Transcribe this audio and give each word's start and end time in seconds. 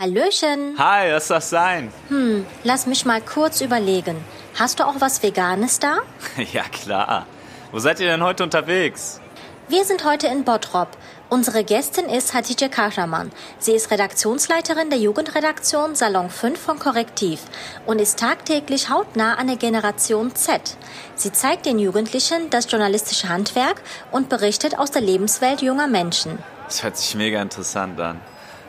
Hallöchen. 0.00 0.76
Hi, 0.78 1.12
was 1.12 1.28
soll 1.28 1.36
das 1.36 1.50
sein? 1.50 1.92
Hm, 2.08 2.46
lass 2.64 2.86
mich 2.86 3.04
mal 3.04 3.20
kurz 3.20 3.60
überlegen. 3.60 4.16
Hast 4.58 4.80
du 4.80 4.86
auch 4.86 4.94
was 4.98 5.22
Veganes 5.22 5.78
da? 5.78 5.98
ja, 6.54 6.62
klar. 6.62 7.26
Wo 7.70 7.80
seid 7.80 8.00
ihr 8.00 8.06
denn 8.06 8.24
heute 8.24 8.42
unterwegs? 8.42 9.20
Wir 9.68 9.84
sind 9.84 10.06
heute 10.06 10.26
in 10.28 10.44
Bottrop. 10.44 10.88
Unsere 11.28 11.64
Gästin 11.64 12.06
ist 12.06 12.32
Hatice 12.32 12.70
Kahraman. 12.70 13.30
Sie 13.58 13.72
ist 13.72 13.90
Redaktionsleiterin 13.90 14.88
der 14.88 14.98
Jugendredaktion 14.98 15.94
Salon 15.94 16.30
5 16.30 16.58
von 16.58 16.78
Korrektiv 16.78 17.42
und 17.84 18.00
ist 18.00 18.18
tagtäglich 18.18 18.88
hautnah 18.88 19.34
an 19.34 19.48
der 19.48 19.56
Generation 19.56 20.34
Z. 20.34 20.78
Sie 21.14 21.30
zeigt 21.30 21.66
den 21.66 21.78
Jugendlichen 21.78 22.48
das 22.48 22.72
journalistische 22.72 23.28
Handwerk 23.28 23.82
und 24.12 24.30
berichtet 24.30 24.78
aus 24.78 24.92
der 24.92 25.02
Lebenswelt 25.02 25.60
junger 25.60 25.88
Menschen. 25.88 26.38
Das 26.64 26.82
hört 26.82 26.96
sich 26.96 27.14
mega 27.14 27.42
interessant 27.42 28.00
an. 28.00 28.18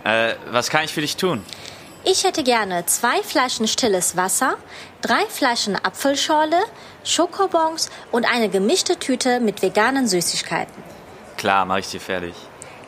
Äh, 0.03 0.35
was 0.51 0.69
kann 0.69 0.83
ich 0.83 0.93
für 0.93 1.01
dich 1.01 1.17
tun? 1.17 1.43
Ich 2.03 2.23
hätte 2.23 2.43
gerne 2.43 2.85
zwei 2.87 3.21
Flaschen 3.21 3.67
stilles 3.67 4.17
Wasser, 4.17 4.57
drei 5.01 5.23
Flaschen 5.27 5.75
Apfelschorle, 5.75 6.59
Schokobons 7.03 7.91
und 8.11 8.25
eine 8.25 8.49
gemischte 8.49 8.97
Tüte 8.97 9.39
mit 9.39 9.61
veganen 9.61 10.07
Süßigkeiten. 10.07 10.83
Klar, 11.37 11.65
mache 11.65 11.79
ich 11.79 11.89
dir 11.89 12.01
fertig. 12.01 12.33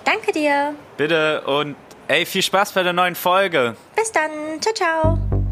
Danke 0.04 0.32
dir. 0.32 0.76
Bitte 0.98 1.42
und 1.42 1.76
ey, 2.08 2.26
viel 2.26 2.42
Spaß 2.42 2.72
bei 2.72 2.84
der 2.84 2.94
neuen 2.94 3.16
Folge. 3.16 3.76
Bis 3.96 4.12
dann. 4.12 4.32
Ciao, 4.62 4.74
ciao. 4.74 5.43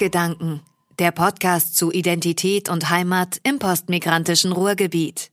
Pottgedanken, 0.00 0.62
der 0.98 1.10
Podcast 1.10 1.76
zu 1.76 1.92
Identität 1.92 2.70
und 2.70 2.88
Heimat 2.88 3.38
im 3.42 3.58
postmigrantischen 3.58 4.50
Ruhrgebiet. 4.50 5.30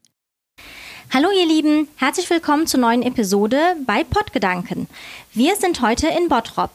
Hallo 1.13 1.29
ihr 1.31 1.47
Lieben, 1.47 1.87
herzlich 1.95 2.29
willkommen 2.29 2.67
zur 2.67 2.81
neuen 2.81 3.01
Episode 3.01 3.57
bei 3.85 4.03
Pottgedanken. 4.03 4.89
Wir 5.33 5.55
sind 5.55 5.81
heute 5.81 6.07
in 6.07 6.27
Bottrop. 6.27 6.71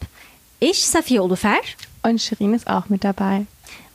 Ich, 0.59 0.87
Safia 0.87 1.21
Ulufer. 1.21 1.57
Und 2.01 2.19
Shirin 2.19 2.55
ist 2.55 2.65
auch 2.65 2.89
mit 2.89 3.03
dabei. 3.03 3.45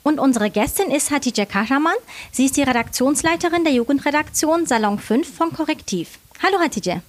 Und 0.04 0.20
unsere 0.20 0.48
Gästin 0.48 0.92
ist 0.92 1.10
Hatice 1.10 1.48
Kahraman. 1.48 1.96
Sie 2.30 2.44
ist 2.44 2.56
die 2.56 2.62
Redaktionsleiterin 2.62 3.64
der 3.64 3.72
Jugendredaktion 3.72 4.66
Salon 4.66 5.00
5 5.00 5.36
von 5.36 5.52
Korrektiv. 5.52 6.20
Hallo 6.40 6.60
Hatice. 6.60 7.02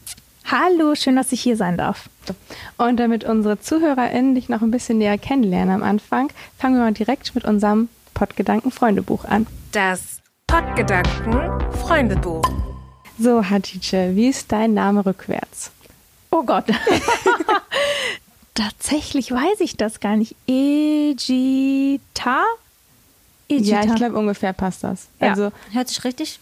Hallo, 0.52 0.96
schön, 0.96 1.16
dass 1.16 1.32
ich 1.32 1.42
hier 1.42 1.56
sein 1.56 1.78
darf. 1.78 2.10
Und 2.78 2.98
damit 2.98 3.24
unsere 3.24 3.60
ZuhörerInnen 3.60 4.34
dich 4.34 4.50
noch 4.50 4.64
ein 4.64 4.72
bisschen 4.72 4.98
näher 4.98 5.20
kennenlernen 5.20 5.76
am 5.76 5.84
Anfang, 5.84 6.32
fangen 6.58 6.74
wir 6.74 6.82
mal 6.82 6.92
direkt 6.92 7.36
mit 7.36 7.46
unserem 7.46 7.88
Pottgedanken-Freundebuch 8.16 9.26
an. 9.26 9.46
Das 9.74 10.22
Pottgedanken-Freundebuch. 10.48 12.42
So, 13.20 13.48
Hatice, 13.48 14.16
wie 14.16 14.30
ist 14.30 14.52
dein 14.52 14.74
Name 14.74 15.06
rückwärts? 15.06 15.70
Oh 16.32 16.42
Gott. 16.42 16.66
Tatsächlich 18.56 19.32
weiß 19.32 19.60
ich 19.60 19.78
das 19.78 20.00
gar 20.00 20.18
nicht. 20.18 20.36
Egita? 20.48 22.44
Ja, 23.48 23.84
ich 23.84 23.96
glaube, 23.96 24.18
ungefähr 24.18 24.54
passt 24.54 24.84
das. 24.84 25.10
Ja. 25.20 25.30
Also, 25.30 25.52
Hört 25.74 25.90
sich 25.90 26.04
richtig 26.04 26.40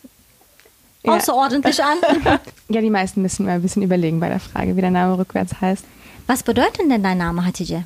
ja. 1.08 1.18
außerordentlich 1.18 1.84
an. 1.84 1.98
ja, 2.70 2.82
die 2.82 2.90
meisten 2.90 3.22
müssen 3.22 3.46
mal 3.46 3.54
ein 3.54 3.62
bisschen 3.62 3.84
überlegen 3.84 4.20
bei 4.20 4.30
der 4.30 4.40
Frage, 4.40 4.76
wie 4.76 4.82
der 4.82 4.92
Name 4.92 5.18
rückwärts 5.18 5.60
heißt. 5.60 5.84
Was 6.28 6.44
bedeutet 6.44 6.82
denn 6.90 7.04
dein 7.04 7.18
Name, 7.18 7.46
Hatice? 7.46 7.84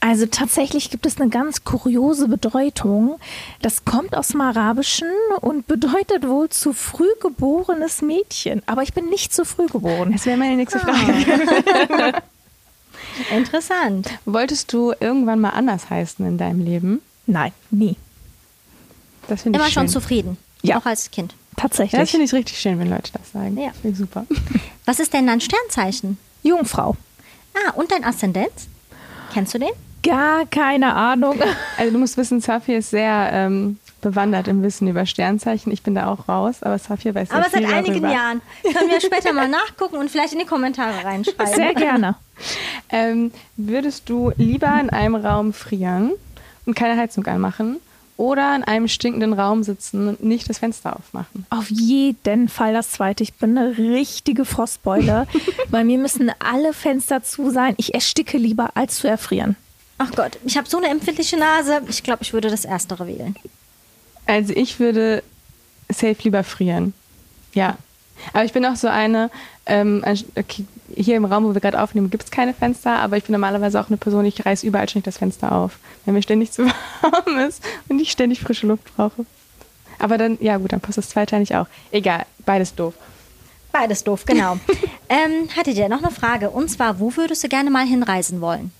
Also 0.00 0.26
tatsächlich 0.26 0.90
gibt 0.90 1.06
es 1.06 1.18
eine 1.18 1.30
ganz 1.30 1.64
kuriose 1.64 2.28
Bedeutung. 2.28 3.18
Das 3.62 3.86
kommt 3.86 4.14
aus 4.14 4.28
dem 4.28 4.42
Arabischen 4.42 5.08
und 5.40 5.66
bedeutet 5.66 6.28
wohl 6.28 6.50
zu 6.50 6.74
früh 6.74 7.08
geborenes 7.22 8.02
Mädchen. 8.02 8.62
Aber 8.66 8.82
ich 8.82 8.92
bin 8.92 9.08
nicht 9.08 9.32
zu 9.32 9.46
früh 9.46 9.66
geboren. 9.66 10.12
Das 10.12 10.26
wäre 10.26 10.36
meine 10.36 10.56
nächste 10.56 10.78
Frage. 10.78 12.20
Interessant. 13.34 14.10
Wolltest 14.26 14.74
du 14.74 14.92
irgendwann 15.00 15.40
mal 15.40 15.50
anders 15.50 15.88
heißen 15.88 16.26
in 16.26 16.36
deinem 16.36 16.60
Leben? 16.60 17.00
Nein, 17.26 17.52
nie. 17.70 17.96
Das 19.28 19.42
finde 19.42 19.58
ich 19.58 19.64
Immer 19.64 19.72
schon 19.72 19.88
zufrieden. 19.88 20.36
Ja. 20.62 20.78
Auch 20.78 20.86
als 20.86 21.10
Kind. 21.10 21.34
Tatsächlich. 21.56 21.92
Ja, 21.92 22.00
das 22.00 22.10
finde 22.10 22.26
ich 22.26 22.32
richtig 22.32 22.58
schön, 22.58 22.78
wenn 22.78 22.90
Leute 22.90 23.12
das 23.12 23.32
sagen. 23.32 23.56
Ja. 23.56 23.70
Finde 23.70 23.88
ich 23.90 23.98
super. 23.98 24.26
Was 24.84 25.00
ist 25.00 25.12
denn 25.12 25.26
dein 25.26 25.40
Sternzeichen? 25.40 26.18
Jungfrau. 26.42 26.96
Ah, 27.54 27.72
und 27.74 27.90
dein 27.90 28.04
Aszendenz? 28.04 28.68
Kennst 29.32 29.54
du 29.54 29.58
den? 29.58 29.70
Gar 30.02 30.46
keine 30.46 30.94
Ahnung. 30.94 31.38
Also 31.76 31.92
du 31.92 31.98
musst 31.98 32.16
wissen, 32.16 32.40
Safi 32.40 32.76
ist 32.76 32.90
sehr 32.90 33.30
ähm, 33.32 33.78
bewandert 34.00 34.46
im 34.46 34.62
Wissen 34.62 34.86
über 34.86 35.06
Sternzeichen. 35.06 35.72
Ich 35.72 35.82
bin 35.82 35.94
da 35.96 36.06
auch 36.06 36.28
raus, 36.28 36.62
aber 36.62 36.78
Safi 36.78 37.12
weiß 37.12 37.30
sehr 37.30 37.38
Aber 37.38 37.50
seit 37.50 37.64
einigen 37.64 38.02
darüber. 38.02 38.12
Jahren. 38.12 38.40
Können 38.62 38.90
wir 38.90 39.00
später 39.00 39.32
mal 39.32 39.48
nachgucken 39.48 39.96
und 39.96 40.10
vielleicht 40.10 40.34
in 40.34 40.38
die 40.38 40.44
Kommentare 40.44 41.04
reinschreiben. 41.04 41.54
Sehr 41.54 41.74
gerne. 41.74 42.16
Ähm, 42.90 43.30
würdest 43.56 44.08
du 44.08 44.32
lieber 44.36 44.78
in 44.80 44.90
einem 44.90 45.14
Raum 45.14 45.52
frieren 45.52 46.10
und 46.66 46.74
keine 46.74 47.00
Heizung 47.00 47.24
anmachen 47.26 47.78
oder 48.16 48.54
in 48.54 48.62
einem 48.62 48.88
stinkenden 48.88 49.32
Raum 49.32 49.62
sitzen 49.62 50.08
und 50.08 50.22
nicht 50.22 50.48
das 50.48 50.58
Fenster 50.58 50.96
aufmachen? 50.96 51.46
Auf 51.50 51.70
jeden 51.70 52.48
Fall 52.48 52.72
das 52.72 52.92
zweite. 52.92 53.22
Ich 53.22 53.34
bin 53.34 53.56
eine 53.56 53.76
richtige 53.76 54.44
Frostbeule. 54.44 55.26
Bei 55.70 55.84
mir 55.84 55.98
müssen 55.98 56.30
alle 56.38 56.72
Fenster 56.72 57.22
zu 57.22 57.50
sein. 57.50 57.74
Ich 57.76 57.94
ersticke 57.94 58.38
lieber, 58.38 58.70
als 58.74 58.96
zu 58.96 59.08
erfrieren. 59.08 59.56
Ach 59.98 60.10
Gott, 60.12 60.38
ich 60.44 60.56
habe 60.56 60.68
so 60.68 60.76
eine 60.76 60.88
empfindliche 60.88 61.36
Nase. 61.36 61.82
Ich 61.88 62.02
glaube, 62.02 62.22
ich 62.22 62.32
würde 62.32 62.50
das 62.50 62.64
Erstere 62.64 63.06
wählen. 63.06 63.36
Also 64.26 64.52
ich 64.54 64.80
würde 64.80 65.22
safe 65.88 66.16
lieber 66.22 66.44
frieren. 66.44 66.94
Ja. 67.52 67.78
Aber 68.32 68.44
ich 68.44 68.52
bin 68.52 68.64
auch 68.64 68.76
so 68.76 68.88
eine, 68.88 69.30
ähm, 69.66 70.02
okay, 70.36 70.64
hier 70.94 71.16
im 71.16 71.24
Raum, 71.24 71.44
wo 71.44 71.54
wir 71.54 71.60
gerade 71.60 71.80
aufnehmen, 71.80 72.10
gibt 72.10 72.24
es 72.24 72.30
keine 72.30 72.54
Fenster, 72.54 72.98
aber 72.98 73.16
ich 73.16 73.24
bin 73.24 73.32
normalerweise 73.32 73.80
auch 73.80 73.88
eine 73.88 73.96
Person, 73.96 74.24
ich 74.24 74.44
reiße 74.44 74.66
überall 74.66 74.88
ständig 74.88 75.04
das 75.04 75.18
Fenster 75.18 75.52
auf, 75.52 75.78
wenn 76.04 76.14
mir 76.14 76.22
ständig 76.22 76.52
zu 76.52 76.66
warm 77.02 77.38
ist 77.38 77.62
und 77.88 78.00
ich 78.00 78.10
ständig 78.10 78.40
frische 78.40 78.66
Luft 78.66 78.84
brauche. 78.96 79.26
Aber 79.98 80.18
dann, 80.18 80.38
ja 80.40 80.56
gut, 80.56 80.72
dann 80.72 80.80
passt 80.80 80.98
das 80.98 81.08
zweiteilig 81.08 81.54
auch. 81.54 81.66
Egal, 81.90 82.26
beides 82.44 82.74
doof. 82.74 82.94
Beides 83.72 84.04
doof, 84.04 84.24
genau. 84.24 84.58
ähm, 85.08 85.48
hattet 85.56 85.76
ihr 85.76 85.88
noch 85.88 86.02
eine 86.02 86.10
Frage? 86.10 86.50
Und 86.50 86.68
zwar, 86.70 87.00
wo 87.00 87.16
würdest 87.16 87.42
du 87.42 87.48
gerne 87.48 87.70
mal 87.70 87.86
hinreisen 87.86 88.40
wollen? 88.40 88.72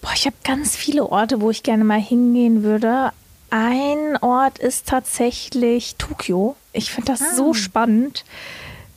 Boah, 0.00 0.12
ich 0.14 0.26
habe 0.26 0.36
ganz 0.44 0.76
viele 0.76 1.10
Orte, 1.10 1.40
wo 1.40 1.50
ich 1.50 1.62
gerne 1.62 1.84
mal 1.84 2.00
hingehen 2.00 2.62
würde. 2.62 3.12
Ein 3.48 4.18
Ort 4.20 4.58
ist 4.58 4.86
tatsächlich 4.86 5.96
Tokio. 5.96 6.56
Ich 6.74 6.90
finde 6.92 7.12
das 7.12 7.22
Ah. 7.22 7.34
so 7.34 7.54
spannend. 7.54 8.24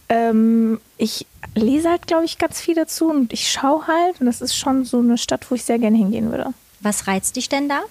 Ähm, 0.09 0.79
ich 0.97 1.25
lese 1.55 1.89
halt, 1.89 2.07
glaube 2.07 2.25
ich, 2.25 2.37
ganz 2.37 2.59
viel 2.59 2.75
dazu 2.75 3.09
und 3.09 3.31
ich 3.33 3.49
schaue 3.51 3.87
halt. 3.87 4.19
Und 4.19 4.25
das 4.25 4.41
ist 4.41 4.55
schon 4.55 4.83
so 4.83 4.99
eine 4.99 5.17
Stadt, 5.17 5.49
wo 5.49 5.55
ich 5.55 5.63
sehr 5.63 5.79
gerne 5.79 5.97
hingehen 5.97 6.29
würde. 6.31 6.53
Was 6.81 7.07
reizt 7.07 7.35
dich 7.35 7.47
denn 7.49 7.69
da? 7.69 7.81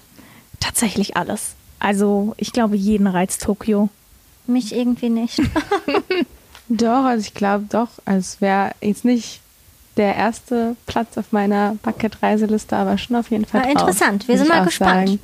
Tatsächlich 0.60 1.16
alles. 1.16 1.54
Also 1.78 2.34
ich 2.36 2.52
glaube, 2.52 2.76
jeden 2.76 3.06
reizt 3.06 3.42
Tokio. 3.42 3.88
Mich 4.46 4.74
irgendwie 4.74 5.08
nicht. 5.10 5.40
Doch, 6.68 7.04
also 7.04 7.20
ich 7.24 7.34
glaube 7.34 7.66
doch, 7.68 7.88
also 8.04 8.18
es 8.18 8.40
wäre 8.40 8.72
jetzt 8.80 9.04
nicht 9.04 9.40
der 9.96 10.16
erste 10.16 10.74
Platz 10.86 11.16
auf 11.16 11.26
meiner 11.30 11.76
Bucket-Reiseliste, 11.82 12.76
aber 12.76 12.98
schon 12.98 13.14
auf 13.16 13.30
jeden 13.30 13.44
Fall 13.44 13.62
Na, 13.64 13.72
drauf, 13.72 13.88
interessant. 13.88 14.26
Wir 14.26 14.36
sind 14.36 14.48
ich 14.48 14.52
mal 14.52 14.64
gespannt. 14.64 15.18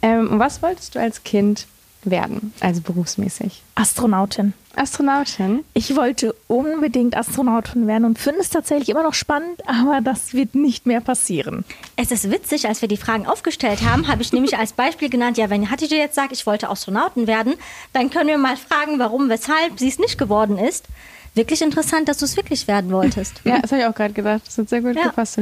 Ähm, 0.00 0.38
was 0.38 0.62
wolltest 0.62 0.94
du 0.94 1.00
als 1.00 1.22
Kind 1.22 1.66
werden, 2.04 2.52
also 2.60 2.80
berufsmäßig? 2.80 3.62
Astronautin. 3.74 4.52
Astronautin? 4.74 5.64
Ich 5.74 5.94
wollte 5.96 6.34
unbedingt 6.48 7.16
Astronautin 7.16 7.86
werden 7.86 8.04
und 8.04 8.18
finde 8.18 8.40
es 8.40 8.48
tatsächlich 8.50 8.88
immer 8.88 9.02
noch 9.02 9.14
spannend, 9.14 9.60
aber 9.66 10.00
das 10.02 10.32
wird 10.32 10.54
nicht 10.54 10.86
mehr 10.86 11.00
passieren. 11.00 11.64
Es 11.96 12.10
ist 12.10 12.30
witzig, 12.30 12.66
als 12.66 12.80
wir 12.80 12.88
die 12.88 12.96
Fragen 12.96 13.26
aufgestellt 13.26 13.82
haben, 13.82 14.08
habe 14.08 14.22
ich 14.22 14.32
nämlich 14.32 14.56
als 14.56 14.72
Beispiel 14.72 15.10
genannt, 15.10 15.36
ja, 15.36 15.50
wenn 15.50 15.70
Hatice 15.70 15.90
jetzt 15.92 16.14
sagt, 16.14 16.32
ich 16.32 16.46
wollte 16.46 16.70
Astronautin 16.70 17.26
werden, 17.26 17.54
dann 17.92 18.10
können 18.10 18.28
wir 18.28 18.38
mal 18.38 18.56
fragen, 18.56 18.98
warum, 18.98 19.28
weshalb 19.28 19.78
sie 19.78 19.88
es 19.88 19.98
nicht 19.98 20.18
geworden 20.18 20.56
ist. 20.58 20.86
Wirklich 21.34 21.62
interessant, 21.62 22.08
dass 22.08 22.18
du 22.18 22.26
es 22.26 22.36
wirklich 22.36 22.68
werden 22.68 22.90
wolltest. 22.90 23.40
Ja, 23.44 23.58
das 23.58 23.72
habe 23.72 23.80
ich 23.82 23.86
auch 23.88 23.94
gerade 23.94 24.12
gedacht. 24.12 24.42
Das 24.46 24.58
hat 24.58 24.68
sehr 24.68 24.82
gut 24.82 24.96
Ja. 24.96 25.04
gepasst. 25.04 25.38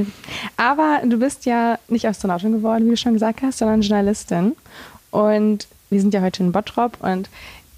Aber 0.57 1.01
du 1.05 1.17
bist 1.19 1.47
ja 1.47 1.79
nicht 1.89 2.07
Astronautin 2.07 2.53
geworden, 2.53 2.87
wie 2.87 2.91
du 2.91 2.97
schon 2.97 3.15
gesagt 3.15 3.43
hast, 3.43 3.59
sondern 3.59 3.81
Journalistin. 3.81 4.55
Und 5.11 5.67
wir 5.91 6.01
sind 6.01 6.15
ja 6.15 6.23
heute 6.23 6.43
in 6.43 6.53
Bottrop. 6.53 6.99
Und 7.01 7.29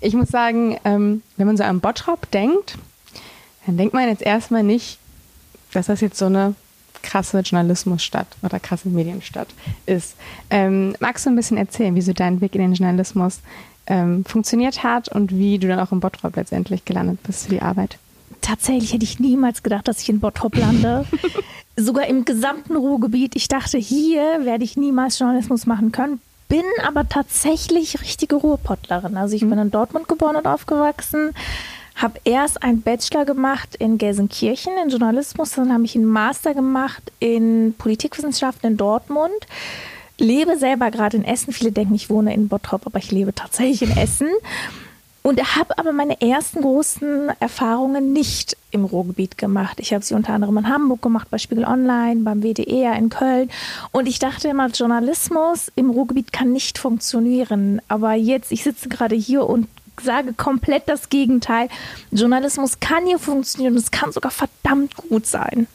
ich 0.01 0.15
muss 0.15 0.29
sagen, 0.29 0.79
ähm, 0.85 1.23
wenn 1.37 1.47
man 1.47 1.57
so 1.57 1.65
an 1.65 1.81
Bottrop 1.81 2.31
denkt, 2.31 2.79
dann 3.67 3.77
denkt 3.77 3.95
man 3.95 4.09
jetzt 4.09 4.23
erstmal 4.23 4.63
nicht, 4.63 4.99
dass 5.73 5.87
das 5.87 6.01
jetzt 6.01 6.19
so 6.19 6.27
eine 6.27 6.55
krasse 7.03 7.41
Journalismusstadt 7.41 8.29
oder 8.43 8.61
krasse 8.61 8.89
Medienstadt 8.89 9.49
ist. 9.87 10.15
Ähm, 10.51 10.95
magst 11.01 11.27
du 11.27 11.31
ein 11.31 11.37
bisschen 11.37 11.57
erzählen, 11.57 11.95
wie 11.95 12.03
so 12.03 12.13
dein 12.13 12.41
Weg 12.41 12.55
in 12.55 12.61
den 12.61 12.75
Journalismus 12.75 13.41
ähm, 13.87 14.25
funktioniert 14.25 14.85
hat 14.85 15.09
und 15.09 15.33
wie 15.33 15.59
du 15.59 15.67
dann 15.67 15.81
auch 15.81 15.91
in 15.91 16.01
Bottrop 16.01 16.37
letztendlich 16.37 16.85
gelandet 16.85 17.23
bist 17.25 17.45
für 17.45 17.51
die 17.51 17.63
Arbeit? 17.63 17.99
tatsächlich 18.43 18.93
hätte 18.93 19.05
ich 19.05 19.19
niemals 19.19 19.63
gedacht, 19.63 19.89
dass 19.89 20.03
ich 20.03 20.09
in 20.11 20.21
Bottrop 20.21 20.57
lande. 20.57 21.07
Sogar 21.77 22.07
im 22.07 22.27
gesamten 22.27 22.77
Ruhrgebiet. 22.77 23.35
Ich 23.35 23.49
dachte, 23.49 23.79
hier 23.79 24.45
werde 24.45 24.65
ich 24.65 24.77
niemals 24.77 25.19
Journalismus 25.19 25.65
machen 25.65 25.91
können. 25.91 26.21
Bin 26.53 26.67
aber 26.87 27.09
tatsächlich 27.09 28.03
richtige 28.03 28.37
Ruhrpottlerin. 28.37 29.17
Also 29.17 29.35
ich 29.35 29.41
bin 29.41 29.59
in 29.59 29.71
Dortmund 29.71 30.07
geboren 30.07 30.37
und 30.37 30.47
aufgewachsen. 30.47 31.31
Habe 31.95 32.21
erst 32.25 32.63
einen 32.63 32.83
Bachelor 32.83 33.25
gemacht 33.25 33.75
in 33.77 33.97
Gelsenkirchen 33.97 34.75
in 34.83 34.91
Journalismus, 34.91 35.53
dann 35.53 35.73
habe 35.73 35.87
ich 35.87 35.97
einen 35.97 36.05
Master 36.05 36.53
gemacht 36.53 37.11
in 37.21 37.75
Politikwissenschaften 37.79 38.73
in 38.73 38.77
Dortmund. 38.77 39.33
Lebe 40.19 40.59
selber 40.59 40.91
gerade 40.91 41.17
in 41.17 41.25
Essen. 41.25 41.55
Viele 41.55 41.73
denken, 41.73 41.95
ich 41.95 42.11
wohne 42.11 42.35
in 42.35 42.49
Bottrop, 42.49 42.87
aber 42.87 42.99
ich 42.99 43.11
lebe 43.11 43.35
tatsächlich 43.35 43.89
in 43.89 43.97
Essen. 43.97 44.29
Und 45.23 45.57
habe 45.57 45.79
aber 45.79 45.93
meine 45.93 46.21
ersten 46.21 46.63
großen 46.63 47.31
Erfahrungen 47.39 48.13
nicht 48.13 48.57
im 48.73 48.85
Ruhrgebiet 48.85 49.39
gemacht. 49.39 49.79
Ich 49.79 49.93
habe 49.93 50.05
sie 50.05 50.15
unter 50.15 50.33
anderem 50.33 50.59
in 50.59 50.69
Hamburg 50.69 51.01
gemacht, 51.01 51.29
bei 51.31 51.39
Spiegel 51.39 51.65
Online, 51.65 52.23
beim 52.23 52.43
WDR 52.43 52.97
in 52.97 53.09
Köln. 53.09 53.51
Und 53.93 54.09
ich 54.09 54.19
dachte 54.19 54.49
immer, 54.49 54.67
Journalismus 54.69 55.71
im 55.77 55.91
Ruhrgebiet 55.91 56.33
kann 56.33 56.53
nicht 56.53 56.79
funktionieren. 56.79 57.81
Aber 57.87 58.15
jetzt, 58.15 58.51
ich 58.51 58.65
sitze 58.65 58.89
gerade 58.89 59.15
hier 59.15 59.47
und 59.49 59.69
sage 60.03 60.33
komplett 60.33 60.89
das 60.89 61.09
Gegenteil. 61.09 61.69
Journalismus 62.11 62.81
kann 62.81 63.07
hier 63.07 63.19
funktionieren 63.19 63.77
es 63.77 63.91
kann 63.91 64.13
sogar 64.13 64.33
verdammt 64.33 64.97
gut 64.97 65.27
sein. 65.27 65.67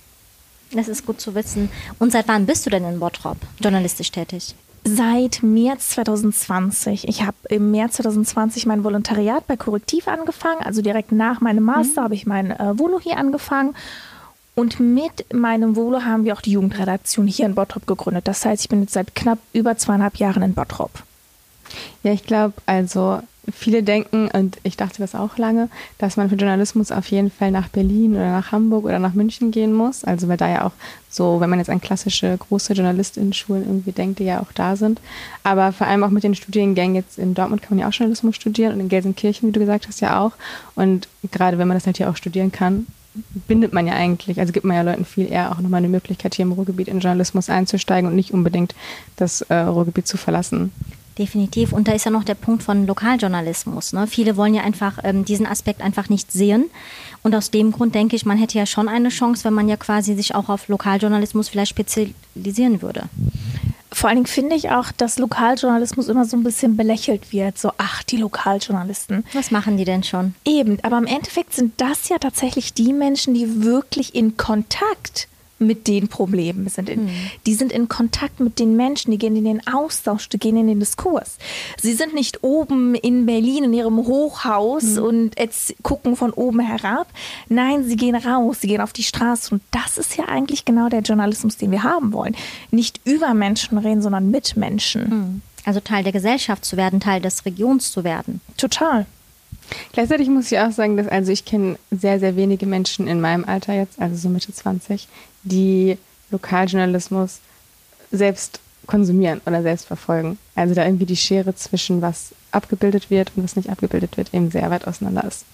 Das 0.72 0.88
ist 0.88 1.06
gut 1.06 1.22
zu 1.22 1.34
wissen. 1.36 1.70
Und 2.00 2.12
seit 2.12 2.28
wann 2.28 2.46
bist 2.46 2.66
du 2.66 2.70
denn 2.70 2.84
in 2.84 3.00
Bottrop 3.00 3.38
journalistisch 3.62 4.12
tätig? 4.12 4.56
Seit 4.90 5.44
März 5.44 5.90
2020. 5.90 7.10
Ich 7.10 7.24
habe 7.24 7.36
im 7.50 7.72
März 7.72 7.98
2020 7.98 8.66
mein 8.68 8.86
Volontariat 8.86 9.46
bei 9.46 9.58
Korrektiv 9.58 10.08
angefangen. 10.08 10.62
Also 10.62 10.82
direkt 10.82 11.12
nach 11.12 11.42
meinem 11.42 11.66
Master 11.66 12.02
mhm. 12.02 12.06
habe 12.06 12.16
ich 12.16 12.26
mein 12.26 12.52
äh, 12.52 12.80
Volo 12.80 12.98
hier 12.98 13.18
angefangen. 13.18 13.76
Und 14.56 14.80
mit 14.80 15.34
meinem 15.34 15.76
Volo 15.76 16.04
haben 16.04 16.24
wir 16.24 16.34
auch 16.34 16.42
die 16.42 16.52
Jugendredaktion 16.52 17.28
hier 17.28 17.48
in 17.48 17.56
Bottrop 17.56 17.86
gegründet. 17.86 18.30
Das 18.30 18.46
heißt, 18.46 18.64
ich 18.64 18.70
bin 18.70 18.80
jetzt 18.80 18.94
seit 18.94 19.14
knapp 19.14 19.40
über 19.52 19.78
zweieinhalb 19.78 20.16
Jahren 20.18 20.42
in 20.42 20.54
Bottrop. 20.54 20.92
Ja, 22.04 22.12
ich 22.14 22.24
glaube, 22.24 22.54
also 22.66 23.20
viele 23.52 23.84
denken, 23.84 24.30
und 24.32 24.58
ich 24.64 24.78
dachte 24.78 25.00
das 25.00 25.16
auch 25.16 25.38
lange, 25.38 25.70
dass 25.98 26.18
man 26.18 26.30
für 26.30 26.36
Journalismus 26.36 26.92
auf 26.92 27.08
jeden 27.08 27.32
Fall 27.32 27.52
nach 27.52 27.70
Berlin 27.70 28.16
oder 28.16 28.32
nach 28.32 28.52
Hamburg 28.52 28.86
oder 28.86 29.00
nach 29.00 29.14
München 29.14 29.52
gehen 29.52 29.74
muss. 29.74 30.04
Also 30.04 30.28
weil 30.28 30.38
da 30.38 30.50
ja 30.50 30.66
auch 30.66 30.74
so, 31.10 31.40
wenn 31.40 31.50
man 31.50 31.60
jetzt 31.60 31.70
an 31.70 31.82
klassische 31.82 32.38
große 32.38 32.74
JournalistInnen-Schulen 32.74 33.64
irgendwie 33.64 33.92
denkt, 33.92 34.20
die 34.20 34.26
ja 34.26 34.42
auch 34.42 34.52
da 34.54 34.76
sind. 34.76 35.00
Aber 35.44 35.72
vor 35.72 35.88
allem 35.88 36.04
auch 36.04 36.10
mit 36.10 36.24
den 36.24 36.36
Studiengängen 36.36 36.96
jetzt 36.96 37.18
in 37.18 37.34
Dortmund 37.34 37.62
kann 37.62 37.78
man 37.78 37.80
ja 37.80 37.88
auch 37.88 37.94
Journalismus 37.94 38.36
studieren 38.36 38.74
und 38.74 38.82
in 38.82 38.90
Gelsenkirchen, 38.90 39.48
wie 39.48 39.54
du 39.54 39.60
gesagt 39.60 39.88
hast, 39.88 40.02
ja 40.02 40.20
auch. 40.20 40.34
Und 40.76 41.08
gerade 41.32 41.58
wenn 41.58 41.68
man 41.68 41.78
das 41.78 41.86
halt 41.86 41.98
hier 41.98 42.10
auch 42.10 42.18
studieren 42.18 42.52
kann, 42.52 42.88
bindet 43.48 43.74
man 43.74 43.88
ja 43.88 43.94
eigentlich, 43.94 44.40
also 44.40 44.54
gibt 44.54 44.66
man 44.66 44.76
ja 44.76 44.84
Leuten 44.84 45.06
viel 45.06 45.32
eher 45.32 45.52
auch 45.52 45.60
nochmal 45.60 45.80
eine 45.80 45.88
Möglichkeit, 45.88 46.36
hier 46.36 46.44
im 46.44 46.52
Ruhrgebiet 46.52 46.88
in 46.88 47.00
Journalismus 47.00 47.50
einzusteigen 47.50 48.10
und 48.10 48.16
nicht 48.16 48.32
unbedingt 48.32 48.76
das 49.16 49.42
äh, 49.42 49.56
Ruhrgebiet 49.56 50.08
zu 50.08 50.18
verlassen. 50.18 50.72
Definitiv. 51.18 51.74
Und 51.74 51.88
da 51.88 51.94
ist 51.94 52.06
ja 52.06 52.12
noch 52.12 52.24
der 52.24 52.36
Punkt 52.36 52.64
von 52.64 52.86
Lokaljournalismus. 52.86 53.94
Ne? 53.94 54.06
Viele 54.08 54.38
wollen 54.38 54.54
ja 54.54 54.64
einfach 54.64 55.00
ähm, 55.04 55.26
diesen 55.26 55.48
Aspekt 55.48 55.82
einfach 55.82 56.10
nicht 56.10 56.32
sehen. 56.32 56.70
Und 57.24 57.34
aus 57.34 57.50
dem 57.50 57.72
Grund 57.72 57.96
denke 57.96 58.16
ich, 58.16 58.26
man 58.26 58.38
hätte 58.38 58.58
ja 58.58 58.66
schon 58.66 58.88
eine 58.88 59.10
Chance, 59.10 59.44
wenn 59.46 59.54
man 59.54 59.68
ja 59.68 59.78
quasi 59.78 60.16
sich 60.16 60.36
auch 60.36 60.50
auf 60.50 60.68
Lokaljournalismus 60.68 61.50
vielleicht 61.50 61.72
spezialisieren 61.72 62.82
würde. 62.82 63.04
Vor 63.92 64.10
allen 64.10 64.18
Dingen 64.18 64.28
finde 64.28 64.56
ich 64.56 64.70
auch, 64.70 64.92
dass 64.92 65.18
Lokaljournalismus 65.18 66.08
immer 66.08 66.26
so 66.26 66.38
ein 66.38 66.44
bisschen 66.44 66.78
belächelt 66.78 67.32
wird. 67.32 67.58
So, 67.58 67.72
ach, 67.78 68.04
die 68.04 68.18
Lokaljournalisten. 68.18 69.26
Was 69.34 69.50
machen 69.50 69.78
die 69.78 69.86
denn 69.86 70.04
schon? 70.04 70.36
Eben, 70.46 70.78
aber 70.84 71.00
im 71.00 71.06
Endeffekt 71.06 71.54
sind 71.54 71.74
das 71.78 72.10
ja 72.10 72.20
tatsächlich 72.20 72.74
die 72.74 72.94
Menschen, 72.94 73.34
die 73.34 73.64
wirklich 73.64 74.14
in 74.14 74.38
Kontakt 74.38 75.28
mit 75.60 75.88
den 75.88 76.08
Problemen 76.08 76.70
sind. 76.70 76.90
In, 76.90 77.06
mhm. 77.06 77.10
Die 77.46 77.54
sind 77.54 77.72
in 77.72 77.88
Kontakt 77.88 78.40
mit 78.40 78.60
den 78.60 78.76
Menschen, 78.76 79.12
die 79.12 79.18
gehen 79.18 79.36
in 79.36 79.46
den 79.46 79.66
Austausch, 79.68 80.30
die 80.30 80.38
gehen 80.38 80.58
in 80.58 80.68
den 80.68 80.80
Diskurs. 80.80 81.38
Sie 81.82 81.94
sind 81.94 82.14
nicht 82.14 82.44
oben 82.44 82.96
in 82.96 83.26
Berlin 83.26 83.66
in 83.66 83.74
ihrem 83.74 83.98
Hochhaus 83.98 84.84
mhm. 84.84 85.04
und 85.04 85.40
jetzt 85.40 85.76
gucken 85.84 86.16
von 86.16 86.32
oben 86.32 86.60
herab. 86.60 87.08
Nein, 87.50 87.84
sie 87.84 87.96
gehen 87.96 88.16
raus, 88.16 88.62
sie 88.62 88.68
gehen 88.68 88.82
auf 88.82 88.94
die 88.94 89.04
Straße. 89.04 89.56
Und 89.56 89.62
das 89.72 89.98
ist 89.98 90.18
ja 90.18 90.26
eigentlich 90.26 90.66
genau 90.66 90.90
der 90.90 91.02
Journalismus, 91.02 91.58
den 91.58 91.72
wir 91.72 91.84
haben 91.84 92.14
wollen. 92.14 92.36
Nicht 92.72 93.02
über 93.06 93.34
Menschen 93.34 93.78
reden, 93.78 94.02
sondern 94.02 94.30
mit 94.30 94.58
Menschen. 94.58 95.10
Mhm. 95.10 95.42
Also 95.66 95.82
Teil 95.82 96.04
der 96.04 96.14
Gesellschaft 96.14 96.64
zu 96.64 96.78
werden, 96.78 97.00
Teil 97.00 97.20
des 97.20 97.46
Regions 97.46 97.92
zu 97.92 98.04
werden. 98.04 98.40
Total. 98.56 99.06
Gleichzeitig 99.94 100.30
muss 100.30 100.52
ich 100.52 100.60
auch 100.60 100.72
sagen, 100.72 100.98
dass 100.98 101.08
also 101.08 101.32
ich 101.32 101.46
kenne 101.46 101.78
sehr, 101.92 102.20
sehr 102.20 102.36
wenige 102.36 102.66
Menschen 102.66 103.08
in 103.08 103.22
meinem 103.22 103.46
Alter 103.46 103.74
jetzt, 103.74 104.00
also 104.00 104.16
so 104.16 104.30
Mitte 104.30 104.54
20, 104.54 105.08
die 105.44 105.98
Lokaljournalismus 106.32 107.40
selbst 108.12 108.60
konsumieren 108.86 109.42
oder 109.46 109.62
selbst 109.62 109.86
verfolgen. 109.86 110.38
Also 110.56 110.74
da 110.74 110.86
irgendwie 110.86 111.06
die 111.06 111.18
Schere 111.18 111.56
zwischen 111.56 112.02
was 112.02 112.32
abgebildet 112.52 113.10
wird 113.10 113.32
und 113.36 113.44
was 113.44 113.56
nicht 113.56 113.70
abgebildet 113.70 114.18
wird, 114.18 114.34
eben 114.34 114.52
sehr 114.52 114.70
weit 114.70 114.88
auseinander 114.88 115.24
ist. 115.26 115.46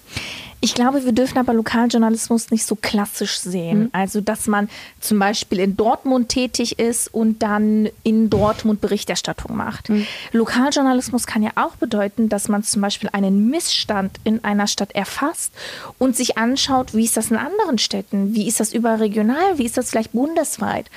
Ich 0.61 0.75
glaube, 0.75 1.03
wir 1.03 1.11
dürfen 1.11 1.37
aber 1.39 1.53
Lokaljournalismus 1.53 2.49
nicht 2.49 2.65
so 2.65 2.75
klassisch 2.75 3.37
sehen. 3.37 3.79
Mhm. 3.79 3.89
Also, 3.91 4.21
dass 4.21 4.47
man 4.47 4.69
zum 5.01 5.19
Beispiel 5.19 5.59
in 5.59 5.75
Dortmund 5.75 6.29
tätig 6.29 6.79
ist 6.79 7.13
und 7.13 7.43
dann 7.43 7.89
in 8.03 8.29
Dortmund 8.29 8.79
Berichterstattung 8.79 9.57
macht. 9.57 9.89
Mhm. 9.89 10.07
Lokaljournalismus 10.31 11.27
kann 11.27 11.43
ja 11.43 11.51
auch 11.55 11.75
bedeuten, 11.75 12.29
dass 12.29 12.47
man 12.47 12.63
zum 12.63 12.81
Beispiel 12.81 13.09
einen 13.11 13.49
Missstand 13.49 14.19
in 14.23 14.41
einer 14.45 14.67
Stadt 14.67 14.93
erfasst 14.95 15.51
und 15.97 16.15
sich 16.15 16.37
anschaut, 16.37 16.93
wie 16.93 17.03
ist 17.03 17.17
das 17.17 17.29
in 17.29 17.35
anderen 17.35 17.77
Städten? 17.77 18.33
Wie 18.33 18.47
ist 18.47 18.61
das 18.61 18.73
überregional? 18.73 19.57
Wie 19.57 19.65
ist 19.65 19.75
das 19.75 19.89
vielleicht 19.89 20.13
bundesweit? 20.13 20.89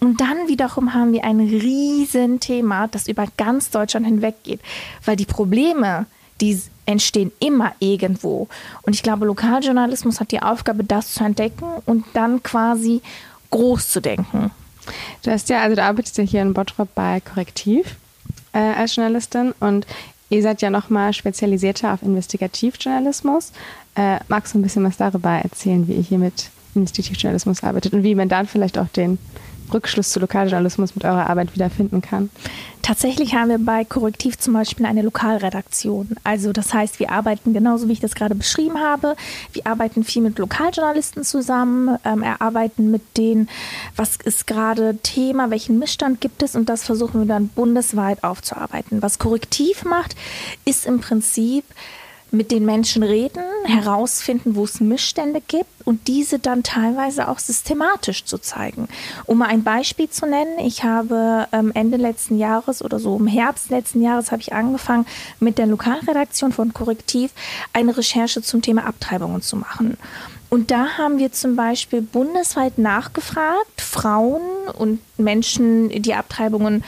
Und 0.00 0.20
dann 0.20 0.48
wiederum 0.48 0.94
haben 0.94 1.12
wir 1.12 1.24
ein 1.24 1.40
Riesenthema, 1.40 2.88
das 2.88 3.06
über 3.06 3.26
ganz 3.36 3.70
Deutschland 3.70 4.06
hinweg 4.06 4.42
geht, 4.42 4.60
weil 5.04 5.16
die 5.16 5.26
Probleme, 5.26 6.06
die 6.40 6.58
entstehen 6.86 7.30
immer 7.38 7.72
irgendwo. 7.78 8.48
Und 8.82 8.94
ich 8.94 9.02
glaube, 9.02 9.26
Lokaljournalismus 9.26 10.18
hat 10.18 10.32
die 10.32 10.42
Aufgabe, 10.42 10.84
das 10.84 11.12
zu 11.12 11.22
entdecken 11.22 11.66
und 11.84 12.04
dann 12.14 12.42
quasi 12.42 13.02
groß 13.50 13.90
zu 13.90 14.00
denken. 14.00 14.50
Du 15.22 15.30
hast 15.30 15.48
ja, 15.50 15.60
also 15.60 15.76
du 15.76 15.82
arbeitest 15.82 16.18
ja 16.18 16.24
hier 16.24 16.42
in 16.42 16.54
Bottrop 16.54 16.88
bei 16.94 17.20
Korrektiv 17.20 17.96
äh, 18.52 18.58
als 18.58 18.96
Journalistin 18.96 19.52
und 19.60 19.86
ihr 20.30 20.42
seid 20.42 20.62
ja 20.62 20.70
nochmal 20.70 21.12
spezialisierter 21.12 21.92
auf 21.92 22.02
Investigativjournalismus. 22.02 23.52
Äh, 23.96 24.20
magst 24.28 24.54
du 24.54 24.58
ein 24.58 24.62
bisschen 24.62 24.84
was 24.84 24.96
darüber 24.96 25.30
erzählen, 25.30 25.86
wie 25.86 25.92
ihr 25.92 26.02
hier 26.02 26.18
mit 26.18 26.50
Investigativjournalismus 26.74 27.62
arbeitet 27.62 27.92
und 27.92 28.02
wie 28.02 28.14
man 28.14 28.28
dann 28.28 28.46
vielleicht 28.46 28.78
auch 28.78 28.88
den 28.88 29.18
Rückschluss 29.72 30.10
zu 30.10 30.20
Lokaljournalismus 30.20 30.94
mit 30.94 31.04
eurer 31.04 31.28
Arbeit 31.28 31.54
wiederfinden 31.54 32.02
kann? 32.02 32.30
Tatsächlich 32.82 33.34
haben 33.34 33.50
wir 33.50 33.58
bei 33.58 33.84
Korrektiv 33.84 34.38
zum 34.38 34.54
Beispiel 34.54 34.86
eine 34.86 35.02
Lokalredaktion. 35.02 36.16
Also 36.24 36.52
das 36.52 36.72
heißt, 36.72 36.98
wir 36.98 37.10
arbeiten 37.10 37.52
genauso, 37.52 37.88
wie 37.88 37.92
ich 37.92 38.00
das 38.00 38.14
gerade 38.14 38.34
beschrieben 38.34 38.80
habe. 38.80 39.16
Wir 39.52 39.66
arbeiten 39.66 40.02
viel 40.02 40.22
mit 40.22 40.38
Lokaljournalisten 40.38 41.22
zusammen, 41.22 41.98
ähm, 42.04 42.22
erarbeiten 42.22 42.90
mit 42.90 43.02
denen, 43.18 43.48
was 43.96 44.16
ist 44.16 44.46
gerade 44.46 44.96
Thema, 45.02 45.50
welchen 45.50 45.78
Missstand 45.78 46.20
gibt 46.20 46.42
es 46.42 46.56
und 46.56 46.68
das 46.68 46.84
versuchen 46.84 47.20
wir 47.20 47.26
dann 47.26 47.48
bundesweit 47.48 48.24
aufzuarbeiten. 48.24 49.02
Was 49.02 49.18
Korrektiv 49.18 49.84
macht, 49.84 50.16
ist 50.64 50.86
im 50.86 51.00
Prinzip 51.00 51.64
mit 52.32 52.50
den 52.50 52.64
Menschen 52.64 53.02
reden, 53.02 53.42
herausfinden, 53.64 54.54
wo 54.54 54.64
es 54.64 54.80
Missstände 54.80 55.40
gibt 55.46 55.68
und 55.84 56.06
diese 56.08 56.38
dann 56.38 56.62
teilweise 56.62 57.28
auch 57.28 57.38
systematisch 57.38 58.24
zu 58.24 58.38
zeigen. 58.38 58.88
Um 59.26 59.38
mal 59.38 59.48
ein 59.48 59.64
Beispiel 59.64 60.08
zu 60.08 60.26
nennen, 60.26 60.58
ich 60.60 60.84
habe 60.84 61.48
ähm, 61.52 61.72
Ende 61.74 61.96
letzten 61.96 62.38
Jahres 62.38 62.82
oder 62.82 62.98
so 62.98 63.16
im 63.16 63.26
Herbst 63.26 63.70
letzten 63.70 64.02
Jahres 64.02 64.30
habe 64.30 64.42
ich 64.42 64.52
angefangen, 64.52 65.06
mit 65.40 65.58
der 65.58 65.66
Lokalredaktion 65.66 66.52
von 66.52 66.72
Korrektiv 66.72 67.32
eine 67.72 67.96
Recherche 67.96 68.42
zum 68.42 68.62
Thema 68.62 68.86
Abtreibungen 68.86 69.42
zu 69.42 69.56
machen. 69.56 69.96
Und 70.48 70.70
da 70.70 70.98
haben 70.98 71.18
wir 71.18 71.32
zum 71.32 71.54
Beispiel 71.54 72.02
bundesweit 72.02 72.76
nachgefragt, 72.78 73.80
Frauen 73.80 74.42
und 74.76 75.00
Menschen, 75.16 75.88
die 75.90 76.14
Abtreibungen 76.14 76.82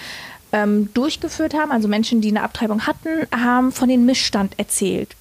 ähm, 0.50 0.92
durchgeführt 0.94 1.54
haben, 1.54 1.70
also 1.70 1.86
Menschen, 1.86 2.20
die 2.20 2.28
eine 2.28 2.42
Abtreibung 2.42 2.86
hatten, 2.86 3.26
haben 3.34 3.72
von 3.72 3.88
den 3.88 4.04
Missstand 4.04 4.58
erzählt 4.58 5.16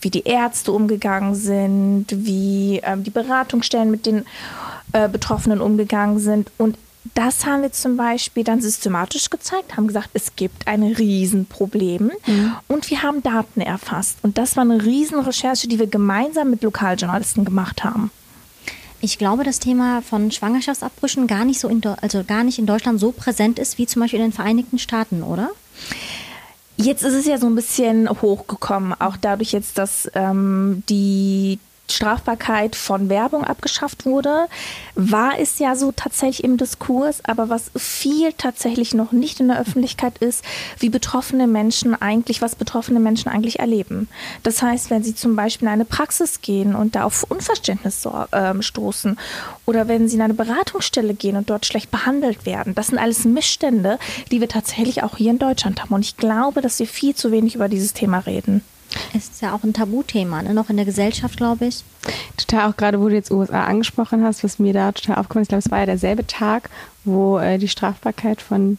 wie 0.00 0.10
die 0.10 0.24
Ärzte 0.24 0.72
umgegangen 0.72 1.34
sind, 1.34 2.06
wie 2.10 2.80
ähm, 2.82 3.04
die 3.04 3.10
Beratungsstellen 3.10 3.90
mit 3.90 4.06
den 4.06 4.24
äh, 4.92 5.08
Betroffenen 5.08 5.60
umgegangen 5.60 6.18
sind. 6.18 6.50
Und 6.58 6.76
das 7.14 7.44
haben 7.44 7.62
wir 7.62 7.72
zum 7.72 7.96
Beispiel 7.96 8.44
dann 8.44 8.60
systematisch 8.60 9.28
gezeigt, 9.28 9.76
haben 9.76 9.86
gesagt, 9.86 10.10
es 10.14 10.36
gibt 10.36 10.66
ein 10.66 10.82
Riesenproblem 10.82 12.10
mhm. 12.26 12.52
und 12.66 12.90
wir 12.90 13.02
haben 13.02 13.22
Daten 13.22 13.60
erfasst. 13.60 14.18
Und 14.22 14.38
das 14.38 14.56
war 14.56 14.62
eine 14.62 14.82
Riesenrecherche, 14.82 15.68
die 15.68 15.78
wir 15.78 15.86
gemeinsam 15.86 16.50
mit 16.50 16.62
Lokaljournalisten 16.62 17.44
gemacht 17.44 17.84
haben. 17.84 18.10
Ich 19.00 19.18
glaube, 19.18 19.44
das 19.44 19.58
Thema 19.58 20.00
von 20.00 20.30
Schwangerschaftsabbrüchen 20.30 21.26
gar 21.26 21.44
nicht 21.44 21.60
so 21.60 21.68
in, 21.68 21.82
also 22.00 22.24
gar 22.24 22.42
nicht 22.42 22.58
in 22.58 22.64
Deutschland 22.64 22.98
so 22.98 23.12
präsent 23.12 23.58
ist 23.58 23.76
wie 23.76 23.86
zum 23.86 24.00
Beispiel 24.00 24.20
in 24.20 24.26
den 24.26 24.32
Vereinigten 24.32 24.78
Staaten, 24.78 25.22
oder? 25.22 25.50
Jetzt 26.76 27.04
ist 27.04 27.14
es 27.14 27.26
ja 27.26 27.38
so 27.38 27.46
ein 27.46 27.54
bisschen 27.54 28.08
hochgekommen, 28.10 28.94
auch 28.98 29.16
dadurch 29.16 29.52
jetzt, 29.52 29.78
dass 29.78 30.10
ähm, 30.14 30.82
die 30.88 31.58
Strafbarkeit 31.88 32.76
von 32.76 33.08
Werbung 33.08 33.44
abgeschafft 33.44 34.06
wurde, 34.06 34.46
war 34.94 35.38
es 35.38 35.58
ja 35.58 35.76
so 35.76 35.92
tatsächlich 35.92 36.44
im 36.44 36.56
Diskurs. 36.56 37.20
Aber 37.24 37.48
was 37.48 37.70
viel 37.76 38.32
tatsächlich 38.32 38.94
noch 38.94 39.12
nicht 39.12 39.40
in 39.40 39.48
der 39.48 39.60
Öffentlichkeit 39.60 40.18
ist, 40.18 40.44
wie 40.78 40.88
betroffene 40.88 41.46
Menschen 41.46 42.00
eigentlich, 42.00 42.42
was 42.42 42.56
betroffene 42.56 43.00
Menschen 43.00 43.28
eigentlich 43.28 43.58
erleben. 43.58 44.08
Das 44.42 44.62
heißt, 44.62 44.90
wenn 44.90 45.02
sie 45.02 45.14
zum 45.14 45.36
Beispiel 45.36 45.68
in 45.68 45.72
eine 45.72 45.84
Praxis 45.84 46.40
gehen 46.40 46.74
und 46.74 46.94
da 46.94 47.04
auf 47.04 47.24
Unverständnis 47.28 48.02
so, 48.02 48.24
äh, 48.30 48.62
stoßen 48.62 49.18
oder 49.66 49.88
wenn 49.88 50.08
sie 50.08 50.16
in 50.16 50.22
eine 50.22 50.34
Beratungsstelle 50.34 51.14
gehen 51.14 51.36
und 51.36 51.50
dort 51.50 51.66
schlecht 51.66 51.90
behandelt 51.90 52.46
werden, 52.46 52.74
das 52.74 52.88
sind 52.88 52.98
alles 52.98 53.24
Missstände, 53.24 53.98
die 54.30 54.40
wir 54.40 54.48
tatsächlich 54.48 55.02
auch 55.02 55.16
hier 55.16 55.30
in 55.30 55.38
Deutschland 55.38 55.82
haben. 55.82 55.94
Und 55.94 56.04
ich 56.04 56.16
glaube, 56.16 56.60
dass 56.60 56.78
wir 56.78 56.86
viel 56.86 57.14
zu 57.14 57.30
wenig 57.30 57.54
über 57.54 57.68
dieses 57.68 57.92
Thema 57.92 58.18
reden. 58.18 58.62
Es 59.14 59.28
ist 59.28 59.42
ja 59.42 59.54
auch 59.54 59.62
ein 59.64 59.72
Tabuthema, 59.72 60.42
ne? 60.42 60.54
noch 60.54 60.70
in 60.70 60.76
der 60.76 60.84
Gesellschaft, 60.84 61.36
glaube 61.36 61.66
ich. 61.66 61.84
Total, 62.36 62.70
auch 62.70 62.76
gerade 62.76 63.00
wo 63.00 63.08
du 63.08 63.14
jetzt 63.14 63.30
USA 63.30 63.64
angesprochen 63.64 64.24
hast, 64.24 64.44
was 64.44 64.58
mir 64.58 64.72
da 64.72 64.92
total 64.92 65.16
aufgekommen 65.16 65.42
ist, 65.42 65.46
ich 65.46 65.50
glaube, 65.50 65.64
es 65.64 65.70
war 65.70 65.80
ja 65.80 65.86
derselbe 65.86 66.26
Tag, 66.26 66.70
wo 67.04 67.38
äh, 67.38 67.58
die 67.58 67.68
Strafbarkeit 67.68 68.40
von 68.40 68.78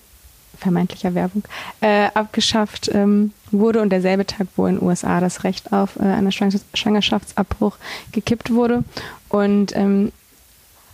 vermeintlicher 0.58 1.14
Werbung 1.16 1.44
äh, 1.82 2.08
abgeschafft 2.14 2.90
ähm, 2.94 3.34
wurde 3.52 3.82
und 3.82 3.90
derselbe 3.90 4.26
Tag, 4.26 4.48
wo 4.56 4.66
in 4.68 4.76
den 4.76 4.84
USA 4.84 5.20
das 5.20 5.44
Recht 5.44 5.74
auf 5.74 5.98
äh, 5.98 6.04
einen 6.04 6.32
Schwangerschaftsabbruch 6.32 7.78
gekippt 8.12 8.54
wurde. 8.54 8.84
Und 9.30 9.76
ähm, 9.76 10.12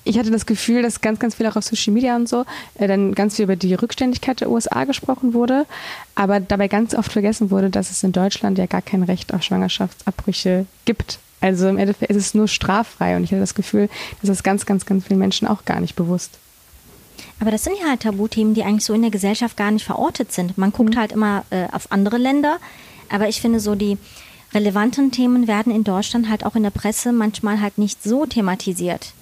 ich 0.03 0.17
hatte 0.17 0.31
das 0.31 0.45
Gefühl, 0.45 0.81
dass 0.81 1.01
ganz, 1.01 1.19
ganz 1.19 1.35
viel 1.35 1.45
auch 1.45 1.55
auf 1.55 1.63
Social 1.63 1.93
Media 1.93 2.15
und 2.15 2.27
so 2.27 2.45
äh, 2.75 2.87
dann 2.87 3.13
ganz 3.13 3.35
viel 3.35 3.43
über 3.43 3.55
die 3.55 3.73
Rückständigkeit 3.73 4.41
der 4.41 4.49
USA 4.49 4.83
gesprochen 4.85 5.33
wurde, 5.33 5.65
aber 6.15 6.39
dabei 6.39 6.67
ganz 6.67 6.95
oft 6.95 7.11
vergessen 7.11 7.51
wurde, 7.51 7.69
dass 7.69 7.91
es 7.91 8.03
in 8.03 8.11
Deutschland 8.11 8.57
ja 8.57 8.65
gar 8.65 8.81
kein 8.81 9.03
Recht 9.03 9.33
auf 9.33 9.43
Schwangerschaftsabbrüche 9.43 10.65
gibt. 10.85 11.19
Also 11.39 11.67
im 11.67 11.77
Endeffekt 11.77 12.11
ist 12.11 12.17
es 12.17 12.33
nur 12.33 12.47
straffrei 12.47 13.15
und 13.15 13.23
ich 13.23 13.31
hatte 13.31 13.41
das 13.41 13.55
Gefühl, 13.55 13.89
dass 14.21 14.29
das 14.29 14.43
ganz, 14.43 14.65
ganz, 14.65 14.85
ganz 14.85 15.05
vielen 15.05 15.19
Menschen 15.19 15.47
auch 15.47 15.65
gar 15.65 15.79
nicht 15.79 15.95
bewusst. 15.95 16.37
Aber 17.39 17.49
das 17.49 17.63
sind 17.63 17.75
ja 17.81 17.89
halt 17.89 18.01
Tabuthemen, 18.01 18.53
die 18.53 18.63
eigentlich 18.63 18.85
so 18.85 18.93
in 18.93 19.01
der 19.01 19.09
Gesellschaft 19.11 19.57
gar 19.57 19.71
nicht 19.71 19.85
verortet 19.85 20.31
sind. 20.31 20.57
Man 20.57 20.71
guckt 20.71 20.95
mhm. 20.95 20.99
halt 20.99 21.11
immer 21.11 21.43
äh, 21.49 21.65
auf 21.71 21.91
andere 21.91 22.17
Länder, 22.17 22.57
aber 23.09 23.27
ich 23.27 23.41
finde 23.41 23.59
so 23.59 23.75
die 23.75 23.97
relevanten 24.53 25.11
Themen 25.11 25.47
werden 25.47 25.73
in 25.73 25.83
Deutschland 25.83 26.29
halt 26.29 26.45
auch 26.45 26.55
in 26.55 26.63
der 26.63 26.71
Presse 26.71 27.11
manchmal 27.11 27.61
halt 27.61 27.77
nicht 27.77 28.03
so 28.03 28.25
thematisiert 28.25 29.13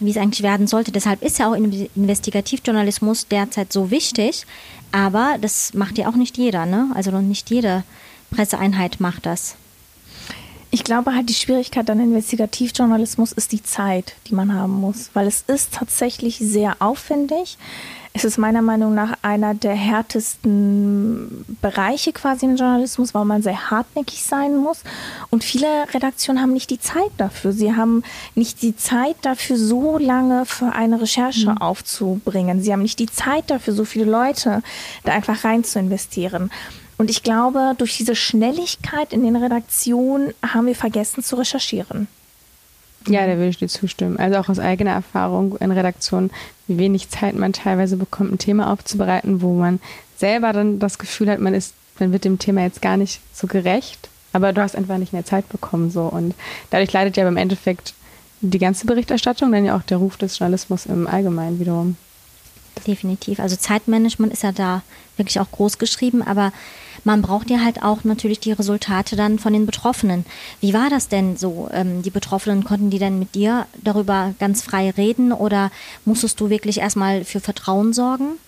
wie 0.00 0.10
es 0.10 0.16
eigentlich 0.16 0.42
werden 0.42 0.66
sollte. 0.66 0.92
Deshalb 0.92 1.22
ist 1.22 1.38
ja 1.38 1.50
auch 1.50 1.54
Investigativjournalismus 1.54 3.28
derzeit 3.28 3.72
so 3.72 3.90
wichtig, 3.90 4.46
aber 4.92 5.36
das 5.40 5.74
macht 5.74 5.98
ja 5.98 6.08
auch 6.08 6.16
nicht 6.16 6.36
jeder, 6.38 6.66
ne? 6.66 6.90
Also 6.94 7.10
nicht 7.20 7.50
jede 7.50 7.84
Presseeinheit 8.30 9.00
macht 9.00 9.26
das. 9.26 9.56
Ich 10.76 10.84
glaube 10.84 11.14
halt, 11.14 11.30
die 11.30 11.34
Schwierigkeit 11.34 11.88
an 11.88 12.00
Investigativjournalismus 12.00 13.32
ist 13.32 13.52
die 13.52 13.62
Zeit, 13.62 14.12
die 14.26 14.34
man 14.34 14.52
haben 14.52 14.74
muss, 14.74 15.08
weil 15.14 15.26
es 15.26 15.40
ist 15.46 15.72
tatsächlich 15.72 16.36
sehr 16.36 16.76
aufwendig. 16.80 17.56
Es 18.12 18.26
ist 18.26 18.36
meiner 18.36 18.60
Meinung 18.60 18.94
nach 18.94 19.14
einer 19.22 19.54
der 19.54 19.72
härtesten 19.72 21.46
Bereiche 21.62 22.12
quasi 22.12 22.44
im 22.44 22.56
Journalismus, 22.56 23.14
weil 23.14 23.24
man 23.24 23.40
sehr 23.40 23.70
hartnäckig 23.70 24.22
sein 24.22 24.54
muss. 24.54 24.82
Und 25.30 25.44
viele 25.44 25.66
Redaktionen 25.94 26.42
haben 26.42 26.52
nicht 26.52 26.68
die 26.68 26.78
Zeit 26.78 27.10
dafür. 27.16 27.54
Sie 27.54 27.74
haben 27.74 28.02
nicht 28.34 28.60
die 28.60 28.76
Zeit 28.76 29.16
dafür, 29.22 29.56
so 29.56 29.96
lange 29.96 30.44
für 30.44 30.74
eine 30.74 31.00
Recherche 31.00 31.52
mhm. 31.52 31.56
aufzubringen. 31.56 32.60
Sie 32.60 32.70
haben 32.70 32.82
nicht 32.82 32.98
die 32.98 33.10
Zeit 33.10 33.44
dafür, 33.48 33.72
so 33.72 33.86
viele 33.86 34.10
Leute 34.10 34.62
da 35.04 35.12
einfach 35.12 35.42
rein 35.42 35.64
zu 35.64 35.78
investieren. 35.78 36.50
Und 36.98 37.10
ich 37.10 37.22
glaube, 37.22 37.74
durch 37.76 37.96
diese 37.96 38.16
Schnelligkeit 38.16 39.12
in 39.12 39.22
den 39.22 39.36
Redaktionen 39.36 40.32
haben 40.42 40.66
wir 40.66 40.74
vergessen 40.74 41.22
zu 41.22 41.36
recherchieren. 41.36 42.08
Ja, 43.08 43.26
da 43.26 43.36
würde 43.36 43.48
ich 43.48 43.58
dir 43.58 43.68
zustimmen. 43.68 44.16
Also 44.18 44.38
auch 44.38 44.48
aus 44.48 44.58
eigener 44.58 44.92
Erfahrung 44.92 45.56
in 45.58 45.70
Redaktionen, 45.70 46.30
wie 46.66 46.78
wenig 46.78 47.08
Zeit 47.08 47.36
man 47.36 47.52
teilweise 47.52 47.96
bekommt, 47.96 48.32
ein 48.32 48.38
Thema 48.38 48.72
aufzubereiten, 48.72 49.42
wo 49.42 49.54
man 49.54 49.80
selber 50.16 50.52
dann 50.52 50.78
das 50.78 50.98
Gefühl 50.98 51.30
hat, 51.30 51.38
man 51.38 51.54
ist, 51.54 51.74
man 51.98 52.12
wird 52.12 52.24
dem 52.24 52.38
Thema 52.38 52.62
jetzt 52.62 52.82
gar 52.82 52.96
nicht 52.96 53.20
so 53.32 53.46
gerecht, 53.46 54.08
aber 54.32 54.52
du 54.52 54.60
hast 54.60 54.74
einfach 54.74 54.98
nicht 54.98 55.12
mehr 55.12 55.24
Zeit 55.24 55.48
bekommen 55.48 55.90
so 55.90 56.02
und 56.02 56.34
dadurch 56.70 56.92
leidet 56.92 57.16
ja 57.16 57.24
beim 57.24 57.36
Endeffekt 57.36 57.94
die 58.40 58.58
ganze 58.58 58.86
Berichterstattung, 58.86 59.52
dann 59.52 59.64
ja 59.64 59.76
auch 59.76 59.82
der 59.82 59.98
Ruf 59.98 60.16
des 60.16 60.38
Journalismus 60.38 60.86
im 60.86 61.06
Allgemeinen 61.06 61.60
wiederum. 61.60 61.96
Definitiv. 62.86 63.40
Also 63.40 63.56
Zeitmanagement 63.56 64.32
ist 64.32 64.42
ja 64.42 64.52
da 64.52 64.82
wirklich 65.16 65.40
auch 65.40 65.50
groß 65.50 65.78
geschrieben, 65.78 66.22
aber 66.22 66.52
man 67.06 67.22
braucht 67.22 67.50
ja 67.50 67.60
halt 67.60 67.84
auch 67.84 68.02
natürlich 68.02 68.40
die 68.40 68.50
Resultate 68.50 69.14
dann 69.14 69.38
von 69.38 69.52
den 69.52 69.64
Betroffenen. 69.64 70.26
Wie 70.60 70.74
war 70.74 70.90
das 70.90 71.06
denn 71.06 71.36
so? 71.36 71.68
Ähm, 71.72 72.02
die 72.02 72.10
Betroffenen 72.10 72.64
konnten 72.64 72.90
die 72.90 72.98
denn 72.98 73.20
mit 73.20 73.36
dir 73.36 73.66
darüber 73.82 74.34
ganz 74.40 74.62
frei 74.62 74.90
reden 74.90 75.32
oder 75.32 75.70
musstest 76.04 76.40
du 76.40 76.50
wirklich 76.50 76.78
erstmal 76.78 77.24
für 77.24 77.38
Vertrauen 77.38 77.92
sorgen? 77.92 78.38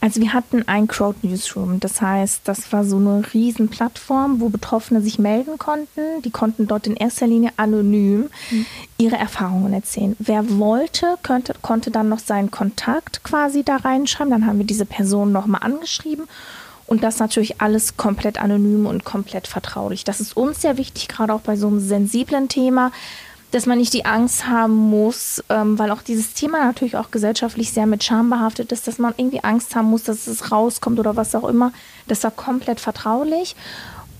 Also 0.00 0.20
wir 0.20 0.32
hatten 0.32 0.62
ein 0.68 0.86
Crowd 0.86 1.26
Newsroom, 1.26 1.80
das 1.80 2.00
heißt, 2.00 2.42
das 2.44 2.72
war 2.72 2.84
so 2.84 2.98
eine 2.98 3.24
Riesenplattform, 3.34 4.40
wo 4.40 4.48
Betroffene 4.48 5.00
sich 5.00 5.18
melden 5.18 5.58
konnten. 5.58 6.22
Die 6.24 6.30
konnten 6.30 6.68
dort 6.68 6.86
in 6.86 6.94
erster 6.94 7.26
Linie 7.26 7.50
anonym 7.56 8.28
mhm. 8.50 8.66
ihre 8.96 9.16
Erfahrungen 9.16 9.72
erzählen. 9.72 10.14
Wer 10.20 10.58
wollte, 10.58 11.16
könnte, 11.24 11.54
konnte 11.62 11.90
dann 11.90 12.10
noch 12.10 12.20
seinen 12.20 12.52
Kontakt 12.52 13.24
quasi 13.24 13.64
da 13.64 13.76
reinschreiben. 13.76 14.30
Dann 14.30 14.46
haben 14.46 14.58
wir 14.58 14.66
diese 14.66 14.86
Person 14.86 15.32
nochmal 15.32 15.62
angeschrieben 15.64 16.28
und 16.86 17.02
das 17.02 17.18
natürlich 17.18 17.60
alles 17.60 17.96
komplett 17.96 18.40
anonym 18.40 18.86
und 18.86 19.04
komplett 19.04 19.46
vertraulich. 19.46 20.04
Das 20.04 20.20
ist 20.20 20.36
uns 20.36 20.60
sehr 20.62 20.76
wichtig, 20.76 21.08
gerade 21.08 21.32
auch 21.32 21.40
bei 21.40 21.56
so 21.56 21.68
einem 21.68 21.80
sensiblen 21.80 22.48
Thema, 22.48 22.92
dass 23.52 23.66
man 23.66 23.78
nicht 23.78 23.94
die 23.94 24.04
Angst 24.04 24.48
haben 24.48 24.74
muss, 24.74 25.42
ähm, 25.48 25.78
weil 25.78 25.92
auch 25.92 26.02
dieses 26.02 26.34
Thema 26.34 26.64
natürlich 26.64 26.96
auch 26.96 27.12
gesellschaftlich 27.12 27.70
sehr 27.70 27.86
mit 27.86 28.02
Scham 28.02 28.28
behaftet 28.28 28.72
ist, 28.72 28.88
dass 28.88 28.98
man 28.98 29.14
irgendwie 29.16 29.44
Angst 29.44 29.76
haben 29.76 29.90
muss, 29.90 30.02
dass 30.02 30.26
es 30.26 30.50
rauskommt 30.50 30.98
oder 30.98 31.14
was 31.14 31.34
auch 31.36 31.48
immer. 31.48 31.72
Das 32.08 32.24
war 32.24 32.32
komplett 32.32 32.80
vertraulich. 32.80 33.54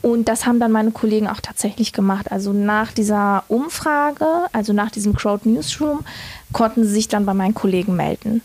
Und 0.03 0.29
das 0.29 0.47
haben 0.47 0.61
dann 0.61 0.71
meine 0.71 0.91
Kollegen 0.91 1.27
auch 1.29 1.41
tatsächlich 1.41 1.93
gemacht. 1.93 2.31
Also 2.31 2.53
nach 2.53 2.93
dieser 2.93 3.43
Umfrage, 3.49 4.27
also 4.53 4.73
nach 4.73 4.91
diesem 4.91 5.17
Crowd 5.17 5.49
Newsroom, 5.49 6.05
konnten 6.53 6.85
sie 6.85 6.93
sich 6.93 7.09
dann 7.09 7.27
bei 7.27 7.35
meinen 7.35 7.55
Kollegen 7.55 7.97
melden. 7.97 8.43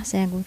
Ach, 0.00 0.04
sehr 0.04 0.28
gut. 0.28 0.44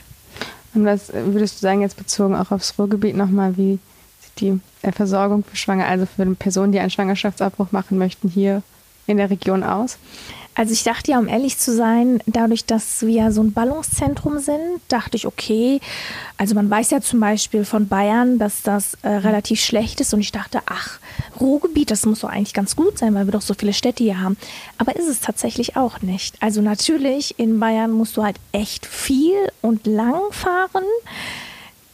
Und 0.73 0.85
was 0.85 1.11
würdest 1.13 1.55
du 1.55 1.59
sagen, 1.59 1.81
jetzt 1.81 1.97
bezogen 1.97 2.35
auch 2.35 2.51
aufs 2.51 2.77
Ruhrgebiet 2.77 3.15
nochmal, 3.15 3.57
wie 3.57 3.79
sieht 4.19 4.39
die 4.39 4.59
äh, 4.81 4.91
Versorgung 4.91 5.43
für 5.43 5.55
Schwanger, 5.55 5.87
also 5.87 6.05
für 6.05 6.25
Personen, 6.35 6.71
die 6.71 6.79
einen 6.79 6.89
Schwangerschaftsabbruch 6.89 7.71
machen 7.71 7.97
möchten, 7.97 8.29
hier 8.29 8.63
in 9.05 9.17
der 9.17 9.29
Region 9.29 9.63
aus? 9.63 9.97
Also 10.55 10.73
ich 10.73 10.83
dachte 10.83 11.11
ja, 11.11 11.19
um 11.19 11.27
ehrlich 11.27 11.57
zu 11.57 11.75
sein, 11.75 12.21
dadurch, 12.27 12.65
dass 12.65 13.01
wir 13.01 13.31
so 13.31 13.41
ein 13.41 13.53
Ballungszentrum 13.53 14.37
sind, 14.39 14.81
dachte 14.87 15.17
ich, 15.17 15.25
okay, 15.25 15.79
also 16.37 16.53
man 16.53 16.69
weiß 16.69 16.91
ja 16.91 17.01
zum 17.01 17.19
Beispiel 17.19 17.65
von 17.65 17.87
Bayern, 17.87 18.37
dass 18.37 18.61
das 18.61 18.95
äh, 19.01 19.09
relativ 19.09 19.59
schlecht 19.59 19.99
ist 19.99 20.13
und 20.13 20.19
ich 20.19 20.31
dachte, 20.31 20.59
ach, 20.67 20.99
Ruhrgebiet, 21.39 21.89
das 21.89 22.05
muss 22.05 22.19
doch 22.19 22.29
eigentlich 22.29 22.53
ganz 22.53 22.75
gut 22.75 22.99
sein, 22.99 23.15
weil 23.15 23.25
wir 23.25 23.31
doch 23.31 23.41
so 23.41 23.55
viele 23.55 23.73
Städte 23.73 24.03
hier 24.03 24.21
haben. 24.21 24.37
Aber 24.77 24.95
ist 24.95 25.07
es 25.07 25.21
tatsächlich 25.21 25.75
auch 25.75 26.01
nicht. 26.01 26.35
Also 26.39 26.61
natürlich, 26.61 27.39
in 27.39 27.59
Bayern 27.59 27.91
musst 27.91 28.15
du 28.17 28.23
halt 28.23 28.37
echt 28.51 28.85
viel 28.85 29.51
und 29.61 29.87
lang 29.87 30.21
fahren. 30.31 30.85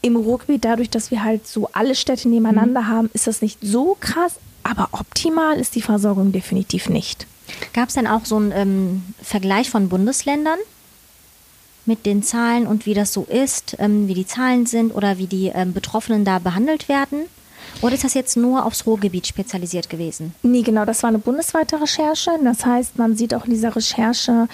Im 0.01 0.17
Ruhrgebiet, 0.17 0.65
dadurch, 0.65 0.89
dass 0.89 1.11
wir 1.11 1.23
halt 1.23 1.47
so 1.47 1.69
alle 1.71 1.95
Städte 1.95 2.27
nebeneinander 2.27 2.81
mhm. 2.81 2.87
haben, 2.87 3.09
ist 3.13 3.27
das 3.27 3.41
nicht 3.41 3.59
so 3.61 3.97
krass, 3.99 4.35
aber 4.63 4.89
optimal 4.91 5.57
ist 5.59 5.75
die 5.75 5.81
Versorgung 5.81 6.31
definitiv 6.31 6.89
nicht. 6.89 7.25
Gab 7.73 7.89
es 7.89 7.95
denn 7.95 8.07
auch 8.07 8.25
so 8.25 8.37
einen 8.37 8.51
ähm, 8.51 9.03
Vergleich 9.21 9.69
von 9.69 9.89
Bundesländern 9.89 10.59
mit 11.85 12.05
den 12.05 12.23
Zahlen 12.23 12.67
und 12.67 12.85
wie 12.85 12.93
das 12.93 13.13
so 13.13 13.23
ist, 13.23 13.75
ähm, 13.79 14.07
wie 14.07 14.13
die 14.13 14.27
Zahlen 14.27 14.65
sind 14.65 14.93
oder 14.93 15.17
wie 15.17 15.27
die 15.27 15.47
ähm, 15.47 15.73
Betroffenen 15.73 16.25
da 16.25 16.39
behandelt 16.39 16.87
werden? 16.87 17.21
Oder 17.81 17.93
ist 17.95 18.03
das 18.03 18.13
jetzt 18.13 18.35
nur 18.35 18.65
aufs 18.65 18.85
Ruhrgebiet 18.85 19.27
spezialisiert 19.27 19.89
gewesen? 19.89 20.33
Nee, 20.43 20.61
genau, 20.61 20.85
das 20.85 21.03
war 21.03 21.09
eine 21.09 21.19
bundesweite 21.19 21.79
Recherche. 21.81 22.31
Das 22.43 22.65
heißt, 22.65 22.97
man 22.97 23.15
sieht 23.15 23.33
auch 23.33 23.45
in 23.45 23.51
dieser 23.51 23.75
Recherche, 23.75 24.47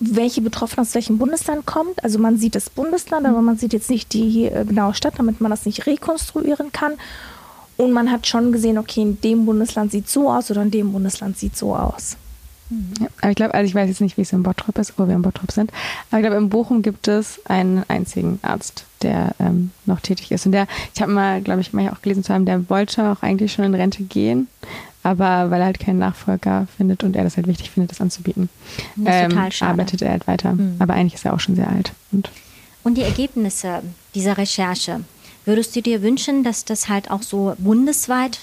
welche 0.00 0.40
Betroffene 0.40 0.82
aus 0.82 0.94
welchem 0.94 1.18
Bundesland 1.18 1.66
kommt. 1.66 2.02
Also 2.02 2.18
man 2.18 2.38
sieht 2.38 2.54
das 2.54 2.70
Bundesland, 2.70 3.26
aber 3.26 3.42
man 3.42 3.58
sieht 3.58 3.72
jetzt 3.72 3.90
nicht 3.90 4.12
die 4.12 4.46
äh, 4.46 4.64
genaue 4.64 4.94
Stadt, 4.94 5.14
damit 5.18 5.40
man 5.40 5.50
das 5.50 5.66
nicht 5.66 5.86
rekonstruieren 5.86 6.72
kann. 6.72 6.94
Und 7.78 7.92
man 7.92 8.10
hat 8.10 8.26
schon 8.26 8.52
gesehen, 8.52 8.76
okay, 8.76 9.00
in 9.00 9.20
dem 9.20 9.46
Bundesland 9.46 9.92
sieht 9.92 10.08
so 10.08 10.30
aus 10.30 10.50
oder 10.50 10.62
in 10.62 10.70
dem 10.70 10.92
Bundesland 10.92 11.38
sieht 11.38 11.56
so 11.56 11.74
aus. 11.74 12.16
Ja, 13.00 13.06
aber 13.22 13.30
ich 13.30 13.36
glaube, 13.36 13.54
also 13.54 13.66
ich 13.66 13.74
weiß 13.74 13.88
jetzt 13.88 14.02
nicht, 14.02 14.18
wie 14.18 14.22
es 14.22 14.32
in 14.32 14.42
Bottrop 14.42 14.76
ist, 14.78 14.98
wo 14.98 15.06
wir 15.06 15.14
in 15.14 15.22
Bottrop 15.22 15.50
sind. 15.52 15.72
Aber 16.10 16.20
ich 16.20 16.26
glaube, 16.26 16.36
in 16.36 16.50
Bochum 16.50 16.82
gibt 16.82 17.08
es 17.08 17.40
einen 17.46 17.82
einzigen 17.88 18.40
Arzt, 18.42 18.84
der 19.00 19.34
ähm, 19.38 19.70
noch 19.86 20.00
tätig 20.00 20.30
ist. 20.32 20.44
Und 20.44 20.52
der, 20.52 20.66
ich 20.94 21.00
habe 21.00 21.12
mal, 21.12 21.40
glaube 21.40 21.62
ich, 21.62 21.72
mal 21.72 21.88
auch 21.88 22.02
gelesen 22.02 22.24
zu 22.24 22.34
haben, 22.34 22.44
der 22.44 22.68
wollte 22.68 23.10
auch 23.10 23.22
eigentlich 23.22 23.52
schon 23.54 23.64
in 23.64 23.74
Rente 23.74 24.02
gehen, 24.02 24.48
aber 25.02 25.50
weil 25.50 25.60
er 25.60 25.66
halt 25.66 25.78
keinen 25.78 25.98
Nachfolger 25.98 26.66
findet 26.76 27.04
und 27.04 27.16
er 27.16 27.24
das 27.24 27.36
halt 27.36 27.46
wichtig 27.46 27.70
findet, 27.70 27.92
das 27.92 28.02
anzubieten, 28.02 28.50
das 28.96 29.14
ähm, 29.14 29.30
total 29.30 29.52
schade. 29.52 29.70
arbeitet 29.70 30.02
er 30.02 30.10
halt 30.10 30.26
weiter. 30.26 30.52
Mhm. 30.52 30.76
Aber 30.78 30.92
eigentlich 30.92 31.14
ist 31.14 31.24
er 31.24 31.32
auch 31.32 31.40
schon 31.40 31.56
sehr 31.56 31.68
alt. 31.68 31.92
Und, 32.12 32.28
und 32.84 32.98
die 32.98 33.02
Ergebnisse 33.02 33.82
dieser 34.14 34.36
Recherche, 34.36 35.00
Würdest 35.48 35.74
du 35.74 35.80
dir 35.80 36.02
wünschen, 36.02 36.44
dass 36.44 36.66
das 36.66 36.90
halt 36.90 37.10
auch 37.10 37.22
so 37.22 37.54
bundesweit, 37.56 38.40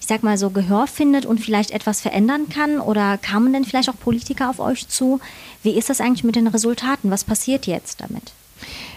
ich 0.00 0.06
sag 0.06 0.22
mal 0.22 0.38
so, 0.38 0.48
Gehör 0.48 0.86
findet 0.86 1.26
und 1.26 1.38
vielleicht 1.38 1.70
etwas 1.70 2.00
verändern 2.00 2.48
kann? 2.48 2.80
Oder 2.80 3.18
kamen 3.18 3.52
denn 3.52 3.66
vielleicht 3.66 3.90
auch 3.90 4.00
Politiker 4.00 4.48
auf 4.48 4.58
euch 4.58 4.88
zu? 4.88 5.20
Wie 5.62 5.72
ist 5.72 5.90
das 5.90 6.00
eigentlich 6.00 6.24
mit 6.24 6.36
den 6.36 6.46
Resultaten? 6.46 7.10
Was 7.10 7.24
passiert 7.24 7.66
jetzt 7.66 8.00
damit? 8.00 8.32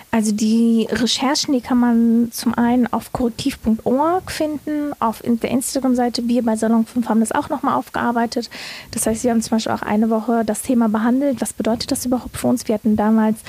Also 0.10 0.32
die 0.32 0.88
Recherchen, 0.90 1.54
die 1.54 1.60
kann 1.60 1.80
man 1.80 2.30
zum 2.32 2.54
einen 2.54 2.88
auf 2.94 3.12
korrektiv.org 3.12 4.32
finden, 4.32 4.94
auf 5.02 5.22
der 5.22 5.52
Instagram-Seite. 5.52 6.30
Wir 6.30 6.46
bei 6.46 6.56
Salon 6.56 6.86
5 6.86 7.10
haben 7.10 7.20
das 7.20 7.34
auch 7.34 7.50
nochmal 7.50 7.76
aufgearbeitet. 7.76 8.50
Das 8.92 9.06
heißt, 9.06 9.26
wir 9.26 9.32
haben 9.32 9.42
zum 9.42 9.58
Beispiel 9.58 9.74
auch 9.74 9.82
eine 9.82 10.10
Woche 10.10 10.46
das 10.46 10.62
Thema 10.62 10.88
behandelt. 10.88 11.42
Was 11.42 11.52
bedeutet 11.52 11.92
das 11.92 12.06
überhaupt 12.06 12.38
für 12.38 12.48
uns? 12.48 12.70
Wir 12.70 12.76
hatten 12.76 12.96
damals 12.96 13.40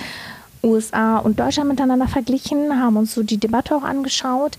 USA 0.64 1.18
und 1.18 1.38
Deutschland 1.38 1.68
miteinander 1.68 2.08
verglichen, 2.08 2.80
haben 2.80 2.96
uns 2.96 3.14
so 3.14 3.22
die 3.22 3.38
Debatte 3.38 3.76
auch 3.76 3.82
angeschaut. 3.82 4.56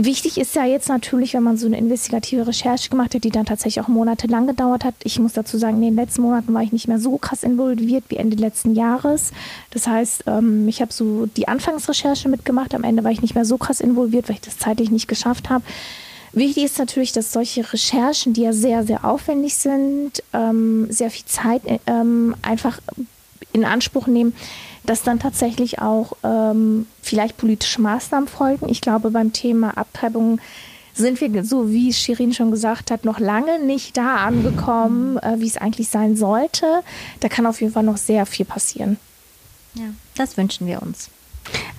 Wichtig 0.00 0.38
ist 0.38 0.54
ja 0.54 0.64
jetzt 0.64 0.88
natürlich, 0.88 1.34
wenn 1.34 1.42
man 1.42 1.56
so 1.56 1.66
eine 1.66 1.76
investigative 1.76 2.46
Recherche 2.46 2.88
gemacht 2.88 3.16
hat, 3.16 3.24
die 3.24 3.30
dann 3.30 3.46
tatsächlich 3.46 3.84
auch 3.84 3.88
monatelang 3.88 4.46
gedauert 4.46 4.84
hat. 4.84 4.94
Ich 5.02 5.18
muss 5.18 5.32
dazu 5.32 5.58
sagen, 5.58 5.78
in 5.78 5.82
den 5.82 5.96
letzten 5.96 6.22
Monaten 6.22 6.54
war 6.54 6.62
ich 6.62 6.70
nicht 6.70 6.86
mehr 6.86 7.00
so 7.00 7.18
krass 7.18 7.42
involviert 7.42 8.04
wie 8.06 8.16
Ende 8.16 8.36
letzten 8.36 8.76
Jahres. 8.76 9.32
Das 9.72 9.88
heißt, 9.88 10.22
ähm, 10.28 10.68
ich 10.68 10.80
habe 10.80 10.92
so 10.92 11.26
die 11.26 11.48
Anfangsrecherche 11.48 12.28
mitgemacht. 12.28 12.76
Am 12.76 12.84
Ende 12.84 13.02
war 13.02 13.10
ich 13.10 13.22
nicht 13.22 13.34
mehr 13.34 13.44
so 13.44 13.58
krass 13.58 13.80
involviert, 13.80 14.28
weil 14.28 14.36
ich 14.36 14.40
das 14.40 14.56
zeitlich 14.56 14.92
nicht 14.92 15.08
geschafft 15.08 15.50
habe. 15.50 15.64
Wichtig 16.32 16.62
ist 16.62 16.78
natürlich, 16.78 17.10
dass 17.10 17.32
solche 17.32 17.72
Recherchen, 17.72 18.34
die 18.34 18.42
ja 18.42 18.52
sehr, 18.52 18.84
sehr 18.84 19.04
aufwendig 19.04 19.56
sind, 19.56 20.22
ähm, 20.32 20.86
sehr 20.90 21.10
viel 21.10 21.26
Zeit 21.26 21.62
ähm, 21.88 22.36
einfach 22.42 22.78
in 23.52 23.64
Anspruch 23.64 24.06
nehmen, 24.06 24.32
dass 24.88 25.02
dann 25.02 25.18
tatsächlich 25.18 25.80
auch 25.80 26.12
ähm, 26.24 26.86
vielleicht 27.02 27.36
politische 27.36 27.82
Maßnahmen 27.82 28.28
folgen. 28.28 28.68
Ich 28.68 28.80
glaube, 28.80 29.10
beim 29.10 29.32
Thema 29.32 29.76
Abtreibung 29.76 30.40
sind 30.94 31.20
wir, 31.20 31.44
so 31.44 31.70
wie 31.70 31.92
Shirin 31.92 32.32
schon 32.32 32.50
gesagt 32.50 32.90
hat, 32.90 33.04
noch 33.04 33.20
lange 33.20 33.62
nicht 33.64 33.96
da 33.96 34.16
angekommen, 34.16 35.18
äh, 35.18 35.36
wie 35.38 35.46
es 35.46 35.58
eigentlich 35.58 35.90
sein 35.90 36.16
sollte. 36.16 36.66
Da 37.20 37.28
kann 37.28 37.46
auf 37.46 37.60
jeden 37.60 37.72
Fall 37.72 37.82
noch 37.82 37.98
sehr 37.98 38.24
viel 38.24 38.46
passieren. 38.46 38.96
Ja, 39.74 39.84
das 40.16 40.36
wünschen 40.38 40.66
wir 40.66 40.80
uns. 40.82 41.10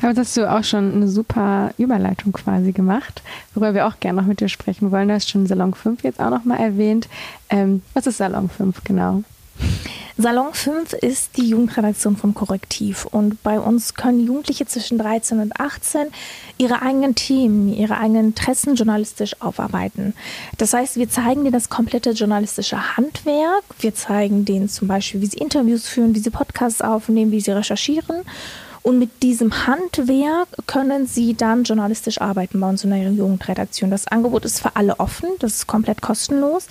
Aber 0.01 0.13
das 0.13 0.27
hast 0.27 0.37
du 0.37 0.49
auch 0.49 0.63
schon 0.63 0.93
eine 0.93 1.07
super 1.07 1.71
Überleitung 1.77 2.31
quasi 2.31 2.71
gemacht, 2.71 3.23
worüber 3.53 3.73
wir 3.73 3.87
auch 3.87 3.99
gerne 3.99 4.21
noch 4.21 4.27
mit 4.27 4.39
dir 4.39 4.49
sprechen 4.49 4.91
wollen. 4.91 5.09
Du 5.09 5.15
hast 5.15 5.29
schon 5.29 5.47
Salon 5.47 5.73
5 5.73 6.03
jetzt 6.03 6.19
auch 6.19 6.29
noch 6.29 6.45
mal 6.45 6.57
erwähnt. 6.57 7.07
Ähm, 7.49 7.81
was 7.93 8.07
ist 8.07 8.17
Salon 8.17 8.49
5 8.49 8.83
genau? 8.83 9.23
Salon 10.21 10.53
5 10.53 10.91
ist 10.93 11.37
die 11.37 11.47
Jugendredaktion 11.47 12.17
von 12.17 12.33
Korrektiv 12.33 13.05
und 13.05 13.41
bei 13.41 13.57
uns 13.57 13.93
können 13.93 14.19
Jugendliche 14.19 14.65
zwischen 14.65 14.97
13 14.97 15.39
und 15.39 15.57
18 15.57 16.07
ihre 16.57 16.81
eigenen 16.81 17.15
Themen, 17.15 17.73
ihre 17.73 17.97
eigenen 17.97 18.25
Interessen 18.25 18.75
journalistisch 18.75 19.41
aufarbeiten. 19.41 20.13
Das 20.57 20.73
heißt, 20.73 20.97
wir 20.97 21.09
zeigen 21.09 21.45
denen 21.45 21.53
das 21.53 21.69
komplette 21.69 22.09
journalistische 22.11 22.97
Handwerk. 22.97 23.63
Wir 23.79 23.95
zeigen 23.95 24.43
denen 24.43 24.67
zum 24.67 24.89
Beispiel, 24.89 25.21
wie 25.21 25.27
sie 25.27 25.37
Interviews 25.37 25.87
führen, 25.87 26.13
wie 26.13 26.19
sie 26.19 26.31
Podcasts 26.31 26.81
aufnehmen, 26.81 27.31
wie 27.31 27.39
sie 27.39 27.51
recherchieren. 27.51 28.25
Und 28.81 28.99
mit 28.99 29.23
diesem 29.23 29.67
Handwerk 29.67 30.47
können 30.65 31.05
Sie 31.05 31.33
dann 31.33 31.63
journalistisch 31.63 32.19
arbeiten 32.19 32.59
bei 32.59 32.67
uns 32.69 32.83
in 32.83 32.89
der 32.89 33.09
Jugendredaktion. 33.11 33.91
Das 33.91 34.07
Angebot 34.07 34.45
ist 34.45 34.61
für 34.61 34.75
alle 34.75 34.99
offen, 34.99 35.29
das 35.39 35.53
ist 35.53 35.67
komplett 35.67 36.01
kostenlos. 36.01 36.67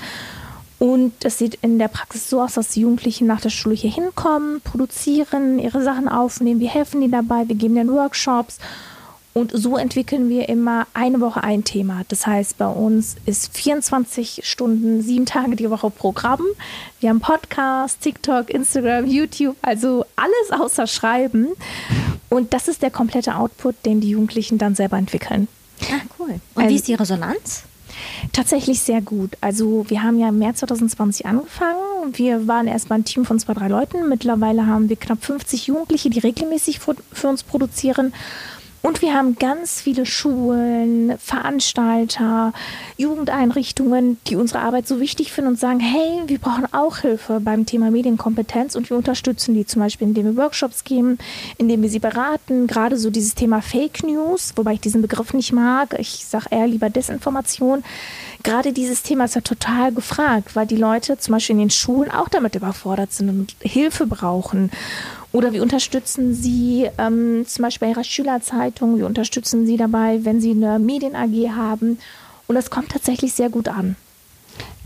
Und 0.79 1.13
es 1.25 1.39
sieht 1.39 1.59
in 1.63 1.79
der 1.79 1.89
Praxis 1.89 2.31
so 2.31 2.41
aus, 2.41 2.55
dass 2.55 2.69
die 2.69 2.83
Jugendlichen 2.83 3.27
nach 3.27 3.41
der 3.41 3.51
Schule 3.51 3.75
hier 3.75 3.91
hinkommen, 3.91 4.61
produzieren, 4.61 5.59
ihre 5.59 5.83
Sachen 5.83 6.09
aufnehmen. 6.09 6.61
Wir 6.61 6.71
helfen 6.71 7.03
ihnen 7.03 7.13
dabei, 7.13 7.49
wir 7.49 7.57
geben 7.57 7.75
den 7.75 7.91
Workshops. 7.91 8.59
Und 9.35 9.53
so 9.55 9.77
entwickeln 9.77 10.29
wir 10.29 10.49
immer 10.49 10.87
eine 10.95 11.21
Woche 11.21 11.45
ein 11.45 11.63
Thema. 11.63 12.03
Das 12.09 12.27
heißt, 12.27 12.59
bei 12.59 12.67
uns 12.67 13.17
ist 13.25 13.57
24 13.57 14.41
Stunden, 14.43 15.01
sieben 15.03 15.27
Tage 15.27 15.55
die 15.55 15.71
Woche 15.71 15.91
Programm. 15.91 16.41
Wir 16.99 17.11
haben 17.11 17.21
Podcasts, 17.21 17.99
TikTok, 18.01 18.51
Instagram, 18.51 19.07
YouTube, 19.07 19.57
also 19.63 20.05
alles 20.17 20.61
außer 20.61 20.87
Schreiben. 20.87 21.49
Und 22.31 22.53
das 22.53 22.67
ist 22.67 22.83
der 22.83 22.91
komplette 22.91 23.37
Output, 23.37 23.77
den 23.85 24.01
die 24.01 24.11
Jugendlichen 24.11 24.59
dann 24.59 24.75
selber 24.75 24.97
entwickeln. 24.97 25.47
Ah, 25.83 26.01
cool. 26.19 26.41
Und 26.55 26.63
also, 26.63 26.71
wie 26.71 26.77
ist 26.77 26.89
die 26.89 26.95
Resonanz? 26.95 27.63
Tatsächlich 28.33 28.81
sehr 28.81 29.01
gut. 29.01 29.37
Also 29.41 29.85
wir 29.89 30.03
haben 30.03 30.19
ja 30.19 30.29
im 30.29 30.39
März 30.39 30.61
2020 30.61 31.27
angefangen. 31.27 31.79
Wir 32.13 32.47
waren 32.47 32.67
erstmal 32.67 33.01
ein 33.01 33.05
Team 33.05 33.25
von 33.25 33.39
zwei, 33.39 33.55
drei 33.55 33.69
Leuten. 33.69 34.09
Mittlerweile 34.09 34.67
haben 34.67 34.89
wir 34.89 34.97
knapp 34.97 35.25
50 35.25 35.67
Jugendliche, 35.67 36.11
die 36.11 36.19
regelmäßig 36.19 36.81
für 36.81 37.29
uns 37.29 37.43
produzieren. 37.43 38.13
Und 38.81 39.03
wir 39.03 39.13
haben 39.13 39.37
ganz 39.37 39.81
viele 39.81 40.07
Schulen, 40.07 41.19
Veranstalter, 41.19 42.53
Jugendeinrichtungen, 42.97 44.19
die 44.27 44.37
unsere 44.37 44.61
Arbeit 44.61 44.87
so 44.87 45.01
wichtig 45.01 45.33
finden 45.33 45.51
und 45.51 45.59
sagen, 45.59 45.81
hey, 45.81 46.23
wir 46.27 46.39
brauchen 46.39 46.67
auch 46.73 46.99
Hilfe 46.99 47.41
beim 47.41 47.67
Thema 47.67 47.91
Medienkompetenz 47.91 48.77
und 48.77 48.89
wir 48.89 48.97
unterstützen 48.97 49.55
die 49.55 49.67
zum 49.67 49.83
Beispiel, 49.83 50.07
indem 50.07 50.27
wir 50.27 50.37
Workshops 50.37 50.85
geben, 50.85 51.19
indem 51.59 51.83
wir 51.83 51.91
sie 51.91 51.99
beraten, 51.99 52.69
gerade 52.69 52.97
so 52.97 53.11
dieses 53.11 53.35
Thema 53.35 53.63
Fake 53.63 54.05
News, 54.05 54.53
wobei 54.55 54.75
ich 54.75 54.81
diesen 54.81 55.03
Begriff 55.03 55.35
nicht 55.35 55.53
mag, 55.53 55.97
ich 55.99 56.25
sage 56.25 56.47
eher 56.51 56.67
lieber 56.67 56.89
Desinformation. 56.89 57.83
Gerade 58.49 58.73
dieses 58.73 59.03
Thema 59.03 59.27
ist 59.27 59.35
ja 59.35 59.43
total 59.43 59.93
gefragt, 59.93 60.57
weil 60.57 60.67
die 60.67 60.77
Leute 60.77 61.19
zum 61.19 61.33
Beispiel 61.33 61.53
in 61.53 61.61
den 61.61 61.71
Schulen 61.71 62.11
auch 62.11 62.31
damit 62.31 62.55
überfordert 62.55 63.13
sind 63.13 63.29
und 63.29 63.55
Hilfe 63.61 64.07
brauchen. 64.07 64.71
Oder 65.33 65.53
wir 65.53 65.63
unterstützen 65.63 66.33
sie 66.33 66.89
ähm, 66.97 67.45
zum 67.47 67.65
Beispiel 67.65 67.89
bei 67.89 67.93
ihrer 67.93 68.05
Schülerzeitung, 68.05 68.97
wir 68.97 69.05
unterstützen 69.05 69.67
sie 69.67 69.77
dabei, 69.77 70.21
wenn 70.23 70.41
sie 70.41 70.53
eine 70.53 70.79
Medien-AG 70.79 71.55
haben. 71.55 71.99
Und 72.47 72.55
das 72.55 72.71
kommt 72.71 72.89
tatsächlich 72.89 73.35
sehr 73.35 73.51
gut 73.51 73.69
an. 73.69 73.97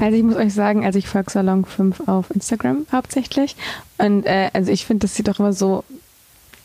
Also 0.01 0.17
ich 0.17 0.25
muss 0.25 0.35
euch 0.35 0.53
sagen, 0.53 0.85
also 0.85 0.99
ich 0.99 1.07
folge 1.07 1.31
Salon 1.31 1.65
5 1.65 2.09
auf 2.09 2.33
Instagram 2.33 2.87
hauptsächlich. 2.91 3.55
Und 3.97 4.27
äh, 4.27 4.51
also 4.53 4.73
ich 4.73 4.87
finde, 4.87 5.07
das 5.07 5.15
sieht 5.15 5.29
doch 5.29 5.39
immer 5.39 5.53
so, 5.53 5.85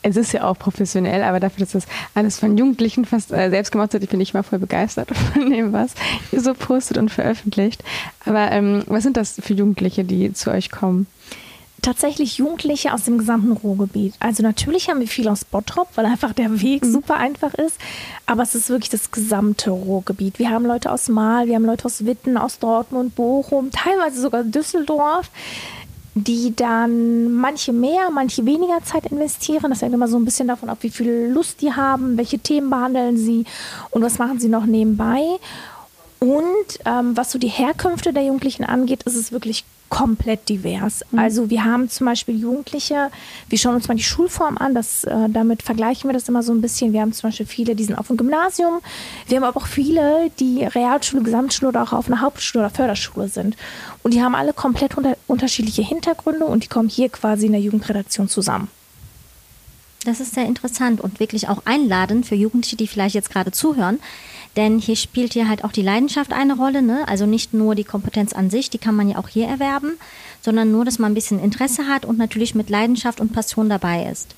es 0.02 0.16
ist 0.16 0.32
ja 0.32 0.44
auch 0.44 0.58
professionell, 0.58 1.22
aber 1.22 1.40
dafür, 1.40 1.64
dass 1.64 1.72
das 1.72 1.86
alles 2.14 2.38
von 2.38 2.56
Jugendlichen 2.56 3.04
fast 3.04 3.32
äh, 3.32 3.50
selbst 3.50 3.72
gemacht 3.72 3.92
wird, 3.92 4.04
ich 4.04 4.10
bin 4.10 4.18
nicht 4.18 4.34
mal 4.34 4.42
voll 4.42 4.58
begeistert 4.58 5.10
von 5.32 5.50
dem, 5.50 5.72
was 5.72 5.94
ihr 6.32 6.40
so 6.40 6.54
postet 6.54 6.98
und 6.98 7.10
veröffentlicht. 7.10 7.82
Aber 8.24 8.50
ähm, 8.52 8.82
was 8.86 9.02
sind 9.02 9.16
das 9.16 9.40
für 9.42 9.54
Jugendliche, 9.54 10.04
die 10.04 10.32
zu 10.32 10.50
euch 10.50 10.70
kommen? 10.70 11.06
tatsächlich 11.82 12.38
Jugendliche 12.38 12.92
aus 12.92 13.04
dem 13.04 13.18
gesamten 13.18 13.52
Ruhrgebiet. 13.52 14.14
Also 14.20 14.42
natürlich 14.42 14.88
haben 14.88 15.00
wir 15.00 15.08
viel 15.08 15.28
aus 15.28 15.44
Bottrop, 15.44 15.88
weil 15.94 16.06
einfach 16.06 16.32
der 16.32 16.60
Weg 16.60 16.84
mhm. 16.84 16.92
super 16.92 17.16
einfach 17.16 17.54
ist. 17.54 17.78
Aber 18.26 18.42
es 18.42 18.54
ist 18.54 18.68
wirklich 18.68 18.90
das 18.90 19.10
gesamte 19.10 19.70
Ruhrgebiet. 19.70 20.38
Wir 20.38 20.50
haben 20.50 20.66
Leute 20.66 20.90
aus 20.90 21.08
Mahl, 21.08 21.46
wir 21.46 21.54
haben 21.54 21.64
Leute 21.64 21.84
aus 21.84 22.04
Witten, 22.04 22.36
aus 22.36 22.58
Dortmund, 22.58 23.14
Bochum, 23.14 23.70
teilweise 23.70 24.20
sogar 24.20 24.44
Düsseldorf 24.44 25.30
die 26.24 26.54
dann 26.54 27.32
manche 27.32 27.72
mehr, 27.72 28.10
manche 28.12 28.44
weniger 28.46 28.82
Zeit 28.84 29.06
investieren. 29.06 29.70
Das 29.70 29.82
hängt 29.82 29.94
immer 29.94 30.08
so 30.08 30.18
ein 30.18 30.24
bisschen 30.24 30.48
davon 30.48 30.68
ab, 30.68 30.78
wie 30.80 30.90
viel 30.90 31.30
Lust 31.32 31.60
die 31.60 31.72
haben, 31.72 32.16
welche 32.16 32.38
Themen 32.38 32.70
behandeln 32.70 33.16
sie 33.16 33.44
und 33.90 34.02
was 34.02 34.18
machen 34.18 34.38
sie 34.38 34.48
noch 34.48 34.66
nebenbei. 34.66 35.38
Und 36.20 36.80
ähm, 36.84 37.16
was 37.16 37.30
so 37.30 37.38
die 37.38 37.48
Herkünfte 37.48 38.12
der 38.12 38.24
Jugendlichen 38.24 38.64
angeht, 38.64 39.04
ist 39.04 39.14
es 39.14 39.30
wirklich 39.30 39.64
komplett 39.88 40.48
divers. 40.48 41.04
Mhm. 41.10 41.18
Also 41.18 41.50
wir 41.50 41.64
haben 41.64 41.88
zum 41.88 42.06
Beispiel 42.06 42.38
Jugendliche, 42.38 43.10
wir 43.48 43.58
schauen 43.58 43.74
uns 43.74 43.88
mal 43.88 43.94
die 43.94 44.02
Schulform 44.02 44.58
an, 44.58 44.74
das, 44.74 45.04
äh, 45.04 45.28
damit 45.28 45.62
vergleichen 45.62 46.08
wir 46.08 46.14
das 46.14 46.28
immer 46.28 46.42
so 46.42 46.52
ein 46.52 46.60
bisschen. 46.60 46.92
Wir 46.92 47.00
haben 47.00 47.12
zum 47.12 47.28
Beispiel 47.28 47.46
viele, 47.46 47.74
die 47.74 47.84
sind 47.84 47.96
auf 47.96 48.08
dem 48.08 48.16
Gymnasium, 48.16 48.80
wir 49.26 49.36
haben 49.36 49.44
aber 49.44 49.60
auch 49.60 49.66
viele, 49.66 50.30
die 50.38 50.64
Realschule, 50.64 51.22
Gesamtschule 51.22 51.70
oder 51.70 51.82
auch 51.82 51.92
auf 51.92 52.08
einer 52.08 52.20
Hauptschule 52.20 52.64
oder 52.64 52.74
Förderschule 52.74 53.28
sind. 53.28 53.56
Und 54.02 54.14
die 54.14 54.22
haben 54.22 54.34
alle 54.34 54.52
komplett 54.52 54.96
unter 54.96 55.16
unterschiedliche 55.26 55.82
Hintergründe 55.82 56.44
und 56.44 56.64
die 56.64 56.68
kommen 56.68 56.88
hier 56.88 57.08
quasi 57.08 57.46
in 57.46 57.52
der 57.52 57.60
Jugendredaktion 57.60 58.28
zusammen. 58.28 58.68
Das 60.04 60.20
ist 60.20 60.34
sehr 60.34 60.46
interessant 60.46 61.00
und 61.00 61.18
wirklich 61.18 61.48
auch 61.48 61.62
einladend 61.64 62.26
für 62.26 62.34
Jugendliche, 62.34 62.76
die 62.76 62.86
vielleicht 62.86 63.14
jetzt 63.14 63.30
gerade 63.30 63.52
zuhören. 63.52 63.98
Denn 64.58 64.80
hier 64.80 64.96
spielt 64.96 65.36
ja 65.36 65.46
halt 65.46 65.62
auch 65.62 65.70
die 65.70 65.82
Leidenschaft 65.82 66.32
eine 66.32 66.56
Rolle. 66.56 66.82
Ne? 66.82 67.06
Also 67.06 67.26
nicht 67.26 67.54
nur 67.54 67.76
die 67.76 67.84
Kompetenz 67.84 68.32
an 68.32 68.50
sich, 68.50 68.68
die 68.68 68.78
kann 68.78 68.96
man 68.96 69.08
ja 69.08 69.16
auch 69.16 69.28
hier 69.28 69.46
erwerben, 69.46 69.92
sondern 70.42 70.72
nur, 70.72 70.84
dass 70.84 70.98
man 70.98 71.12
ein 71.12 71.14
bisschen 71.14 71.38
Interesse 71.38 71.86
hat 71.86 72.04
und 72.04 72.18
natürlich 72.18 72.56
mit 72.56 72.68
Leidenschaft 72.68 73.20
und 73.20 73.32
Passion 73.32 73.68
dabei 73.68 74.10
ist. 74.10 74.34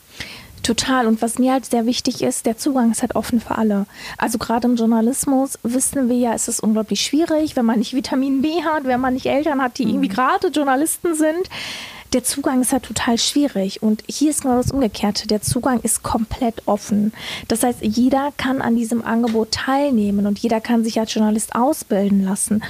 Total. 0.63 1.07
Und 1.07 1.23
was 1.23 1.39
mir 1.39 1.53
halt 1.53 1.65
sehr 1.65 1.87
wichtig 1.87 2.21
ist, 2.21 2.45
der 2.45 2.59
Zugang 2.59 2.91
ist 2.91 3.01
halt 3.01 3.17
offen 3.17 3.41
für 3.41 3.57
alle. 3.57 3.87
Also 4.19 4.37
gerade 4.37 4.69
im 4.69 4.77
Journalismus 4.77 5.59
wissen 5.63 6.11
wir 6.11 6.17
ja, 6.17 6.35
es 6.35 6.49
ist 6.49 6.61
unglaublich 6.61 7.01
schwierig, 7.01 7.57
wenn 7.57 7.65
man 7.65 7.79
nicht 7.79 7.95
Vitamin 7.95 8.43
B 8.43 8.63
hat, 8.63 8.85
wenn 8.85 9.01
man 9.01 9.15
nicht 9.15 9.25
Eltern 9.25 9.63
hat, 9.63 9.79
die 9.79 9.85
mhm. 9.87 9.91
irgendwie 9.93 10.09
gerade 10.09 10.49
Journalisten 10.49 11.15
sind 11.15 11.49
der 12.12 12.25
Zugang 12.25 12.61
ist 12.61 12.73
halt 12.73 12.85
total 12.85 13.18
schwierig. 13.18 13.83
Und 13.83 14.03
hier 14.09 14.31
ist 14.31 14.42
genau 14.42 14.57
das 14.57 14.70
Umgekehrte. 14.70 15.27
Der 15.27 15.42
Zugang 15.42 15.81
ist 15.81 16.03
komplett 16.03 16.62
offen. 16.66 17.12
Das 17.49 17.62
heißt, 17.62 17.83
jeder 17.83 18.33
kann 18.37 18.62
an 18.62 18.77
diesem 18.77 19.05
Angebot 19.05 19.53
teilnehmen 19.53 20.27
und 20.27 20.38
jeder 20.38 20.61
kann 20.61 20.85
sich 20.85 20.99
als 20.99 21.14
Journalist 21.14 21.55
ausbilden 21.55 22.25
lassen. 22.25 22.62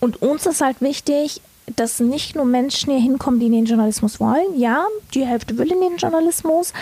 Und 0.00 0.22
uns 0.22 0.46
ist 0.46 0.60
halt 0.60 0.80
wichtig, 0.80 1.40
dass 1.76 2.00
nicht 2.00 2.34
nur 2.34 2.44
Menschen 2.44 2.90
hier 2.92 3.00
hinkommen, 3.00 3.40
die 3.40 3.46
in 3.46 3.52
den 3.52 3.66
Journalismus 3.66 4.20
wollen. 4.20 4.58
Ja, 4.58 4.86
die 5.14 5.26
Hälfte 5.26 5.58
will 5.58 5.70
in 5.70 5.80
den 5.80 5.96
Journalismus. 5.96 6.72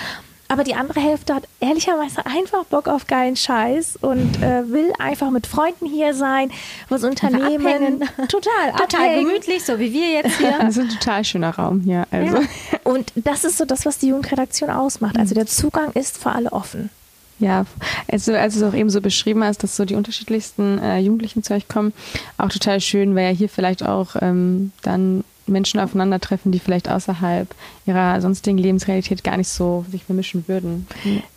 Aber 0.48 0.64
die 0.64 0.74
andere 0.74 1.00
Hälfte 1.00 1.34
hat 1.34 1.44
ehrlicherweise 1.60 2.24
einfach 2.26 2.64
Bock 2.64 2.88
auf 2.88 3.06
geilen 3.06 3.36
Scheiß 3.36 3.96
und 4.00 4.42
äh, 4.42 4.70
will 4.70 4.92
einfach 4.98 5.30
mit 5.30 5.46
Freunden 5.46 5.86
hier 5.86 6.14
sein, 6.14 6.50
was 6.88 7.04
unternehmen. 7.04 7.66
abhängen. 7.66 8.00
Total, 8.28 8.72
Total 8.72 9.00
abhängen. 9.00 9.26
gemütlich, 9.26 9.64
so 9.64 9.78
wie 9.78 9.92
wir 9.92 10.10
jetzt 10.10 10.38
hier. 10.38 10.54
Das 10.66 10.76
ist 10.76 10.82
ein 10.82 10.88
total 10.88 11.24
schöner 11.24 11.54
Raum 11.54 11.80
hier. 11.80 12.06
Also. 12.10 12.36
Ja. 12.36 12.42
Und 12.84 13.12
das 13.14 13.44
ist 13.44 13.58
so 13.58 13.64
das, 13.64 13.86
was 13.86 13.98
die 13.98 14.08
Jugendredaktion 14.08 14.70
ausmacht. 14.70 15.18
Also 15.18 15.34
der 15.34 15.46
Zugang 15.46 15.92
ist 15.92 16.18
für 16.18 16.30
alle 16.30 16.52
offen. 16.52 16.90
Ja, 17.38 17.66
also 18.10 18.32
als 18.32 18.54
du 18.54 18.64
es 18.64 18.72
auch 18.72 18.76
eben 18.76 18.88
so 18.88 19.00
beschrieben 19.00 19.44
hast, 19.44 19.62
dass 19.62 19.76
so 19.76 19.84
die 19.84 19.94
unterschiedlichsten 19.94 20.78
äh, 20.78 20.98
Jugendlichen 20.98 21.42
zu 21.42 21.52
euch 21.54 21.68
kommen, 21.68 21.92
auch 22.38 22.48
total 22.48 22.80
schön, 22.80 23.14
weil 23.14 23.24
ja 23.24 23.36
hier 23.36 23.48
vielleicht 23.48 23.84
auch 23.84 24.16
ähm, 24.20 24.72
dann 24.82 25.22
Menschen 25.46 25.80
aufeinandertreffen, 25.80 26.50
die 26.50 26.58
vielleicht 26.58 26.88
außerhalb 26.88 27.48
ihrer 27.86 28.20
sonstigen 28.20 28.58
Lebensrealität 28.58 29.22
gar 29.22 29.36
nicht 29.36 29.48
so 29.48 29.84
sich 29.90 30.04
vermischen 30.04 30.48
würden. 30.48 30.86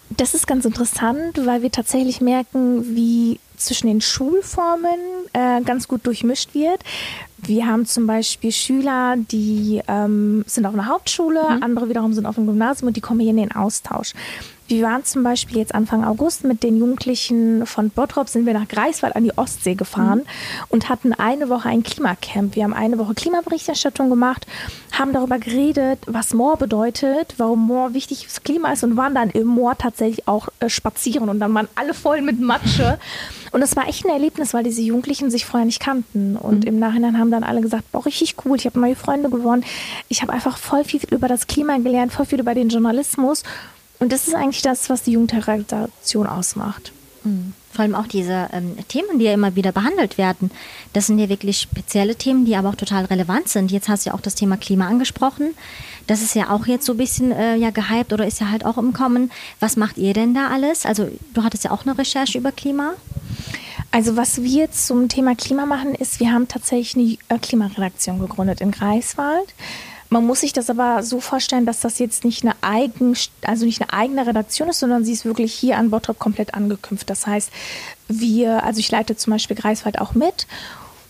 Das 0.09 0.33
ist 0.33 0.47
ganz 0.47 0.65
interessant, 0.65 1.45
weil 1.45 1.61
wir 1.61 1.71
tatsächlich 1.71 2.19
merken, 2.19 2.95
wie 2.95 3.39
zwischen 3.57 3.87
den 3.87 4.01
Schulformen 4.01 4.99
äh, 5.33 5.61
ganz 5.61 5.87
gut 5.87 6.07
durchmischt 6.07 6.55
wird. 6.55 6.81
Wir 7.37 7.67
haben 7.67 7.85
zum 7.85 8.07
Beispiel 8.07 8.51
Schüler, 8.51 9.15
die 9.17 9.81
ähm, 9.87 10.43
sind 10.47 10.65
auf 10.65 10.73
einer 10.73 10.87
Hauptschule, 10.87 11.41
andere 11.61 11.89
wiederum 11.89 12.13
sind 12.13 12.25
auf 12.25 12.37
einem 12.37 12.47
Gymnasium 12.47 12.87
und 12.87 12.97
die 12.97 13.01
kommen 13.01 13.19
hier 13.19 13.29
in 13.29 13.37
den 13.37 13.51
Austausch. 13.51 14.13
Wir 14.69 14.83
waren 14.83 15.03
zum 15.03 15.23
Beispiel 15.23 15.57
jetzt 15.57 15.73
Anfang 15.73 16.05
August 16.05 16.43
mit 16.43 16.61
den 16.61 16.77
Jugendlichen 16.77 17.65
von 17.65 17.89
Bottrop, 17.89 18.29
sind 18.29 18.45
wir 18.45 18.53
nach 18.53 18.67
Greifswald 18.67 19.15
an 19.15 19.23
die 19.23 19.35
Ostsee 19.35 19.73
gefahren 19.73 20.27
und 20.67 20.89
hatten 20.89 21.11
eine 21.11 21.49
Woche 21.49 21.69
ein 21.69 21.81
Klimacamp. 21.81 22.55
Wir 22.55 22.65
haben 22.65 22.75
eine 22.75 22.99
Woche 22.99 23.15
Klimaberichterstattung 23.15 24.11
gemacht, 24.11 24.45
haben 24.91 25.11
darüber 25.11 25.39
geredet, 25.39 25.97
was 26.05 26.35
Moor 26.35 26.55
bedeutet, 26.57 27.33
warum 27.37 27.65
Moor 27.65 27.95
wichtig 27.95 28.27
fürs 28.27 28.43
Klima 28.43 28.71
ist 28.71 28.83
und 28.83 28.95
waren 28.95 29.15
dann 29.15 29.31
im 29.31 29.47
Moor 29.47 29.75
tatsächlich 29.75 30.27
auch 30.27 30.49
äh, 30.59 30.69
spazieren 30.69 31.29
und 31.29 31.39
dann 31.39 31.51
waren 31.55 31.67
alle 31.73 31.95
voll 31.95 32.21
mit 32.21 32.39
Matsche. 32.39 32.99
Und 33.51 33.63
es 33.63 33.75
war 33.75 33.87
echt 33.87 34.05
ein 34.05 34.11
Erlebnis, 34.11 34.53
weil 34.53 34.63
diese 34.63 34.83
Jugendlichen 34.83 35.31
sich 35.31 35.43
vorher 35.43 35.65
nicht 35.65 35.79
kannten. 35.81 36.35
Und 36.35 36.65
im 36.65 36.77
Nachhinein 36.77 37.17
haben 37.17 37.31
dann 37.31 37.43
alle 37.43 37.61
gesagt, 37.61 37.91
boah, 37.91 38.05
richtig 38.05 38.35
cool, 38.45 38.55
ich 38.55 38.67
habe 38.67 38.79
neue 38.79 38.95
Freunde 38.95 39.31
gewonnen. 39.31 39.65
Ich 40.07 40.21
habe 40.21 40.31
einfach 40.31 40.59
voll 40.59 40.83
viel 40.83 41.01
über 41.09 41.27
das 41.27 41.47
Klima 41.47 41.75
gelernt, 41.79 42.13
voll 42.13 42.27
viel 42.27 42.39
über 42.39 42.53
den 42.53 42.69
Journalismus. 42.69 43.41
Und 43.99 44.11
das 44.11 44.27
ist 44.27 44.35
eigentlich 44.35 44.61
das, 44.61 44.89
was 44.89 45.03
die 45.03 45.11
Jugendredaktion 45.11 46.25
ausmacht. 46.25 46.93
Vor 47.71 47.83
allem 47.83 47.95
auch 47.95 48.07
diese 48.07 48.49
ähm, 48.53 48.75
Themen, 48.87 49.19
die 49.19 49.25
ja 49.25 49.33
immer 49.33 49.55
wieder 49.55 49.71
behandelt 49.71 50.17
werden. 50.17 50.51
Das 50.93 51.07
sind 51.07 51.19
ja 51.19 51.29
wirklich 51.29 51.59
spezielle 51.59 52.15
Themen, 52.15 52.45
die 52.45 52.55
aber 52.55 52.69
auch 52.69 52.75
total 52.75 53.05
relevant 53.05 53.49
sind. 53.49 53.71
Jetzt 53.71 53.89
hast 53.89 54.05
du 54.05 54.09
ja 54.09 54.15
auch 54.15 54.21
das 54.21 54.35
Thema 54.35 54.57
Klima 54.57 54.87
angesprochen. 54.87 55.53
Das 56.07 56.21
ist 56.21 56.33
ja 56.33 56.49
auch 56.49 56.65
jetzt 56.65 56.85
so 56.85 56.93
ein 56.93 56.97
bisschen 56.97 57.31
äh, 57.31 57.55
ja 57.55 57.69
gehypt 57.69 58.13
oder 58.13 58.25
ist 58.25 58.39
ja 58.39 58.49
halt 58.49 58.65
auch 58.65 58.77
im 58.77 58.93
Kommen. 58.93 59.31
Was 59.59 59.75
macht 59.75 59.97
ihr 59.97 60.13
denn 60.13 60.33
da 60.33 60.47
alles? 60.47 60.85
Also 60.85 61.09
du 61.33 61.43
hattest 61.43 61.65
ja 61.65 61.71
auch 61.71 61.85
eine 61.85 61.97
Recherche 61.97 62.37
über 62.37 62.51
Klima. 62.51 62.93
Also 63.91 64.15
was 64.15 64.41
wir 64.41 64.71
zum 64.71 65.09
Thema 65.09 65.35
Klima 65.35 65.65
machen, 65.65 65.95
ist, 65.95 66.19
wir 66.19 66.31
haben 66.31 66.47
tatsächlich 66.47 67.19
eine 67.29 67.37
äh, 67.37 67.39
Klimaredaktion 67.39 68.19
gegründet 68.19 68.61
in 68.61 68.71
Greifswald. 68.71 69.53
Man 70.09 70.25
muss 70.25 70.41
sich 70.41 70.53
das 70.53 70.71
aber 70.71 71.03
so 71.03 71.19
vorstellen, 71.19 71.67
dass 71.67 71.81
das 71.81 71.99
jetzt 71.99 72.25
nicht 72.25 72.43
eine, 72.43 72.55
eigen, 72.61 73.15
also 73.43 73.65
nicht 73.65 73.81
eine 73.81 73.93
eigene 73.93 74.25
Redaktion 74.25 74.69
ist, 74.69 74.79
sondern 74.79 75.05
sie 75.05 75.13
ist 75.13 75.23
wirklich 75.23 75.53
hier 75.53 75.77
an 75.77 75.91
Bottrop 75.91 76.17
komplett 76.17 76.55
angeknüpft. 76.55 77.09
Das 77.09 77.27
heißt, 77.27 77.51
wir, 78.07 78.63
also 78.63 78.79
ich 78.79 78.89
leite 78.89 79.15
zum 79.15 79.31
Beispiel 79.31 79.55
Greifswald 79.55 79.99
auch 79.99 80.15
mit. 80.15 80.47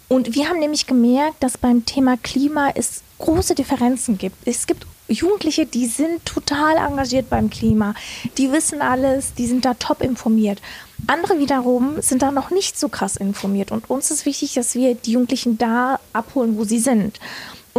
Und 0.10 0.36
wir 0.36 0.50
haben 0.50 0.60
nämlich 0.60 0.86
gemerkt, 0.86 1.42
dass 1.42 1.58
beim 1.58 1.86
Thema 1.86 2.18
Klima 2.18 2.72
es 2.76 3.04
große 3.20 3.56
Differenzen 3.56 4.18
gibt. 4.18 4.36
Es 4.46 4.68
gibt 4.68 4.86
Jugendliche, 5.08 5.66
die 5.66 5.88
sind 5.88 6.26
total 6.26 6.78
engagiert 6.78 7.30
beim 7.30 7.50
Klima. 7.50 7.96
Die 8.38 8.52
wissen 8.52 8.82
alles, 8.82 9.34
die 9.34 9.48
sind 9.48 9.66
da 9.66 9.74
top 9.76 10.02
informiert. 10.02 10.62
Andere 11.08 11.40
wiederum 11.40 12.02
sind 12.02 12.22
da 12.22 12.32
noch 12.32 12.52
nicht 12.52 12.78
so 12.78 12.90
krass 12.90 13.16
informiert. 13.16 13.72
Und 13.72 13.90
uns 13.90 14.12
ist 14.12 14.26
wichtig, 14.26 14.54
dass 14.54 14.76
wir 14.76 14.96
die 14.96 15.14
Jugendlichen 15.14 15.58
da 15.58 16.00
abholen, 16.14 16.58
wo 16.58 16.64
sie 16.64 16.80
sind. 16.80 17.20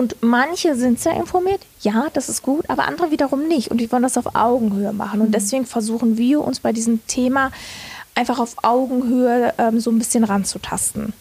Und 0.01 0.17
manche 0.23 0.77
sind 0.77 0.99
sehr 0.99 1.15
informiert, 1.15 1.61
ja, 1.83 2.07
das 2.15 2.31
ist 2.31 2.41
gut, 2.41 2.71
aber 2.71 2.87
andere 2.87 3.11
wiederum 3.11 3.47
nicht. 3.47 3.71
Und 3.71 3.81
wir 3.81 3.93
wollen 3.93 4.03
das 4.03 4.17
auf 4.17 4.35
Augenhöhe 4.35 4.95
machen. 4.95 5.21
Und 5.21 5.35
deswegen 5.35 5.67
versuchen 5.67 6.17
wir 6.17 6.41
uns 6.41 6.59
bei 6.59 6.73
diesem 6.73 7.07
Thema 7.07 7.53
einfach 8.15 8.39
auf 8.39 8.57
Augenhöhe 8.63 9.53
ähm, 9.59 9.79
so 9.79 9.91
ein 9.91 9.99
bisschen 9.99 10.25
ranzutasten. 10.25 11.13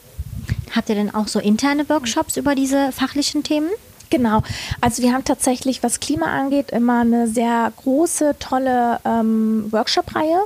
Habt 0.73 0.87
ihr 0.87 0.95
denn 0.95 1.13
auch 1.13 1.27
so 1.27 1.39
interne 1.39 1.89
Workshops 1.89 2.37
über 2.37 2.55
diese 2.55 2.93
fachlichen 2.93 3.43
Themen? 3.43 3.67
Genau. 4.11 4.43
Also 4.79 5.03
wir 5.03 5.11
haben 5.11 5.25
tatsächlich, 5.25 5.83
was 5.83 5.99
Klima 5.99 6.27
angeht, 6.27 6.71
immer 6.71 7.01
eine 7.01 7.27
sehr 7.27 7.73
große, 7.83 8.37
tolle 8.39 9.01
ähm, 9.03 9.67
Workshop-Reihe. 9.73 10.39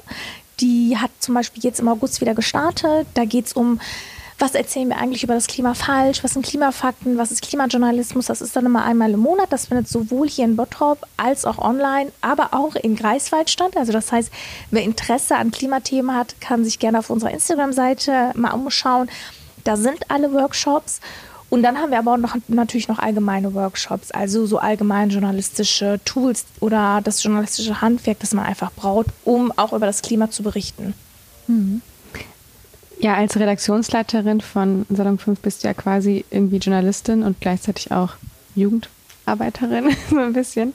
Die 0.59 0.97
hat 0.97 1.11
zum 1.19 1.35
Beispiel 1.35 1.61
jetzt 1.63 1.81
im 1.81 1.87
August 1.87 2.19
wieder 2.19 2.33
gestartet. 2.33 3.05
Da 3.13 3.25
geht 3.25 3.45
es 3.45 3.53
um 3.53 3.79
was 4.43 4.55
erzählen 4.55 4.89
wir 4.89 4.97
eigentlich 4.97 5.23
über 5.23 5.35
das 5.35 5.47
Klima 5.47 5.73
falsch, 5.73 6.21
was 6.21 6.33
sind 6.33 6.45
Klimafakten, 6.45 7.17
was 7.17 7.31
ist 7.31 7.41
Klimajournalismus, 7.41 8.25
das 8.25 8.41
ist 8.41 8.53
dann 8.57 8.65
immer 8.65 8.83
einmal 8.83 9.11
im 9.11 9.21
Monat, 9.21 9.53
das 9.53 9.67
findet 9.67 9.87
sowohl 9.87 10.27
hier 10.27 10.43
in 10.43 10.57
Bottrop 10.57 11.07
als 11.15 11.45
auch 11.45 11.59
online, 11.59 12.11
aber 12.19 12.49
auch 12.53 12.75
in 12.75 12.97
Greifswald 12.97 13.49
statt. 13.49 13.77
Also 13.77 13.93
das 13.93 14.11
heißt, 14.11 14.29
wer 14.69 14.83
Interesse 14.83 15.37
an 15.37 15.51
Klimathemen 15.51 16.13
hat, 16.13 16.41
kann 16.41 16.65
sich 16.65 16.77
gerne 16.79 16.99
auf 16.99 17.09
unserer 17.09 17.31
Instagram-Seite 17.31 18.33
mal 18.35 18.51
umschauen. 18.51 19.09
Da 19.63 19.77
sind 19.77 20.11
alle 20.11 20.33
Workshops. 20.33 20.99
Und 21.49 21.63
dann 21.63 21.77
haben 21.77 21.91
wir 21.91 21.99
aber 21.99 22.13
auch 22.13 22.17
noch, 22.17 22.35
natürlich 22.49 22.89
noch 22.89 22.99
allgemeine 22.99 23.53
Workshops, 23.53 24.11
also 24.11 24.45
so 24.45 24.57
allgemein 24.57 25.09
journalistische 25.09 26.01
Tools 26.03 26.45
oder 26.59 26.99
das 27.01 27.23
journalistische 27.23 27.79
Handwerk, 27.79 28.19
das 28.19 28.33
man 28.33 28.43
einfach 28.43 28.73
braucht, 28.73 29.07
um 29.23 29.53
auch 29.55 29.71
über 29.71 29.85
das 29.85 30.01
Klima 30.01 30.29
zu 30.29 30.43
berichten. 30.43 30.95
Ja, 33.03 33.15
als 33.15 33.35
Redaktionsleiterin 33.35 34.39
von 34.39 34.85
Salon 34.89 35.17
5 35.17 35.41
bist 35.41 35.61
du 35.63 35.67
ja 35.67 35.73
quasi 35.73 36.23
irgendwie 36.31 36.55
Journalistin 36.55 37.23
und 37.23 37.41
gleichzeitig 37.41 37.91
auch 37.91 38.11
Jugendarbeiterin, 38.55 39.93
so 40.09 40.19
ein 40.19 40.31
bisschen. 40.31 40.71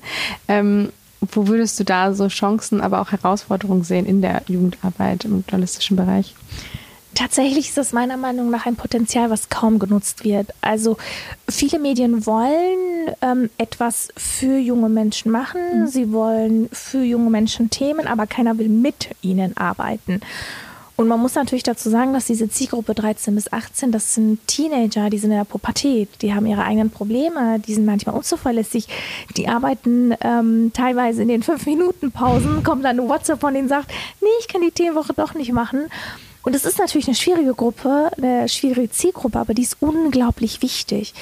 Ähm, 0.46 0.92
wo 1.22 1.48
würdest 1.48 1.80
du 1.80 1.84
da 1.84 2.12
so 2.12 2.28
Chancen, 2.28 2.82
aber 2.82 3.00
auch 3.00 3.12
Herausforderungen 3.12 3.82
sehen 3.82 4.04
in 4.04 4.20
der 4.20 4.42
Jugendarbeit 4.46 5.24
im 5.24 5.42
journalistischen 5.48 5.96
Bereich? 5.96 6.34
Tatsächlich 7.14 7.70
ist 7.70 7.78
das 7.78 7.94
meiner 7.94 8.18
Meinung 8.18 8.50
nach 8.50 8.66
ein 8.66 8.76
Potenzial, 8.76 9.30
was 9.30 9.48
kaum 9.48 9.78
genutzt 9.78 10.22
wird. 10.22 10.52
Also 10.60 10.98
viele 11.48 11.78
Medien 11.78 12.26
wollen 12.26 13.08
ähm, 13.22 13.48
etwas 13.56 14.10
für 14.18 14.58
junge 14.58 14.90
Menschen 14.90 15.32
machen. 15.32 15.86
Sie 15.86 16.12
wollen 16.12 16.68
für 16.72 17.02
junge 17.02 17.30
Menschen 17.30 17.70
Themen, 17.70 18.06
aber 18.06 18.26
keiner 18.26 18.58
will 18.58 18.68
mit 18.68 19.08
ihnen 19.22 19.56
arbeiten. 19.56 20.20
Und 20.98 21.06
man 21.06 21.20
muss 21.20 21.36
natürlich 21.36 21.62
dazu 21.62 21.90
sagen, 21.90 22.12
dass 22.12 22.26
diese 22.26 22.50
Zielgruppe 22.50 22.92
13 22.92 23.32
bis 23.36 23.52
18, 23.52 23.92
das 23.92 24.14
sind 24.14 24.44
Teenager, 24.48 25.10
die 25.10 25.18
sind 25.18 25.30
in 25.30 25.36
der 25.36 25.44
Pubertät, 25.44 26.08
die 26.22 26.34
haben 26.34 26.44
ihre 26.44 26.64
eigenen 26.64 26.90
Probleme, 26.90 27.60
die 27.60 27.74
sind 27.74 27.86
manchmal 27.86 28.16
unzuverlässig, 28.16 28.88
die 29.36 29.46
arbeiten 29.46 30.12
ähm, 30.20 30.72
teilweise 30.74 31.22
in 31.22 31.28
den 31.28 31.44
5-Minuten-Pausen, 31.44 32.64
kommt 32.64 32.84
dann 32.84 32.98
ein 32.98 33.08
WhatsApp 33.08 33.40
von 33.40 33.54
denen 33.54 33.68
sagt, 33.68 33.92
nee, 34.20 34.26
ich 34.40 34.48
kann 34.48 34.60
die 34.60 34.72
Themenwoche 34.72 35.12
doch 35.14 35.34
nicht 35.34 35.52
machen. 35.52 35.86
Und 36.42 36.56
es 36.56 36.64
ist 36.64 36.80
natürlich 36.80 37.06
eine 37.06 37.14
schwierige 37.14 37.54
Gruppe, 37.54 38.10
eine 38.16 38.48
schwierige 38.48 38.90
Zielgruppe, 38.90 39.38
aber 39.38 39.54
die 39.54 39.62
ist 39.62 39.76
unglaublich 39.78 40.62
wichtig, 40.62 41.14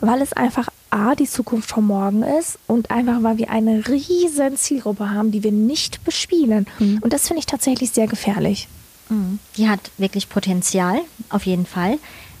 weil 0.00 0.22
es 0.22 0.32
einfach 0.32 0.70
A, 0.88 1.14
die 1.14 1.28
Zukunft 1.28 1.68
von 1.68 1.84
morgen 1.84 2.22
ist 2.22 2.58
und 2.66 2.90
einfach, 2.90 3.22
weil 3.22 3.36
wir 3.36 3.50
eine 3.50 3.86
riesen 3.88 4.56
Zielgruppe 4.56 5.10
haben, 5.10 5.32
die 5.32 5.42
wir 5.42 5.52
nicht 5.52 6.02
bespielen. 6.04 6.66
Und 7.02 7.12
das 7.12 7.28
finde 7.28 7.40
ich 7.40 7.46
tatsächlich 7.46 7.90
sehr 7.90 8.06
gefährlich. 8.06 8.68
Die 9.56 9.68
hat 9.68 9.80
wirklich 9.98 10.28
Potenzial, 10.28 11.00
auf 11.30 11.46
jeden 11.46 11.66
Fall. 11.66 11.98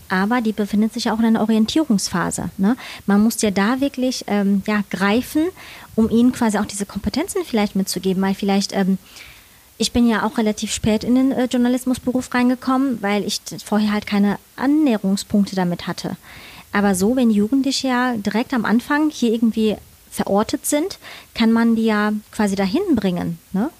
Aber 0.08 0.40
die 0.40 0.52
befindet 0.52 0.92
sich 0.92 1.10
auch 1.10 1.18
in 1.18 1.26
einer 1.26 1.40
Orientierungsphase. 1.40 2.50
Ne? 2.56 2.76
Man 3.06 3.22
muss 3.22 3.42
ja 3.42 3.50
da 3.50 3.80
wirklich 3.80 4.24
ähm, 4.26 4.62
ja, 4.66 4.82
greifen, 4.90 5.48
um 5.94 6.08
ihnen 6.08 6.32
quasi 6.32 6.58
auch 6.58 6.64
diese 6.64 6.86
Kompetenzen 6.86 7.44
vielleicht 7.44 7.76
mitzugeben, 7.76 8.22
weil 8.22 8.34
vielleicht, 8.34 8.72
ähm, 8.72 8.98
ich 9.76 9.92
bin 9.92 10.08
ja 10.08 10.24
auch 10.24 10.38
relativ 10.38 10.72
spät 10.72 11.04
in 11.04 11.14
den 11.14 11.32
äh, 11.32 11.44
Journalismusberuf 11.44 12.32
reingekommen, 12.32 13.02
weil 13.02 13.24
ich 13.24 13.40
vorher 13.64 13.92
halt 13.92 14.06
keine 14.06 14.38
Annäherungspunkte 14.56 15.54
damit 15.56 15.86
hatte. 15.86 16.16
Aber 16.72 16.94
so, 16.94 17.16
wenn 17.16 17.30
Jugendliche 17.30 17.88
ja 17.88 18.14
direkt 18.16 18.54
am 18.54 18.64
Anfang 18.64 19.10
hier 19.10 19.32
irgendwie 19.32 19.76
verortet 20.10 20.66
sind, 20.66 20.98
kann 21.34 21.52
man 21.52 21.76
die 21.76 21.84
ja 21.84 22.12
quasi 22.32 22.56
dahin 22.56 22.82
bringen. 22.94 23.38
Ne? 23.52 23.70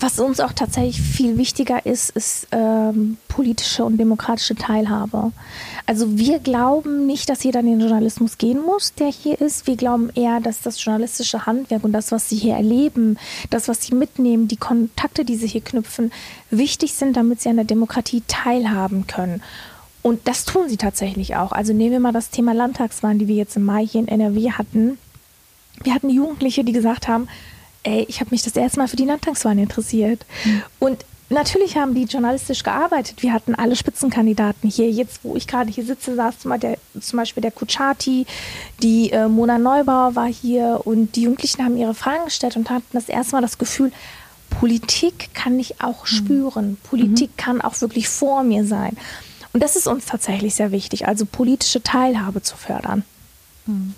Was 0.00 0.20
uns 0.20 0.38
auch 0.38 0.52
tatsächlich 0.52 1.00
viel 1.00 1.38
wichtiger 1.38 1.84
ist, 1.84 2.10
ist 2.10 2.46
ähm, 2.52 3.16
politische 3.26 3.84
und 3.84 3.96
demokratische 3.96 4.54
Teilhabe. 4.54 5.32
Also 5.86 6.18
wir 6.18 6.38
glauben 6.38 7.06
nicht, 7.06 7.28
dass 7.28 7.42
jeder 7.42 7.60
in 7.60 7.66
den 7.66 7.80
Journalismus 7.80 8.38
gehen 8.38 8.60
muss, 8.60 8.94
der 8.94 9.08
hier 9.08 9.40
ist. 9.40 9.66
Wir 9.66 9.76
glauben 9.76 10.10
eher, 10.14 10.40
dass 10.40 10.60
das 10.60 10.84
journalistische 10.84 11.46
Handwerk 11.46 11.82
und 11.82 11.92
das, 11.92 12.12
was 12.12 12.28
sie 12.28 12.36
hier 12.36 12.54
erleben, 12.54 13.18
das, 13.50 13.66
was 13.66 13.82
sie 13.82 13.94
mitnehmen, 13.94 14.46
die 14.46 14.56
Kontakte, 14.56 15.24
die 15.24 15.36
sie 15.36 15.48
hier 15.48 15.62
knüpfen, 15.62 16.12
wichtig 16.50 16.94
sind, 16.94 17.16
damit 17.16 17.40
sie 17.40 17.48
an 17.48 17.56
der 17.56 17.64
Demokratie 17.64 18.22
teilhaben 18.28 19.08
können. 19.08 19.42
Und 20.02 20.28
das 20.28 20.44
tun 20.44 20.68
sie 20.68 20.76
tatsächlich 20.76 21.34
auch. 21.34 21.50
Also 21.50 21.72
nehmen 21.72 21.92
wir 21.92 22.00
mal 22.00 22.12
das 22.12 22.30
Thema 22.30 22.54
Landtagswahlen, 22.54 23.18
die 23.18 23.26
wir 23.26 23.34
jetzt 23.34 23.56
im 23.56 23.64
Mai 23.64 23.84
hier 23.84 24.00
in 24.02 24.08
NRW 24.08 24.52
hatten. 24.52 24.96
Wir 25.82 25.94
hatten 25.94 26.08
Jugendliche, 26.08 26.62
die 26.62 26.72
gesagt 26.72 27.08
haben, 27.08 27.28
ey, 27.82 28.04
ich 28.08 28.20
habe 28.20 28.30
mich 28.30 28.42
das 28.42 28.56
erste 28.56 28.78
Mal 28.78 28.88
für 28.88 28.96
die 28.96 29.04
Landtagswahlen 29.04 29.58
interessiert. 29.58 30.24
Mhm. 30.44 30.62
Und 30.78 31.04
Natürlich 31.30 31.76
haben 31.76 31.94
die 31.94 32.04
journalistisch 32.04 32.62
gearbeitet. 32.62 33.22
Wir 33.22 33.34
hatten 33.34 33.54
alle 33.54 33.76
Spitzenkandidaten 33.76 34.70
hier. 34.70 34.90
Jetzt, 34.90 35.20
wo 35.24 35.36
ich 35.36 35.46
gerade 35.46 35.70
hier 35.70 35.84
sitze, 35.84 36.14
saß 36.14 36.38
zum, 36.38 36.58
der, 36.58 36.78
zum 36.98 37.18
Beispiel 37.18 37.42
der 37.42 37.50
Kuchati, 37.50 38.24
die 38.82 39.10
äh, 39.10 39.28
Mona 39.28 39.58
Neubauer 39.58 40.14
war 40.14 40.26
hier 40.26 40.80
und 40.84 41.16
die 41.16 41.22
Jugendlichen 41.22 41.62
haben 41.62 41.76
ihre 41.76 41.92
Fragen 41.94 42.24
gestellt 42.24 42.56
und 42.56 42.70
hatten 42.70 42.86
das 42.92 43.10
erste 43.10 43.32
Mal 43.32 43.42
das 43.42 43.58
Gefühl, 43.58 43.92
Politik 44.48 45.30
kann 45.34 45.58
ich 45.58 45.82
auch 45.82 46.04
mhm. 46.04 46.06
spüren. 46.06 46.76
Politik 46.82 47.30
mhm. 47.32 47.36
kann 47.36 47.60
auch 47.60 47.78
wirklich 47.82 48.08
vor 48.08 48.42
mir 48.42 48.64
sein. 48.64 48.96
Und 49.52 49.62
das 49.62 49.76
ist 49.76 49.86
uns 49.86 50.06
tatsächlich 50.06 50.54
sehr 50.54 50.72
wichtig, 50.72 51.06
also 51.08 51.26
politische 51.26 51.82
Teilhabe 51.82 52.42
zu 52.42 52.56
fördern. 52.56 53.04
Mhm. 53.66 53.94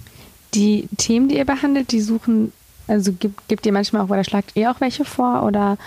Die 0.55 0.89
Themen, 0.97 1.29
die 1.29 1.37
ihr 1.37 1.45
behandelt, 1.45 1.93
die 1.93 2.01
suchen, 2.01 2.53
also 2.91 3.13
gibt, 3.13 3.49
gibt 3.49 3.67
ihr 3.67 3.73
manchmal 3.73 4.03
auch 4.03 4.11
oder 4.11 4.25
schlagt 4.25 4.53
ihr 4.55 4.71
auch 4.71 4.81
welche 4.81 5.05
vor 5.05 5.45
oder 5.45 5.79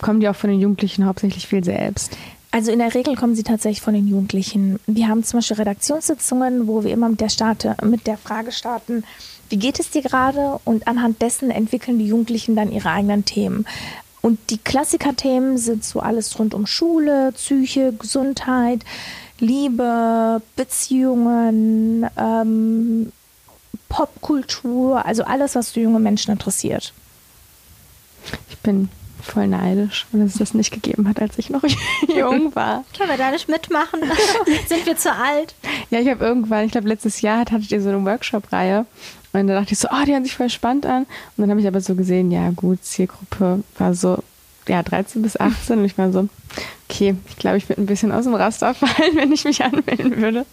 kommen 0.00 0.20
die 0.20 0.28
auch 0.28 0.36
von 0.36 0.50
den 0.50 0.60
Jugendlichen 0.60 1.06
hauptsächlich 1.06 1.46
viel 1.48 1.64
selbst? 1.64 2.16
Also 2.52 2.72
in 2.72 2.80
der 2.80 2.94
Regel 2.94 3.14
kommen 3.14 3.36
sie 3.36 3.44
tatsächlich 3.44 3.80
von 3.80 3.94
den 3.94 4.08
Jugendlichen. 4.08 4.80
Wir 4.86 5.08
haben 5.08 5.22
zum 5.22 5.38
Beispiel 5.38 5.56
Redaktionssitzungen, 5.56 6.66
wo 6.66 6.82
wir 6.82 6.92
immer 6.92 7.08
mit 7.08 7.20
der, 7.20 7.28
Starte, 7.28 7.76
mit 7.84 8.06
der 8.06 8.18
Frage 8.18 8.50
starten, 8.50 9.04
wie 9.48 9.56
geht 9.56 9.80
es 9.80 9.90
dir 9.90 10.02
gerade? 10.02 10.60
Und 10.64 10.86
anhand 10.86 11.22
dessen 11.22 11.50
entwickeln 11.50 11.98
die 11.98 12.06
Jugendlichen 12.06 12.56
dann 12.56 12.72
ihre 12.72 12.90
eigenen 12.90 13.24
Themen. 13.24 13.66
Und 14.20 14.38
die 14.50 14.58
Klassikerthemen 14.58 15.58
sind 15.58 15.84
so 15.84 16.00
alles 16.00 16.38
rund 16.38 16.54
um 16.54 16.66
Schule, 16.66 17.32
Psyche, 17.32 17.92
Gesundheit, 17.92 18.84
Liebe, 19.38 20.42
Beziehungen, 20.56 22.06
ähm, 22.18 23.12
Popkultur, 23.90 25.04
also 25.04 25.24
alles, 25.24 25.54
was 25.54 25.74
junge 25.74 25.98
Menschen 25.98 26.30
interessiert. 26.30 26.94
Ich 28.48 28.56
bin 28.58 28.88
voll 29.22 29.48
neidisch, 29.48 30.06
dass 30.12 30.32
es 30.32 30.38
das 30.38 30.54
nicht 30.54 30.70
gegeben 30.70 31.06
hat, 31.06 31.20
als 31.20 31.38
ich 31.38 31.50
noch 31.50 31.62
jung 32.16 32.54
war. 32.54 32.84
Können 32.96 33.10
wir 33.10 33.18
da 33.18 33.30
nicht 33.30 33.48
mitmachen? 33.48 34.00
Sind 34.68 34.86
wir 34.86 34.96
zu 34.96 35.12
alt? 35.12 35.54
Ja, 35.90 36.00
ich 36.00 36.08
habe 36.08 36.24
irgendwann, 36.24 36.64
ich 36.64 36.72
glaube 36.72 36.88
letztes 36.88 37.20
Jahr 37.20 37.40
hattet 37.40 37.70
ihr 37.70 37.82
so 37.82 37.90
eine 37.90 38.02
Workshop-Reihe 38.04 38.86
und 39.32 39.46
da 39.46 39.54
dachte 39.60 39.72
ich 39.74 39.78
so, 39.78 39.88
oh, 39.90 40.04
die 40.06 40.12
hören 40.12 40.24
sich 40.24 40.36
voll 40.36 40.50
spannend 40.50 40.86
an. 40.86 41.02
Und 41.02 41.42
dann 41.42 41.50
habe 41.50 41.60
ich 41.60 41.66
aber 41.66 41.80
so 41.80 41.94
gesehen, 41.94 42.30
ja 42.30 42.50
gut, 42.50 42.82
Zielgruppe 42.84 43.62
war 43.76 43.94
so 43.94 44.22
ja, 44.70 44.84
13 44.84 45.20
bis 45.22 45.38
18 45.38 45.80
und 45.80 45.84
ich 45.84 45.98
war 45.98 46.12
so, 46.12 46.28
okay, 46.88 47.16
ich 47.28 47.36
glaube, 47.36 47.56
ich 47.56 47.68
würde 47.68 47.82
ein 47.82 47.86
bisschen 47.86 48.12
aus 48.12 48.24
dem 48.24 48.34
Raster 48.34 48.72
fallen, 48.72 49.14
wenn 49.16 49.32
ich 49.32 49.44
mich 49.44 49.64
anmelden 49.64 50.16
würde. 50.16 50.46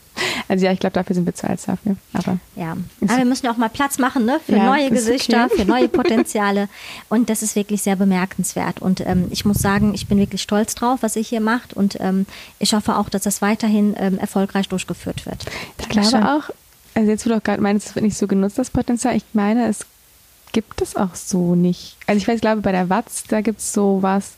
Also 0.47 0.65
ja, 0.65 0.71
ich 0.71 0.79
glaube, 0.79 0.95
dafür 0.95 1.13
sind 1.13 1.27
wir 1.27 1.35
zu 1.35 1.47
alt 1.47 1.59
dafür. 1.67 1.97
Aber 2.13 2.39
ja, 2.55 2.75
aber 3.01 3.17
wir 3.17 3.25
müssen 3.25 3.45
ja 3.45 3.51
auch 3.51 3.57
mal 3.57 3.69
Platz 3.69 3.99
machen 3.99 4.25
ne? 4.25 4.39
für 4.43 4.55
ja, 4.55 4.65
neue 4.65 4.89
Gesichter, 4.89 5.45
okay. 5.45 5.61
für 5.61 5.65
neue 5.65 5.87
Potenziale. 5.99 6.67
Und 7.09 7.29
das 7.29 7.43
ist 7.43 7.55
wirklich 7.55 7.83
sehr 7.83 7.95
bemerkenswert. 7.95 8.81
Und 8.81 9.01
ähm, 9.05 9.27
ich 9.29 9.45
muss 9.45 9.59
sagen, 9.59 9.93
ich 9.93 10.07
bin 10.07 10.17
wirklich 10.17 10.41
stolz 10.41 10.73
drauf, 10.73 10.99
was 11.01 11.15
ihr 11.15 11.21
hier 11.21 11.41
macht. 11.41 11.75
Und 11.75 11.99
ähm, 11.99 12.25
ich 12.57 12.73
hoffe 12.73 12.95
auch, 12.95 13.09
dass 13.09 13.21
das 13.21 13.43
weiterhin 13.43 13.95
ähm, 13.99 14.17
erfolgreich 14.17 14.67
durchgeführt 14.67 15.27
wird. 15.27 15.45
Ich 15.79 15.89
glaube 15.89 16.27
auch, 16.27 16.49
also 16.95 17.11
jetzt, 17.11 17.23
wo 17.23 17.29
du 17.29 17.37
auch 17.37 17.43
gerade 17.43 17.61
meinst, 17.61 17.89
es 17.89 17.95
wird 17.95 18.03
nicht 18.03 18.17
so 18.17 18.25
genutzt, 18.25 18.57
das 18.57 18.71
Potenzial. 18.71 19.15
Ich 19.15 19.25
meine, 19.33 19.67
es 19.67 19.85
gibt 20.51 20.81
es 20.81 20.95
auch 20.95 21.15
so 21.15 21.55
nicht. 21.55 21.97
Also 22.07 22.17
ich 22.17 22.27
weiß, 22.27 22.35
ich 22.35 22.41
glaube, 22.41 22.61
bei 22.61 22.71
der 22.71 22.89
Watz, 22.89 23.23
da 23.27 23.41
gibt 23.41 23.59
es 23.59 23.73
sowas. 23.73 24.35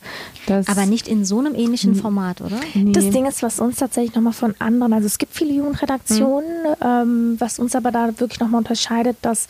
Aber 0.67 0.85
nicht 0.85 1.07
in 1.07 1.25
so 1.25 1.39
einem 1.39 1.55
ähnlichen 1.55 1.95
Format, 1.95 2.41
oder? 2.41 2.59
Nee. 2.73 2.91
Das 2.91 3.09
Ding 3.09 3.25
ist, 3.25 3.43
was 3.43 3.59
uns 3.59 3.77
tatsächlich 3.77 4.15
nochmal 4.15 4.33
von 4.33 4.55
anderen, 4.59 4.93
also 4.93 5.05
es 5.05 5.17
gibt 5.17 5.33
viele 5.33 5.53
Jugendredaktionen, 5.53 6.63
mhm. 6.63 6.85
ähm, 6.85 7.35
was 7.39 7.59
uns 7.59 7.75
aber 7.75 7.91
da 7.91 8.07
wirklich 8.19 8.39
nochmal 8.39 8.59
unterscheidet, 8.59 9.17
dass 9.21 9.47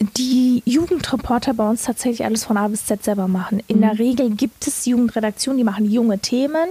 die 0.00 0.62
Jugendreporter 0.66 1.54
bei 1.54 1.68
uns 1.68 1.84
tatsächlich 1.84 2.24
alles 2.24 2.44
von 2.44 2.56
A 2.56 2.68
bis 2.68 2.84
Z 2.84 3.02
selber 3.02 3.28
machen. 3.28 3.62
In 3.66 3.78
mhm. 3.78 3.82
der 3.82 3.98
Regel 3.98 4.30
gibt 4.30 4.66
es 4.66 4.84
Jugendredaktionen, 4.84 5.58
die 5.58 5.64
machen 5.64 5.90
junge 5.90 6.18
Themen 6.18 6.68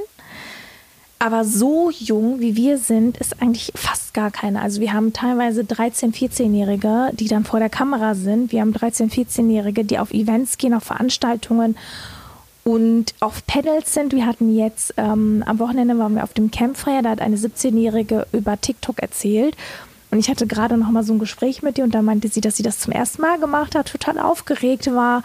aber 1.17 1.45
so 1.45 1.89
jung, 1.91 2.39
wie 2.39 2.55
wir 2.55 2.77
sind, 2.77 3.17
ist 3.17 3.41
eigentlich 3.41 3.71
fast 3.75 4.13
gar 4.13 4.31
keine. 4.31 4.61
Also 4.61 4.81
wir 4.81 4.93
haben 4.93 5.13
teilweise 5.13 5.61
13-, 5.61 6.13
14-Jährige, 6.13 7.11
die 7.13 7.27
dann 7.27 7.45
vor 7.45 7.59
der 7.59 7.69
Kamera 7.69 8.15
sind. 8.15 8.51
Wir 8.51 8.61
haben 8.61 8.73
13-, 8.73 9.11
14-Jährige, 9.11 9.85
die 9.85 9.97
auf 9.97 10.11
Events 10.11 10.57
gehen, 10.57 10.73
auf 10.73 10.83
Veranstaltungen 10.83 11.77
und 12.63 13.13
auf 13.21 13.45
Panels 13.47 13.93
sind. 13.93 14.13
Wir 14.13 14.25
hatten 14.25 14.53
jetzt, 14.53 14.93
ähm, 14.97 15.43
am 15.45 15.59
Wochenende 15.59 15.97
waren 15.97 16.15
wir 16.15 16.23
auf 16.23 16.33
dem 16.33 16.51
Campfire, 16.51 17.01
da 17.03 17.11
hat 17.11 17.21
eine 17.21 17.37
17-Jährige 17.37 18.27
über 18.33 18.59
TikTok 18.59 18.99
erzählt. 18.99 19.55
Und 20.11 20.19
ich 20.19 20.29
hatte 20.29 20.47
gerade 20.47 20.77
noch 20.77 20.91
mal 20.91 21.03
so 21.03 21.13
ein 21.13 21.19
Gespräch 21.19 21.61
mit 21.61 21.77
ihr 21.77 21.83
und 21.83 21.95
da 21.95 22.01
meinte 22.01 22.27
sie, 22.27 22.41
dass 22.41 22.57
sie 22.57 22.63
das 22.63 22.79
zum 22.79 22.93
ersten 22.93 23.21
Mal 23.21 23.39
gemacht 23.39 23.75
hat, 23.75 23.91
total 23.91 24.19
aufgeregt 24.19 24.87
war 24.93 25.23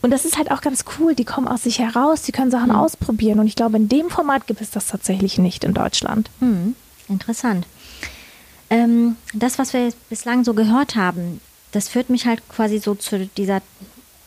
und 0.00 0.10
das 0.10 0.24
ist 0.24 0.38
halt 0.38 0.50
auch 0.50 0.60
ganz 0.60 0.84
cool. 0.98 1.14
Die 1.14 1.24
kommen 1.24 1.48
aus 1.48 1.64
sich 1.64 1.78
heraus, 1.80 2.22
die 2.22 2.32
können 2.32 2.50
Sachen 2.50 2.70
mhm. 2.70 2.76
ausprobieren. 2.76 3.40
Und 3.40 3.46
ich 3.46 3.56
glaube, 3.56 3.76
in 3.76 3.88
dem 3.88 4.10
Format 4.10 4.46
gibt 4.46 4.60
es 4.60 4.70
das 4.70 4.86
tatsächlich 4.86 5.38
nicht 5.38 5.64
in 5.64 5.74
Deutschland. 5.74 6.30
Mhm. 6.40 6.76
Interessant. 7.08 7.66
Ähm, 8.70 9.16
das, 9.34 9.58
was 9.58 9.72
wir 9.72 9.92
bislang 10.08 10.44
so 10.44 10.54
gehört 10.54 10.94
haben, 10.94 11.40
das 11.72 11.88
führt 11.88 12.10
mich 12.10 12.26
halt 12.26 12.42
quasi 12.48 12.78
so 12.78 12.94
zu 12.94 13.28
dieser 13.36 13.60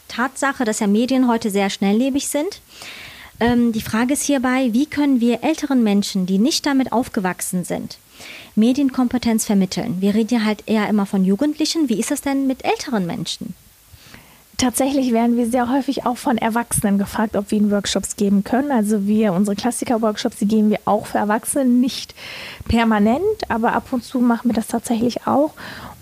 Tatsache, 0.08 0.66
dass 0.66 0.80
ja 0.80 0.88
Medien 0.88 1.28
heute 1.28 1.50
sehr 1.50 1.70
schnelllebig 1.70 2.28
sind. 2.28 2.62
Ähm, 3.40 3.72
die 3.72 3.82
Frage 3.82 4.14
ist 4.14 4.24
hierbei, 4.24 4.70
wie 4.72 4.88
können 4.88 5.22
wir 5.22 5.44
älteren 5.44 5.84
Menschen, 5.84 6.26
die 6.26 6.38
nicht 6.38 6.66
damit 6.66 6.92
aufgewachsen 6.92 7.64
sind, 7.64 7.98
Medienkompetenz 8.56 9.46
vermitteln? 9.46 10.02
Wir 10.02 10.14
reden 10.14 10.36
ja 10.36 10.44
halt 10.44 10.64
eher 10.66 10.90
immer 10.90 11.06
von 11.06 11.24
Jugendlichen. 11.24 11.88
Wie 11.88 12.00
ist 12.00 12.12
es 12.12 12.22
denn 12.22 12.46
mit 12.46 12.66
älteren 12.66 13.06
Menschen? 13.06 13.56
Tatsächlich 14.62 15.12
werden 15.12 15.38
wir 15.38 15.50
sehr 15.50 15.72
häufig 15.72 16.06
auch 16.06 16.18
von 16.18 16.38
Erwachsenen 16.38 17.00
gefragt, 17.00 17.36
ob 17.36 17.50
wir 17.50 17.58
ihnen 17.58 17.72
Workshops 17.72 18.16
geben 18.16 18.44
können. 18.44 18.72
Also 18.72 19.08
wir, 19.08 19.34
unsere 19.34 19.56
Klassiker-Workshops, 19.56 20.38
die 20.38 20.46
geben 20.46 20.70
wir 20.70 20.78
auch 20.86 21.08
für 21.08 21.18
Erwachsene, 21.18 21.66
nicht 21.66 22.14
permanent, 22.68 23.24
aber 23.50 23.74
ab 23.74 23.88
und 23.90 24.04
zu 24.04 24.20
machen 24.20 24.52
wir 24.52 24.54
das 24.54 24.68
tatsächlich 24.68 25.26
auch. 25.26 25.54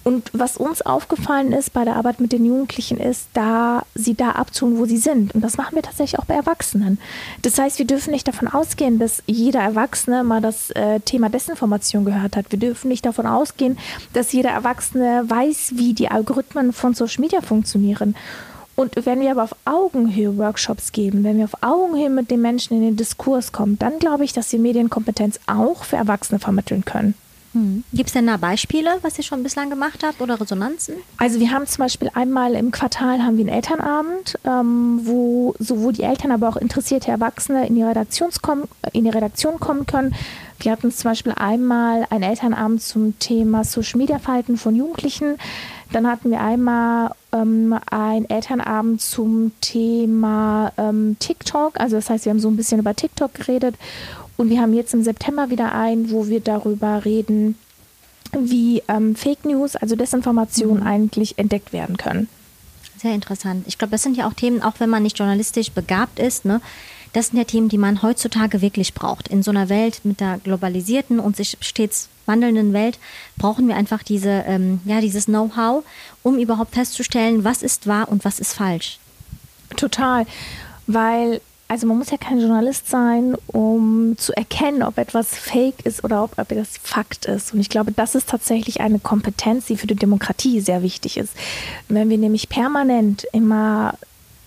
Und 0.03 0.29
was 0.33 0.57
uns 0.57 0.81
aufgefallen 0.81 1.53
ist 1.53 1.71
bei 1.71 1.85
der 1.85 1.95
Arbeit 1.95 2.19
mit 2.19 2.33
den 2.33 2.43
Jugendlichen 2.43 2.97
ist, 2.97 3.29
da 3.33 3.83
sie 3.95 4.15
da 4.15 4.31
abtun, 4.31 4.77
wo 4.77 4.85
sie 4.85 4.97
sind. 4.97 5.33
Und 5.33 5.41
das 5.41 5.55
machen 5.55 5.75
wir 5.75 5.81
tatsächlich 5.81 6.19
auch 6.19 6.25
bei 6.25 6.35
Erwachsenen. 6.35 6.99
Das 7.41 7.57
heißt, 7.57 7.79
wir 7.79 7.87
dürfen 7.87 8.11
nicht 8.11 8.27
davon 8.27 8.49
ausgehen, 8.49 8.99
dass 8.99 9.23
jeder 9.25 9.61
Erwachsene 9.61 10.25
mal 10.25 10.41
das 10.41 10.71
äh, 10.71 10.99
Thema 10.99 11.29
Desinformation 11.29 12.03
gehört 12.03 12.35
hat. 12.35 12.51
Wir 12.51 12.59
dürfen 12.59 12.89
nicht 12.89 13.05
davon 13.05 13.25
ausgehen, 13.25 13.77
dass 14.11 14.33
jeder 14.33 14.49
Erwachsene 14.49 15.23
weiß, 15.25 15.75
wie 15.75 15.93
die 15.93 16.11
Algorithmen 16.11 16.73
von 16.73 16.93
Social 16.93 17.21
Media 17.21 17.39
funktionieren. 17.39 18.15
Und 18.79 18.93
wenn 19.05 19.19
wir 19.19 19.31
aber 19.31 19.43
auf 19.43 19.55
Augenhöhe 19.65 20.37
Workshops 20.37 20.93
geben, 20.93 21.25
wenn 21.25 21.37
wir 21.37 21.43
auf 21.43 21.63
Augenhöhe 21.63 22.09
mit 22.09 22.31
den 22.31 22.39
Menschen 22.39 22.77
in 22.77 22.81
den 22.81 22.95
Diskurs 22.95 23.51
kommen, 23.51 23.77
dann 23.77 23.99
glaube 23.99 24.23
ich, 24.23 24.31
dass 24.31 24.53
wir 24.53 24.59
Medienkompetenz 24.59 25.37
auch 25.47 25.83
für 25.83 25.97
Erwachsene 25.97 26.39
vermitteln 26.39 26.85
können. 26.85 27.13
Hm. 27.51 27.83
Gibt 27.91 28.07
es 28.07 28.13
denn 28.13 28.27
da 28.27 28.37
Beispiele, 28.37 28.91
was 29.01 29.17
ihr 29.17 29.25
schon 29.25 29.43
bislang 29.43 29.69
gemacht 29.69 30.01
habt 30.01 30.21
oder 30.21 30.39
Resonanzen? 30.39 30.95
Also 31.17 31.41
wir 31.41 31.51
haben 31.51 31.67
zum 31.67 31.83
Beispiel 31.83 32.09
einmal 32.13 32.53
im 32.53 32.71
Quartal 32.71 33.21
haben 33.21 33.35
wir 33.35 33.45
einen 33.47 33.53
Elternabend, 33.53 34.39
ähm, 34.45 35.01
wo 35.03 35.55
sowohl 35.59 35.91
die 35.91 36.03
Eltern, 36.03 36.31
aber 36.31 36.47
auch 36.47 36.55
interessierte 36.55 37.11
Erwachsene 37.11 37.67
in 37.67 37.75
die, 37.75 37.83
Redaktions 37.83 38.39
in 38.93 39.03
die 39.03 39.09
Redaktion 39.09 39.59
kommen 39.59 39.87
können. 39.87 40.15
Wir 40.61 40.71
hatten 40.71 40.89
zum 40.89 41.11
Beispiel 41.11 41.33
einmal 41.35 42.05
einen 42.09 42.23
Elternabend 42.23 42.81
zum 42.81 43.19
Thema 43.19 43.65
Social 43.65 43.97
Media 43.97 44.19
Verhalten 44.19 44.55
von 44.55 44.73
Jugendlichen. 44.73 45.37
Dann 45.91 46.07
hatten 46.07 46.29
wir 46.29 46.39
einmal 46.39 47.11
ähm, 47.31 47.75
einen 47.89 48.29
Elternabend 48.29 49.01
zum 49.01 49.51
Thema 49.61 50.71
ähm, 50.77 51.17
TikTok. 51.19 51.79
Also 51.79 51.95
das 51.95 52.09
heißt, 52.09 52.25
wir 52.25 52.31
haben 52.31 52.39
so 52.39 52.49
ein 52.49 52.57
bisschen 52.57 52.79
über 52.79 52.95
TikTok 52.95 53.33
geredet. 53.33 53.75
Und 54.37 54.49
wir 54.49 54.61
haben 54.61 54.73
jetzt 54.73 54.93
im 54.93 55.03
September 55.03 55.49
wieder 55.49 55.73
einen, 55.73 56.11
wo 56.11 56.27
wir 56.27 56.39
darüber 56.39 57.03
reden, 57.05 57.57
wie 58.31 58.83
ähm, 58.87 59.15
Fake 59.15 59.45
News, 59.45 59.75
also 59.75 59.95
Desinformation 59.95 60.81
mhm. 60.81 60.87
eigentlich 60.87 61.37
entdeckt 61.37 61.73
werden 61.73 61.97
können. 61.97 62.29
Sehr 62.97 63.13
interessant. 63.13 63.63
Ich 63.67 63.77
glaube, 63.77 63.91
das 63.91 64.03
sind 64.03 64.17
ja 64.17 64.27
auch 64.27 64.33
Themen, 64.33 64.61
auch 64.61 64.79
wenn 64.79 64.89
man 64.89 65.03
nicht 65.03 65.17
journalistisch 65.17 65.71
begabt 65.71 66.19
ist, 66.19 66.45
ne? 66.45 66.61
Das 67.13 67.27
sind 67.27 67.39
ja 67.39 67.43
Themen, 67.43 67.69
die 67.69 67.79
man 67.79 68.03
heutzutage 68.03 68.61
wirklich 68.61 68.93
braucht. 68.93 69.29
In 69.29 69.41
so 69.41 69.49
einer 69.49 69.67
Welt 69.67 70.01
mit 70.03 70.19
der 70.19 70.37
globalisierten 70.37 71.19
und 71.19 71.35
sich 71.35 71.57
stets 71.59 72.07
wandelnden 72.29 72.71
Welt 72.71 72.97
brauchen 73.37 73.67
wir 73.67 73.75
einfach 73.75 74.03
diese, 74.03 74.45
ähm, 74.47 74.79
ja, 74.85 75.01
dieses 75.01 75.25
Know-how, 75.25 75.83
um 76.23 76.37
überhaupt 76.37 76.73
festzustellen, 76.73 77.43
was 77.43 77.61
ist 77.61 77.87
wahr 77.87 78.07
und 78.07 78.23
was 78.23 78.39
ist 78.39 78.53
falsch. 78.53 78.99
Total, 79.75 80.25
weil 80.87 81.41
also 81.69 81.85
man 81.85 81.99
muss 81.99 82.09
ja 82.09 82.17
kein 82.17 82.39
Journalist 82.39 82.89
sein, 82.89 83.35
um 83.45 84.17
zu 84.17 84.35
erkennen, 84.35 84.81
ob 84.81 84.97
etwas 84.97 85.27
Fake 85.37 85.85
ist 85.85 86.03
oder 86.03 86.23
ob, 86.23 86.31
ob 86.39 86.51
etwas 86.51 86.79
Fakt 86.81 87.25
ist. 87.25 87.53
Und 87.53 87.59
ich 87.59 87.69
glaube, 87.69 87.91
das 87.91 88.15
ist 88.15 88.27
tatsächlich 88.27 88.81
eine 88.81 88.97
Kompetenz, 88.97 89.67
die 89.67 89.77
für 89.77 89.85
die 89.85 89.95
Demokratie 89.95 90.61
sehr 90.61 90.81
wichtig 90.81 91.15
ist. 91.17 91.33
Wenn 91.87 92.09
wir 92.09 92.17
nämlich 92.17 92.49
permanent 92.49 93.27
immer 93.33 93.93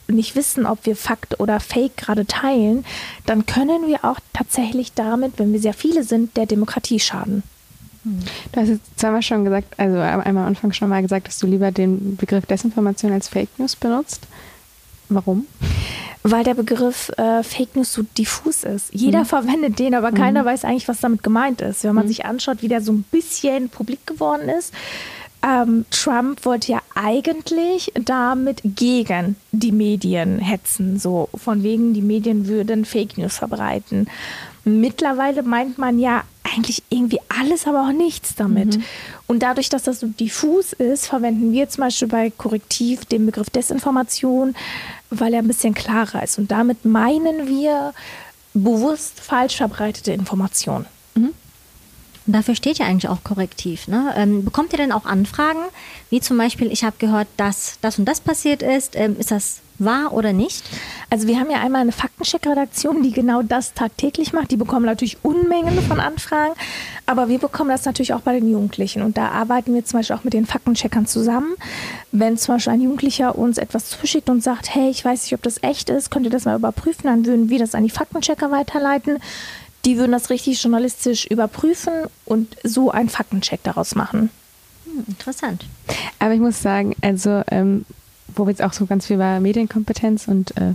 nicht 0.09 0.35
wissen, 0.35 0.66
ob 0.66 0.85
wir 0.85 0.97
Fakt 0.97 1.38
oder 1.38 1.61
Fake 1.61 1.97
gerade 1.97 2.27
teilen, 2.27 2.85
dann 3.25 3.47
können 3.47 3.87
wir 3.87 4.05
auch 4.05 4.18
tatsächlich 4.33 4.92
damit, 4.92 5.35
wenn 5.37 5.53
wir 5.53 5.61
sehr 5.61 5.75
viele 5.75 6.03
sind, 6.03 6.37
der 6.37 6.47
Demokratie 6.47 6.99
schaden. 6.99 7.45
Du 8.05 8.61
hast 8.61 8.69
jetzt 8.69 8.99
zweimal 8.99 9.23
schon 9.23 9.45
gesagt, 9.45 9.79
also 9.79 9.99
einmal 9.99 10.45
am 10.45 10.49
Anfang 10.49 10.73
schon 10.73 10.88
mal 10.88 11.03
gesagt, 11.03 11.29
dass 11.29 11.38
du 11.38 11.47
lieber 11.47 11.71
den 11.71 12.17
Begriff 12.17 12.47
Desinformation 12.47 13.12
als 13.12 13.29
Fake 13.29 13.59
News 13.59 13.77
benutzt. 13.77 14.27
Warum? 15.09 15.47
Weil 16.25 16.45
der 16.45 16.55
Begriff 16.55 17.11
äh, 17.17 17.43
Fake 17.43 17.77
News 17.77 17.93
so 17.93 18.03
diffus 18.17 18.65
ist. 18.65 18.93
Jeder 18.93 19.21
mhm. 19.21 19.27
verwendet 19.27 19.79
den, 19.79 19.95
aber 19.95 20.12
keiner 20.12 20.43
mhm. 20.43 20.47
weiß 20.47 20.65
eigentlich, 20.65 20.88
was 20.88 21.01
damit 21.01 21.23
gemeint 21.23 21.61
ist. 21.61 21.85
Wenn 21.85 21.95
man 21.95 22.05
mhm. 22.05 22.09
sich 22.09 22.25
anschaut, 22.25 22.62
wie 22.62 22.69
der 22.69 22.81
so 22.81 22.93
ein 22.93 23.05
bisschen 23.11 23.69
publik 23.69 24.07
geworden 24.07 24.49
ist, 24.49 24.73
ähm, 25.45 25.85
Trump 25.91 26.45
wollte 26.45 26.73
ja 26.73 26.81
eigentlich 26.95 27.93
damit 27.95 28.61
gegen 28.65 29.37
die 29.51 29.73
Medien 29.73 30.38
hetzen, 30.38 30.99
so 30.99 31.29
von 31.35 31.65
wegen, 31.65 31.95
die 31.95 32.03
Medien 32.03 32.47
würden 32.47 32.85
Fake 32.85 33.19
News 33.19 33.38
verbreiten. 33.38 34.09
Mittlerweile 34.64 35.42
meint 35.42 35.79
man 35.79 35.98
ja 35.98 36.22
eigentlich 36.44 36.83
irgendwie 36.88 37.20
alles, 37.29 37.66
aber 37.66 37.87
auch 37.87 37.92
nichts 37.92 38.35
damit. 38.35 38.77
Mhm. 38.77 38.85
Und 39.27 39.42
dadurch, 39.42 39.68
dass 39.68 39.85
das 39.85 40.01
so 40.01 40.07
diffus 40.07 40.72
ist, 40.72 41.07
verwenden 41.07 41.53
wir 41.53 41.68
zum 41.68 41.85
Beispiel 41.85 42.09
bei 42.09 42.31
Korrektiv 42.31 43.05
den 43.07 43.27
Begriff 43.27 43.51
Desinformation, 43.51 44.55
weil 45.11 45.35
er 45.35 45.40
ein 45.40 45.48
bisschen 45.48 45.75
klarer 45.75 46.22
ist. 46.22 46.38
Und 46.38 46.51
damit 46.51 46.85
meinen 46.85 47.48
wir 47.48 47.94
bewusst 48.55 49.20
falsch 49.20 49.57
verbreitete 49.57 50.12
Informationen. 50.12 50.87
Mhm. 51.14 51.31
Dafür 52.27 52.55
steht 52.55 52.79
ja 52.79 52.87
eigentlich 52.87 53.09
auch 53.09 53.25
Korrektiv. 53.25 53.88
Ne? 53.88 54.12
Ähm, 54.16 54.44
bekommt 54.44 54.72
ihr 54.72 54.77
denn 54.77 54.92
auch 54.92 55.07
Anfragen, 55.07 55.61
wie 56.11 56.20
zum 56.20 56.38
Beispiel, 56.38 56.70
ich 56.70 56.85
habe 56.85 56.96
gehört, 56.98 57.29
dass 57.37 57.79
das 57.81 57.98
und 57.98 58.05
das 58.05 58.20
passiert 58.20 58.62
ist, 58.62 58.94
ähm, 58.94 59.16
ist 59.18 59.31
das 59.31 59.62
wahr 59.78 60.12
oder 60.12 60.32
nicht? 60.32 60.64
Also 61.11 61.26
wir 61.26 61.38
haben 61.38 61.50
ja 61.50 61.61
einmal 61.61 61.82
eine 61.82 61.92
Faktencheck-Redaktion, 61.92 63.02
die 63.02 63.12
genau 63.12 63.42
das 63.42 63.74
tagtäglich 63.74 64.32
macht. 64.32 64.50
Die 64.50 64.56
bekommen 64.56 64.87
natürlich 64.87 65.18
Unmengen 65.22 65.80
von 65.82 66.00
Anfragen, 66.00 66.54
aber 67.06 67.28
wir 67.28 67.38
bekommen 67.38 67.70
das 67.70 67.85
natürlich 67.85 68.14
auch 68.14 68.20
bei 68.20 68.38
den 68.38 68.50
Jugendlichen. 68.50 69.02
Und 69.02 69.16
da 69.16 69.28
arbeiten 69.28 69.74
wir 69.74 69.85
zum 69.85 69.98
Beispiel 70.00 70.16
auch 70.16 70.24
mit 70.24 70.32
den 70.32 70.46
Faktencheckern 70.46 71.06
zusammen. 71.06 71.54
Wenn 72.12 72.37
zum 72.37 72.54
Beispiel 72.54 72.72
ein 72.72 72.80
Jugendlicher 72.80 73.37
uns 73.37 73.58
etwas 73.58 73.88
zuschickt 73.88 74.30
und 74.30 74.42
sagt, 74.42 74.74
hey, 74.74 74.88
ich 74.90 75.04
weiß 75.04 75.24
nicht, 75.24 75.35
ob 75.35 75.42
das 75.42 75.62
echt 75.62 75.90
ist, 75.90 76.11
könnt 76.11 76.26
ihr 76.26 76.30
das 76.30 76.44
mal 76.44 76.56
überprüfen, 76.56 77.04
dann 77.04 77.26
würden 77.26 77.48
wir 77.48 77.58
das 77.58 77.74
an 77.74 77.82
die 77.82 77.90
Faktenchecker 77.90 78.50
weiterleiten 78.50 79.18
die 79.85 79.98
würden 79.98 80.12
das 80.12 80.30
richtig 80.30 80.62
journalistisch 80.62 81.26
überprüfen 81.26 81.92
und 82.24 82.56
so 82.62 82.90
einen 82.90 83.08
Faktencheck 83.08 83.62
daraus 83.62 83.94
machen. 83.94 84.30
Hm, 84.85 85.04
interessant. 85.08 85.66
Aber 86.18 86.35
ich 86.35 86.40
muss 86.40 86.62
sagen, 86.62 86.94
also 87.00 87.42
ähm, 87.50 87.85
wo 88.37 88.45
wir 88.45 88.51
jetzt 88.51 88.62
auch 88.62 88.73
so 88.73 88.87
ganz 88.87 89.07
viel 89.07 89.16
über 89.16 89.40
Medienkompetenz 89.40 90.29
und 90.29 90.57
äh, 90.57 90.75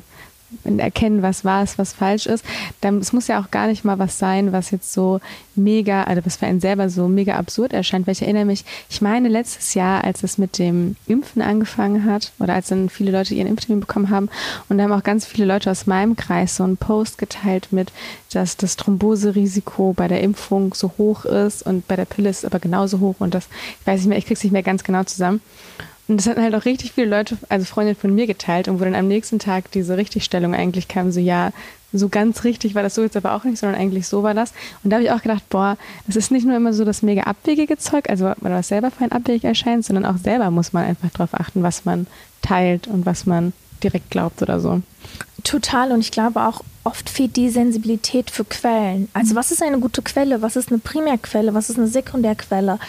erkennen, 0.78 1.22
was 1.22 1.43
wahr 1.43 1.63
ist, 1.63 1.78
was 1.78 1.93
falsch 1.93 2.26
ist. 2.26 2.46
Dann, 2.80 3.00
es 3.00 3.12
muss 3.12 3.28
ja 3.28 3.41
auch 3.41 3.52
gar 3.52 3.67
nicht 3.67 3.84
mal 3.84 4.00
was 4.00 4.17
sein, 4.17 4.54
was 4.54 4.72
jetzt 4.72 4.93
so 4.93 5.20
mega, 5.56 6.04
also 6.04 6.26
was 6.26 6.38
für 6.38 6.46
einen 6.46 6.62
selber 6.62 6.89
so 6.89 7.08
mega 7.08 7.36
absurd 7.36 7.74
erscheint. 7.74 8.08
Weil 8.08 8.13
ich 8.13 8.22
erinnere 8.22 8.46
mich, 8.46 8.63
ich 8.89 9.02
meine 9.02 9.28
letztes 9.28 9.74
Jahr, 9.74 10.04
als 10.04 10.24
es 10.24 10.38
mit 10.38 10.58
dem 10.58 10.96
Impfen 11.06 11.41
angefangen 11.41 12.06
hat 12.06 12.32
oder 12.39 12.54
als 12.54 12.67
dann 12.67 12.89
viele 12.89 13.12
Leute 13.12 13.34
ihren 13.34 13.48
Impftermin 13.48 13.82
bekommen 13.82 14.10
haben 14.10 14.30
und 14.70 14.78
da 14.78 14.86
haben 14.86 14.93
auch 14.93 15.04
ganz 15.04 15.26
viele 15.26 15.46
Leute 15.46 15.70
aus 15.70 15.86
meinem 15.86 16.15
Kreis 16.15 16.56
so 16.56 16.63
einen 16.63 16.78
Post 16.78 17.17
geteilt 17.17 17.70
mit, 17.72 17.91
dass 18.32 18.56
das 18.56 18.78
Thromboserisiko 18.78 19.93
bei 19.93 20.08
der 20.08 20.22
Impfung 20.22 20.74
so 20.74 20.93
hoch 20.98 21.26
ist 21.26 21.63
und 21.63 21.88
bei 21.88 21.96
der 21.96 22.06
Pille 22.06 22.30
ist 22.30 22.46
aber 22.46 22.60
genauso 22.60 23.00
hoch 23.00 23.15
und 23.20 23.34
das, 23.34 23.48
ich 23.82 23.88
weiß 23.88 24.00
nicht 24.00 24.10
mehr, 24.10 24.17
ich 24.17 24.26
krieg's 24.26 24.43
nicht 24.43 24.54
mehr 24.54 24.63
ganz 24.63 24.84
genau 24.84 25.04
zusammen. 25.04 25.41
Und 26.08 26.17
das 26.17 26.28
hatten 26.28 26.41
halt 26.41 26.56
auch 26.56 26.65
richtig 26.65 26.93
viele 26.93 27.08
Leute, 27.08 27.38
also 27.50 27.65
Freundinnen 27.65 28.00
von 28.00 28.15
mir 28.15 28.28
geteilt 28.28 28.67
und 28.67 28.80
wo 28.80 28.84
dann 28.86 28.96
am 28.96 29.08
nächsten 29.08 29.39
Tag 29.39 29.72
diese 29.72 29.98
Richtigstellung 29.98 30.56
eigentlich 30.56 30.88
kam, 30.88 31.12
so 31.12 31.20
ja, 31.20 31.52
so 31.93 32.10
ganz 32.10 32.43
richtig 32.43 32.76
war 32.76 32.84
das 32.84 32.96
so 32.96 33.02
jetzt 33.02 33.17
aber 33.17 33.34
auch 33.34 33.43
nicht, 33.43 33.58
sondern 33.58 33.80
eigentlich 33.80 34.08
so 34.08 34.24
war 34.24 34.34
das. 34.34 34.54
Und 34.84 34.89
da 34.89 34.98
habe 34.98 35.06
ich 35.06 35.12
auch 35.12 35.22
gedacht, 35.22 35.43
boah, 35.50 35.78
das 36.06 36.15
ist 36.15 36.32
nicht 36.32 36.46
nur 36.46 36.56
immer 36.56 36.74
so 36.74 36.86
das 36.86 37.02
mega 37.02 37.24
abwegige 37.24 37.78
Zeug, 37.78 38.10
also 38.10 38.34
was 38.39 38.67
selber 38.67 38.91
für 38.91 39.04
ein 39.04 39.12
abwegig 39.12 39.43
erscheint, 39.43 39.86
sondern 39.86 40.06
auch 40.06 40.17
selber 40.17 40.52
muss 40.52 40.74
man 40.74 40.86
einfach 40.86 41.10
darauf 41.12 41.34
achten, 41.34 41.63
was 41.63 41.86
man 41.86 42.08
teilt 42.41 42.88
und 42.88 43.06
was 43.06 43.26
man 43.26 43.54
direkt 43.84 44.10
glaubt 44.10 44.41
oder 44.41 44.60
so. 44.60 44.82
Total 45.43 45.91
und 45.91 46.00
ich 46.00 46.12
glaube 46.12 46.41
auch, 46.41 46.62
oft 46.84 47.10
fehlt 47.10 47.36
die 47.36 47.50
Sensibilität 47.50 48.32
für 48.32 48.43
Quellen. 48.46 49.08
Also 49.13 49.36
was 49.36 49.52
ist 49.52 49.62
eine 49.62 49.80
gute 49.80 50.02
Quelle? 50.02 50.41
Was 50.41 50.56
ist 50.56 50.70
eine 50.70 50.80
Primärquelle? 50.80 51.54
Was 51.54 51.70
ist 51.70 51.78
eine 51.78 51.88
Sekundärquelle? 51.88 52.80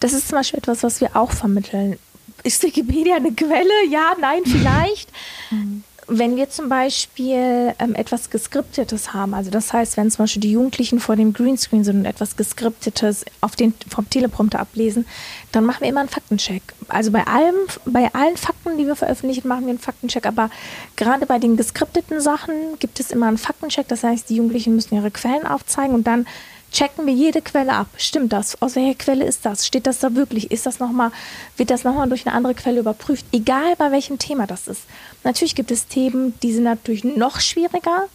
Das 0.00 0.12
ist 0.12 0.28
zum 0.28 0.38
Beispiel 0.38 0.58
etwas, 0.58 0.82
was 0.82 1.00
wir 1.00 1.16
auch 1.16 1.32
vermitteln 1.32 1.96
ist 2.42 2.62
Wikipedia 2.62 3.16
eine 3.16 3.32
Quelle? 3.32 3.86
Ja, 3.88 4.12
nein, 4.20 4.42
vielleicht. 4.44 5.10
Mhm. 5.50 5.84
Wenn 6.06 6.36
wir 6.36 6.50
zum 6.50 6.68
Beispiel 6.68 7.74
ähm, 7.78 7.94
etwas 7.94 8.28
Geskriptetes 8.28 9.14
haben, 9.14 9.32
also 9.32 9.50
das 9.50 9.72
heißt, 9.72 9.96
wenn 9.96 10.10
zum 10.10 10.24
Beispiel 10.24 10.42
die 10.42 10.52
Jugendlichen 10.52 11.00
vor 11.00 11.16
dem 11.16 11.32
Greenscreen 11.32 11.82
sind 11.82 11.96
und 12.00 12.04
etwas 12.04 12.36
Geskriptetes 12.36 13.24
auf 13.40 13.56
den, 13.56 13.72
vom 13.88 14.10
Teleprompter 14.10 14.60
ablesen, 14.60 15.06
dann 15.50 15.64
machen 15.64 15.80
wir 15.80 15.88
immer 15.88 16.00
einen 16.00 16.10
Faktencheck. 16.10 16.62
Also 16.88 17.10
bei 17.10 17.26
allem, 17.26 17.54
bei 17.86 18.12
allen 18.12 18.36
Fakten, 18.36 18.76
die 18.76 18.86
wir 18.86 18.96
veröffentlichen, 18.96 19.48
machen 19.48 19.62
wir 19.62 19.70
einen 19.70 19.78
Faktencheck. 19.78 20.26
Aber 20.26 20.50
gerade 20.96 21.24
bei 21.24 21.38
den 21.38 21.56
geskripteten 21.56 22.20
Sachen 22.20 22.78
gibt 22.80 23.00
es 23.00 23.10
immer 23.10 23.28
einen 23.28 23.38
Faktencheck. 23.38 23.88
Das 23.88 24.04
heißt, 24.04 24.28
die 24.28 24.36
Jugendlichen 24.36 24.74
müssen 24.74 24.96
ihre 24.96 25.10
Quellen 25.10 25.46
aufzeigen 25.46 25.94
und 25.94 26.06
dann 26.06 26.26
checken 26.74 27.06
wir 27.06 27.14
jede 27.14 27.40
Quelle 27.40 27.72
ab. 27.72 27.86
Stimmt 27.96 28.32
das? 28.32 28.60
Aus 28.60 28.74
welcher 28.74 28.98
Quelle 28.98 29.24
ist 29.24 29.46
das? 29.46 29.64
Steht 29.66 29.86
das 29.86 30.00
da 30.00 30.14
wirklich? 30.14 30.50
Ist 30.50 30.66
das 30.66 30.80
noch 30.80 30.90
mal, 30.90 31.12
wird 31.56 31.70
das 31.70 31.84
nochmal 31.84 32.08
durch 32.08 32.26
eine 32.26 32.34
andere 32.34 32.54
Quelle 32.54 32.80
überprüft? 32.80 33.24
Egal 33.32 33.76
bei 33.78 33.92
welchem 33.92 34.18
Thema 34.18 34.46
das 34.46 34.66
ist. 34.68 34.82
Natürlich 35.22 35.54
gibt 35.54 35.70
es 35.70 35.86
Themen, 35.86 36.34
die 36.42 36.52
sind 36.52 36.64
natürlich 36.64 37.04
noch 37.04 37.40
schwieriger, 37.40 38.08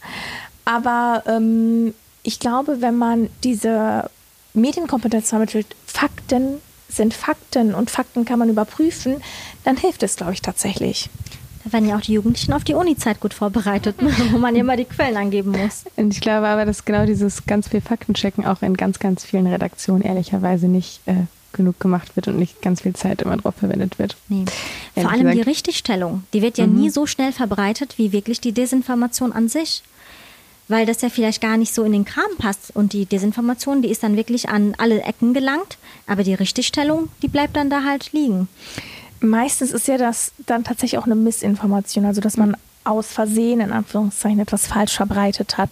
aber 0.65 1.23
ähm, 1.25 1.93
ich 2.21 2.39
glaube, 2.39 2.81
wenn 2.81 2.97
man 2.97 3.29
diese 3.43 4.11
Medienkompetenz 4.53 5.29
vermittelt, 5.29 5.67
Fakten 5.87 6.61
sind 6.89 7.13
Fakten 7.13 7.73
und 7.73 7.89
Fakten 7.89 8.25
kann 8.25 8.39
man 8.39 8.49
überprüfen, 8.49 9.21
dann 9.63 9.77
hilft 9.77 10.03
es, 10.03 10.15
glaube 10.15 10.33
ich, 10.33 10.41
tatsächlich. 10.41 11.09
Werden 11.71 11.87
ja 11.87 11.97
auch 11.97 12.01
die 12.01 12.13
Jugendlichen 12.13 12.53
auf 12.53 12.63
die 12.63 12.73
Uni-Zeit 12.73 13.19
gut 13.19 13.33
vorbereitet, 13.33 13.95
wo 14.31 14.37
man 14.37 14.55
immer 14.55 14.75
die 14.77 14.85
Quellen 14.85 15.17
angeben 15.17 15.51
muss. 15.51 15.85
Und 15.95 16.13
ich 16.13 16.21
glaube 16.21 16.47
aber, 16.47 16.65
dass 16.65 16.85
genau 16.85 17.05
dieses 17.05 17.45
ganz 17.45 17.67
viel 17.67 17.81
Faktenchecken 17.81 18.45
auch 18.45 18.61
in 18.61 18.75
ganz, 18.77 18.99
ganz 18.99 19.23
vielen 19.23 19.47
Redaktionen 19.47 20.01
ehrlicherweise 20.01 20.67
nicht 20.67 21.01
äh, 21.05 21.13
genug 21.53 21.79
gemacht 21.79 22.15
wird 22.15 22.27
und 22.27 22.37
nicht 22.37 22.61
ganz 22.61 22.81
viel 22.81 22.93
Zeit 22.93 23.21
immer 23.21 23.37
drauf 23.37 23.55
verwendet 23.55 23.99
wird. 23.99 24.15
Nee. 24.27 24.45
Vor 24.93 25.09
allem 25.09 25.21
gesagt. 25.21 25.37
die 25.37 25.41
Richtigstellung, 25.41 26.23
die 26.33 26.41
wird 26.41 26.57
ja 26.57 26.67
mhm. 26.67 26.79
nie 26.79 26.89
so 26.89 27.05
schnell 27.05 27.31
verbreitet 27.31 27.97
wie 27.97 28.11
wirklich 28.11 28.39
die 28.41 28.51
Desinformation 28.51 29.31
an 29.31 29.49
sich. 29.49 29.83
Weil 30.67 30.85
das 30.85 31.01
ja 31.01 31.09
vielleicht 31.09 31.41
gar 31.41 31.57
nicht 31.57 31.73
so 31.73 31.83
in 31.83 31.93
den 31.93 32.05
Kram 32.05 32.29
passt. 32.37 32.75
Und 32.75 32.93
die 32.93 33.07
Desinformation, 33.07 33.81
die 33.81 33.89
ist 33.89 34.03
dann 34.03 34.15
wirklich 34.15 34.49
an 34.49 34.75
alle 34.77 35.01
Ecken 35.01 35.33
gelangt, 35.33 35.79
aber 36.05 36.21
die 36.21 36.35
Richtigstellung, 36.35 37.09
die 37.23 37.27
bleibt 37.27 37.55
dann 37.55 37.71
da 37.71 37.83
halt 37.83 38.11
liegen 38.13 38.47
meistens 39.19 39.71
ist 39.71 39.87
ja 39.87 39.97
das 39.97 40.31
dann 40.45 40.63
tatsächlich 40.63 40.99
auch 40.99 41.05
eine 41.05 41.15
Missinformation, 41.15 42.05
also 42.05 42.21
dass 42.21 42.37
man 42.37 42.55
aus 42.83 43.07
Versehen 43.07 43.59
in 43.59 43.71
Anführungszeichen 43.71 44.39
etwas 44.39 44.67
falsch 44.67 44.95
verbreitet 44.95 45.57
hat. 45.57 45.69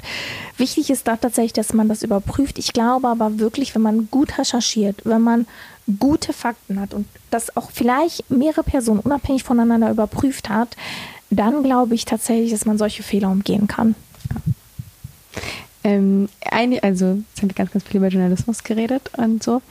Wichtig 0.58 0.90
ist 0.90 1.08
da 1.08 1.16
tatsächlich, 1.16 1.54
dass 1.54 1.74
man 1.74 1.88
das 1.88 2.04
überprüft. 2.04 2.60
Ich 2.60 2.74
glaube 2.74 3.08
aber 3.08 3.40
wirklich, 3.40 3.74
wenn 3.76 3.82
man 3.82 4.10
gut 4.12 4.38
recherchiert, 4.38 5.02
wenn 5.06 5.22
man 5.22 5.48
gute 6.00 6.34
Fakten 6.34 6.80
hat 6.80 6.94
und 6.94 7.08
das 7.32 7.56
auch 7.56 7.72
vielleicht 7.72 8.30
mehrere 8.30 8.64
Personen 8.64 9.00
unabhängig 9.00 9.44
voneinander 9.44 9.90
überprüft 9.90 10.50
hat, 10.50 10.76
dann 11.30 11.64
glaube 11.64 11.96
ich 11.96 12.06
tatsächlich, 12.06 12.52
dass 12.52 12.66
man 12.66 12.78
solche 12.78 13.04
Fehler 13.04 13.30
umgehen 13.30 13.68
kann. 13.68 13.96
Ähm, 15.84 16.28
eine, 16.42 16.84
also 16.84 17.06
jetzt 17.30 17.42
haben 17.42 17.50
wir 17.50 17.56
ganz, 17.56 17.72
ganz 17.72 17.86
viel 17.86 17.98
über 17.98 18.10
Journalismus 18.10 18.64
geredet 18.64 19.10
und 19.18 19.42
so. 19.42 19.62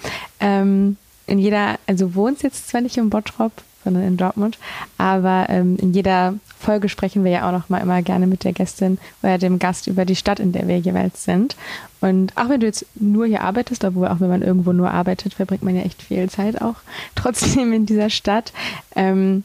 Ähm, 0.40 0.96
in 1.26 1.38
jeder, 1.38 1.78
also 1.86 2.14
wohnt 2.14 2.42
jetzt 2.42 2.68
zwar 2.68 2.80
nicht 2.80 2.96
im 2.96 3.10
Bottrop, 3.10 3.52
sondern 3.84 4.02
in 4.02 4.16
Dortmund, 4.16 4.58
aber 4.98 5.46
ähm, 5.48 5.76
in 5.80 5.92
jeder 5.92 6.34
Folge 6.58 6.88
sprechen 6.88 7.22
wir 7.22 7.30
ja 7.30 7.48
auch 7.48 7.52
noch 7.52 7.68
mal 7.68 7.78
immer 7.78 8.02
gerne 8.02 8.26
mit 8.26 8.42
der 8.42 8.52
Gästin 8.52 8.98
oder 9.22 9.38
dem 9.38 9.60
Gast 9.60 9.86
über 9.86 10.04
die 10.04 10.16
Stadt, 10.16 10.40
in 10.40 10.52
der 10.52 10.66
wir 10.66 10.78
jeweils 10.78 11.24
sind. 11.24 11.56
Und 12.00 12.36
auch 12.36 12.48
wenn 12.48 12.60
du 12.60 12.66
jetzt 12.66 12.84
nur 12.96 13.26
hier 13.26 13.42
arbeitest, 13.42 13.84
obwohl 13.84 14.08
auch 14.08 14.20
wenn 14.20 14.28
man 14.28 14.42
irgendwo 14.42 14.72
nur 14.72 14.90
arbeitet, 14.90 15.34
verbringt 15.34 15.62
man 15.62 15.76
ja 15.76 15.82
echt 15.82 16.02
viel 16.02 16.28
Zeit 16.28 16.60
auch 16.60 16.76
trotzdem 17.14 17.72
in 17.72 17.86
dieser 17.86 18.10
Stadt. 18.10 18.52
Ähm, 18.94 19.44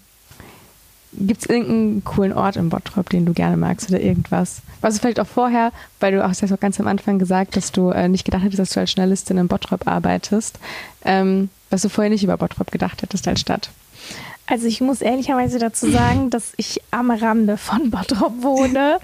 Gibt 1.13 1.41
es 1.41 1.49
irgendeinen 1.49 2.03
coolen 2.05 2.31
Ort 2.31 2.55
im 2.55 2.69
Bottrop, 2.69 3.09
den 3.09 3.25
du 3.25 3.33
gerne 3.33 3.57
magst 3.57 3.89
oder 3.89 3.99
irgendwas? 3.99 4.61
Was 4.79 4.95
du 4.95 5.01
vielleicht 5.01 5.19
auch 5.19 5.27
vorher, 5.27 5.73
weil 5.99 6.13
du 6.13 6.23
hast 6.23 6.41
ja 6.41 6.47
auch 6.55 6.59
ganz 6.59 6.79
am 6.79 6.87
Anfang 6.87 7.19
gesagt, 7.19 7.57
dass 7.57 7.73
du 7.73 7.89
äh, 7.89 8.07
nicht 8.07 8.23
gedacht 8.23 8.43
hättest, 8.43 8.59
dass 8.59 8.69
du 8.69 8.79
als 8.79 8.95
Journalistin 8.95 9.37
im 9.37 9.49
Bottrop 9.49 9.87
arbeitest. 9.87 10.57
Ähm, 11.03 11.49
was 11.71 11.81
du 11.81 11.89
vorher 11.89 12.09
nicht 12.09 12.23
über 12.23 12.37
Bottrop 12.37 12.71
gedacht 12.71 13.01
hättest 13.01 13.27
als 13.27 13.41
Stadt? 13.41 13.69
Also 14.47 14.67
ich 14.67 14.81
muss 14.81 15.01
ehrlicherweise 15.01 15.59
dazu 15.59 15.89
sagen, 15.89 16.29
dass 16.29 16.51
ich 16.57 16.81
am 16.91 17.09
Rande 17.09 17.55
von 17.55 17.89
Bottrop 17.89 18.43
wohne. 18.43 18.99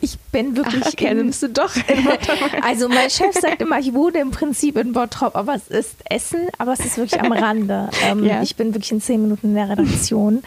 Ich 0.00 0.18
bin 0.32 0.56
wirklich. 0.56 0.82
Ach, 0.84 0.92
okay, 0.92 1.10
in, 1.10 1.30
du 1.30 1.48
doch 1.48 1.76
in 1.76 2.04
Bottrop. 2.04 2.50
Also 2.62 2.88
mein 2.88 3.08
Chef 3.08 3.34
sagt 3.34 3.62
immer, 3.62 3.78
ich 3.78 3.94
wohne 3.94 4.18
im 4.18 4.32
Prinzip 4.32 4.76
in 4.76 4.92
Bottrop, 4.92 5.36
aber 5.36 5.54
es 5.54 5.68
ist 5.68 5.96
Essen, 6.10 6.48
aber 6.58 6.72
es 6.72 6.80
ist 6.80 6.96
wirklich 6.96 7.20
am 7.20 7.32
Rande. 7.32 7.90
Ähm, 8.02 8.24
ja. 8.24 8.42
Ich 8.42 8.56
bin 8.56 8.74
wirklich 8.74 8.90
in 8.90 9.00
zehn 9.00 9.22
Minuten 9.22 9.48
in 9.48 9.54
der 9.54 9.68
Redaktion. 9.68 10.42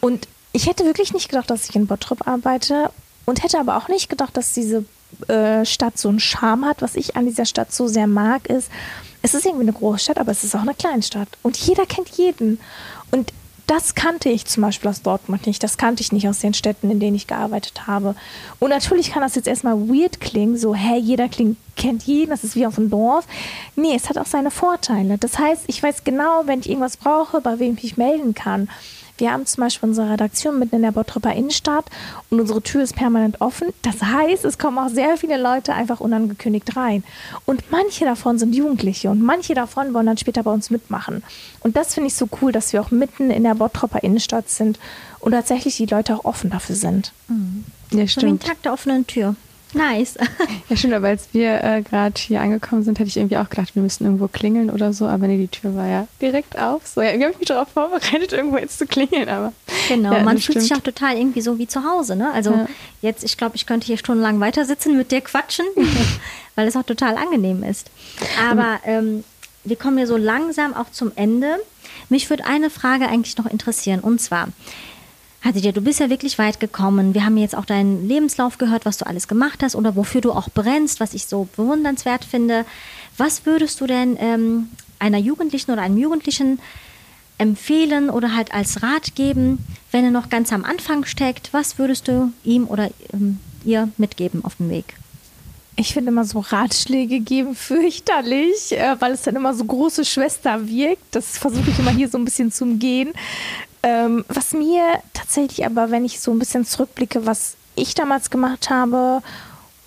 Und 0.00 0.28
ich 0.52 0.66
hätte 0.66 0.84
wirklich 0.84 1.14
nicht 1.14 1.28
gedacht, 1.30 1.48
dass 1.48 1.68
ich 1.68 1.76
in 1.76 1.86
Bottrop 1.86 2.26
arbeite 2.26 2.90
und 3.24 3.42
hätte 3.42 3.58
aber 3.58 3.76
auch 3.76 3.88
nicht 3.88 4.10
gedacht, 4.10 4.36
dass 4.36 4.52
diese 4.52 4.84
äh, 5.28 5.64
Stadt 5.64 5.98
so 5.98 6.08
einen 6.08 6.20
Charme 6.20 6.66
hat. 6.66 6.82
Was 6.82 6.96
ich 6.96 7.16
an 7.16 7.24
dieser 7.24 7.46
Stadt 7.46 7.72
so 7.72 7.86
sehr 7.86 8.06
mag, 8.06 8.46
ist, 8.46 8.68
es 9.22 9.34
ist 9.34 9.44
irgendwie 9.44 9.64
eine 9.64 9.72
Großstadt, 9.72 10.18
aber 10.18 10.32
es 10.32 10.44
ist 10.44 10.54
auch 10.54 10.62
eine 10.62 10.74
Kleinstadt. 10.74 11.28
Und 11.42 11.56
jeder 11.56 11.86
kennt 11.86 12.08
jeden. 12.10 12.58
Und 13.10 13.32
das 13.70 13.94
kannte 13.94 14.28
ich 14.28 14.46
zum 14.46 14.62
Beispiel 14.62 14.90
aus 14.90 15.02
Dortmund 15.02 15.46
nicht. 15.46 15.62
Das 15.62 15.78
kannte 15.78 16.02
ich 16.02 16.10
nicht 16.10 16.26
aus 16.28 16.40
den 16.40 16.54
Städten, 16.54 16.90
in 16.90 16.98
denen 16.98 17.14
ich 17.14 17.28
gearbeitet 17.28 17.86
habe. 17.86 18.16
Und 18.58 18.70
natürlich 18.70 19.12
kann 19.12 19.22
das 19.22 19.36
jetzt 19.36 19.46
erstmal 19.46 19.78
weird 19.88 20.20
klingen, 20.20 20.56
so, 20.56 20.74
hä, 20.74 20.98
jeder 20.98 21.28
klingt, 21.28 21.56
kennt 21.76 22.02
jeden, 22.02 22.30
das 22.30 22.42
ist 22.42 22.56
wie 22.56 22.66
auf 22.66 22.74
dem 22.74 22.90
Dorf. 22.90 23.26
Nee, 23.76 23.94
es 23.94 24.08
hat 24.08 24.18
auch 24.18 24.26
seine 24.26 24.50
Vorteile. 24.50 25.18
Das 25.18 25.38
heißt, 25.38 25.64
ich 25.68 25.80
weiß 25.80 26.02
genau, 26.02 26.42
wenn 26.46 26.60
ich 26.60 26.68
irgendwas 26.68 26.96
brauche, 26.96 27.40
bei 27.40 27.60
wem 27.60 27.74
ich 27.74 27.82
mich 27.82 27.96
melden 27.96 28.34
kann. 28.34 28.68
Wir 29.20 29.32
haben 29.32 29.46
zum 29.46 29.62
Beispiel 29.62 29.88
unsere 29.88 30.10
Redaktion 30.10 30.58
mitten 30.58 30.76
in 30.76 30.82
der 30.82 30.92
Bottroper 30.92 31.32
Innenstadt 31.34 31.84
und 32.30 32.40
unsere 32.40 32.62
Tür 32.62 32.82
ist 32.82 32.96
permanent 32.96 33.40
offen. 33.40 33.68
Das 33.82 34.02
heißt, 34.02 34.44
es 34.44 34.58
kommen 34.58 34.78
auch 34.78 34.88
sehr 34.88 35.16
viele 35.16 35.40
Leute 35.40 35.74
einfach 35.74 36.00
unangekündigt 36.00 36.76
rein. 36.76 37.04
Und 37.44 37.70
manche 37.70 38.04
davon 38.04 38.38
sind 38.38 38.54
Jugendliche 38.54 39.10
und 39.10 39.22
manche 39.22 39.54
davon 39.54 39.92
wollen 39.94 40.06
dann 40.06 40.16
später 40.16 40.42
bei 40.42 40.50
uns 40.50 40.70
mitmachen. 40.70 41.22
Und 41.60 41.76
das 41.76 41.94
finde 41.94 42.08
ich 42.08 42.14
so 42.14 42.28
cool, 42.40 42.50
dass 42.50 42.72
wir 42.72 42.80
auch 42.80 42.90
mitten 42.90 43.30
in 43.30 43.44
der 43.44 43.54
Bottroper 43.54 44.02
Innenstadt 44.02 44.48
sind 44.48 44.78
und 45.20 45.32
tatsächlich 45.32 45.76
die 45.76 45.86
Leute 45.86 46.16
auch 46.16 46.24
offen 46.24 46.50
dafür 46.50 46.74
sind. 46.76 47.12
Mhm. 47.28 47.64
Ja, 47.90 47.90
So 47.90 47.96
wie 47.96 48.00
ein 48.02 48.08
stimmt. 48.08 48.42
Tag 48.44 48.62
der 48.62 48.72
offenen 48.72 49.06
Tür. 49.06 49.36
Nice. 49.74 50.14
Ja, 50.68 50.76
stimmt, 50.76 50.94
aber 50.94 51.08
als 51.08 51.28
wir 51.32 51.64
äh, 51.64 51.82
gerade 51.82 52.14
hier 52.16 52.40
angekommen 52.40 52.84
sind, 52.84 52.98
hätte 53.00 53.08
ich 53.08 53.16
irgendwie 53.16 53.36
auch 53.38 53.50
gedacht, 53.50 53.74
wir 53.74 53.82
müssten 53.82 54.04
irgendwo 54.04 54.28
klingeln 54.28 54.70
oder 54.70 54.92
so, 54.92 55.06
aber 55.06 55.26
nee, 55.26 55.36
die 55.36 55.48
Tür 55.48 55.74
war 55.74 55.88
ja 55.88 56.06
direkt 56.22 56.56
auf. 56.56 56.86
So, 56.86 57.00
ja, 57.02 57.08
irgendwie 57.08 57.24
habe 57.24 57.32
ich 57.32 57.38
mich 57.40 57.48
darauf 57.48 57.68
vorbereitet, 57.68 58.32
irgendwo 58.34 58.56
jetzt 58.58 58.78
zu 58.78 58.86
klingeln, 58.86 59.28
aber. 59.28 59.52
Genau, 59.88 60.12
ja, 60.14 60.22
man 60.22 60.38
fühlt 60.38 60.58
sich 60.60 60.66
stimmt. 60.66 60.80
auch 60.80 60.84
total 60.84 61.16
irgendwie 61.16 61.40
so 61.40 61.58
wie 61.58 61.66
zu 61.66 61.82
Hause. 61.84 62.14
Ne? 62.14 62.30
Also 62.32 62.52
Ja. 62.52 62.66
jetzt, 63.02 63.24
ich 63.24 63.36
glaube, 63.36 63.56
ich 63.56 63.66
könnte 63.66 63.86
hier 63.88 63.96
stundenlang 63.98 64.38
weiter 64.38 64.64
sitzen 64.64 64.96
mit 64.96 65.10
dir 65.10 65.20
quatschen, 65.22 65.66
weil 66.54 66.68
es 66.68 66.76
auch 66.76 66.84
total 66.84 67.16
angenehm 67.16 67.64
ist. 67.64 67.90
Aber 68.48 68.78
ähm, 68.84 69.24
wir 69.64 69.76
kommen 69.76 69.98
ja 69.98 70.06
so 70.06 70.16
langsam 70.16 70.72
auch 70.74 70.90
zum 70.92 71.10
Ende. 71.16 71.56
Mich 72.08 72.30
würde 72.30 72.44
eine 72.46 72.70
Frage 72.70 73.08
eigentlich 73.08 73.36
noch 73.38 73.46
interessieren 73.46 74.00
und 74.00 74.20
zwar, 74.20 74.48
Hatice, 75.42 75.72
du 75.72 75.80
bist 75.80 76.00
ja 76.00 76.10
wirklich 76.10 76.38
weit 76.38 76.60
gekommen. 76.60 77.14
Wir 77.14 77.24
haben 77.24 77.38
jetzt 77.38 77.56
auch 77.56 77.64
deinen 77.64 78.06
Lebenslauf 78.06 78.58
gehört, 78.58 78.84
was 78.84 78.98
du 78.98 79.06
alles 79.06 79.26
gemacht 79.26 79.62
hast 79.62 79.74
oder 79.74 79.96
wofür 79.96 80.20
du 80.20 80.32
auch 80.32 80.50
brennst, 80.52 81.00
was 81.00 81.14
ich 81.14 81.26
so 81.26 81.48
bewundernswert 81.56 82.24
finde. 82.24 82.66
Was 83.16 83.46
würdest 83.46 83.80
du 83.80 83.86
denn 83.86 84.18
ähm, 84.20 84.68
einer 84.98 85.18
Jugendlichen 85.18 85.70
oder 85.70 85.80
einem 85.80 85.96
Jugendlichen 85.96 86.60
empfehlen 87.38 88.10
oder 88.10 88.36
halt 88.36 88.52
als 88.52 88.82
Rat 88.82 89.14
geben, 89.14 89.64
wenn 89.92 90.04
er 90.04 90.10
noch 90.10 90.28
ganz 90.28 90.52
am 90.52 90.62
Anfang 90.62 91.06
steckt? 91.06 91.54
Was 91.54 91.78
würdest 91.78 92.08
du 92.08 92.32
ihm 92.44 92.66
oder 92.66 92.90
ähm, 93.14 93.40
ihr 93.64 93.88
mitgeben 93.96 94.44
auf 94.44 94.56
dem 94.56 94.68
Weg? 94.68 94.94
Ich 95.76 95.94
finde 95.94 96.10
immer 96.10 96.26
so 96.26 96.40
Ratschläge 96.40 97.20
geben 97.20 97.54
fürchterlich, 97.54 98.72
äh, 98.72 98.96
weil 99.00 99.12
es 99.12 99.22
dann 99.22 99.36
immer 99.36 99.54
so 99.54 99.64
große 99.64 100.04
Schwester 100.04 100.68
wirkt. 100.68 101.02
Das 101.12 101.38
versuche 101.38 101.70
ich 101.70 101.78
immer 101.78 101.92
hier 101.92 102.10
so 102.10 102.18
ein 102.18 102.26
bisschen 102.26 102.52
zu 102.52 102.64
umgehen. 102.64 103.14
Ähm, 103.82 104.24
was 104.28 104.52
mir 104.52 104.82
tatsächlich 105.14 105.64
aber, 105.64 105.90
wenn 105.90 106.04
ich 106.04 106.20
so 106.20 106.30
ein 106.32 106.38
bisschen 106.38 106.64
zurückblicke, 106.66 107.24
was 107.26 107.54
ich 107.76 107.94
damals 107.94 108.30
gemacht 108.30 108.68
habe 108.70 109.22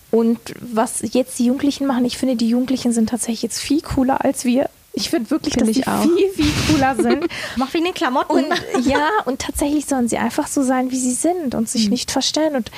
und 0.10 0.40
was 0.60 1.02
jetzt 1.14 1.38
die 1.40 1.46
Jugendlichen 1.46 1.86
machen, 1.86 2.06
ich 2.06 2.18
finde, 2.18 2.36
die 2.36 2.50
Jugendlichen 2.50 2.92
sind 2.94 3.10
tatsächlich 3.10 3.44
jetzt 3.44 3.60
viel 3.60 3.82
cooler 3.82 4.24
als 4.26 4.46
wir. 4.46 4.70
Ich 4.96 5.10
finde 5.10 5.30
wirklich, 5.32 5.56
Finde 5.56 5.74
dass 5.74 5.76
die 5.76 5.88
auch. 5.88 6.04
viel, 6.04 6.30
viel 6.30 6.52
cooler 6.68 6.96
sind. 6.96 7.26
Mach 7.56 7.74
wegen 7.74 7.86
den 7.86 7.94
Klamotten. 7.96 8.32
Und 8.32 8.46
ja, 8.86 9.08
und 9.26 9.42
tatsächlich 9.42 9.86
sollen 9.88 10.08
sie 10.08 10.18
einfach 10.18 10.48
so 10.48 10.62
sein, 10.64 10.92
wie 10.92 11.00
sie 11.00 11.14
sind 11.14 11.56
und 11.56 11.62
Mhm. 11.64 11.68
sich 11.68 11.90
nicht 11.90 12.12
verstellen. 12.12 12.56
Und 12.56 12.70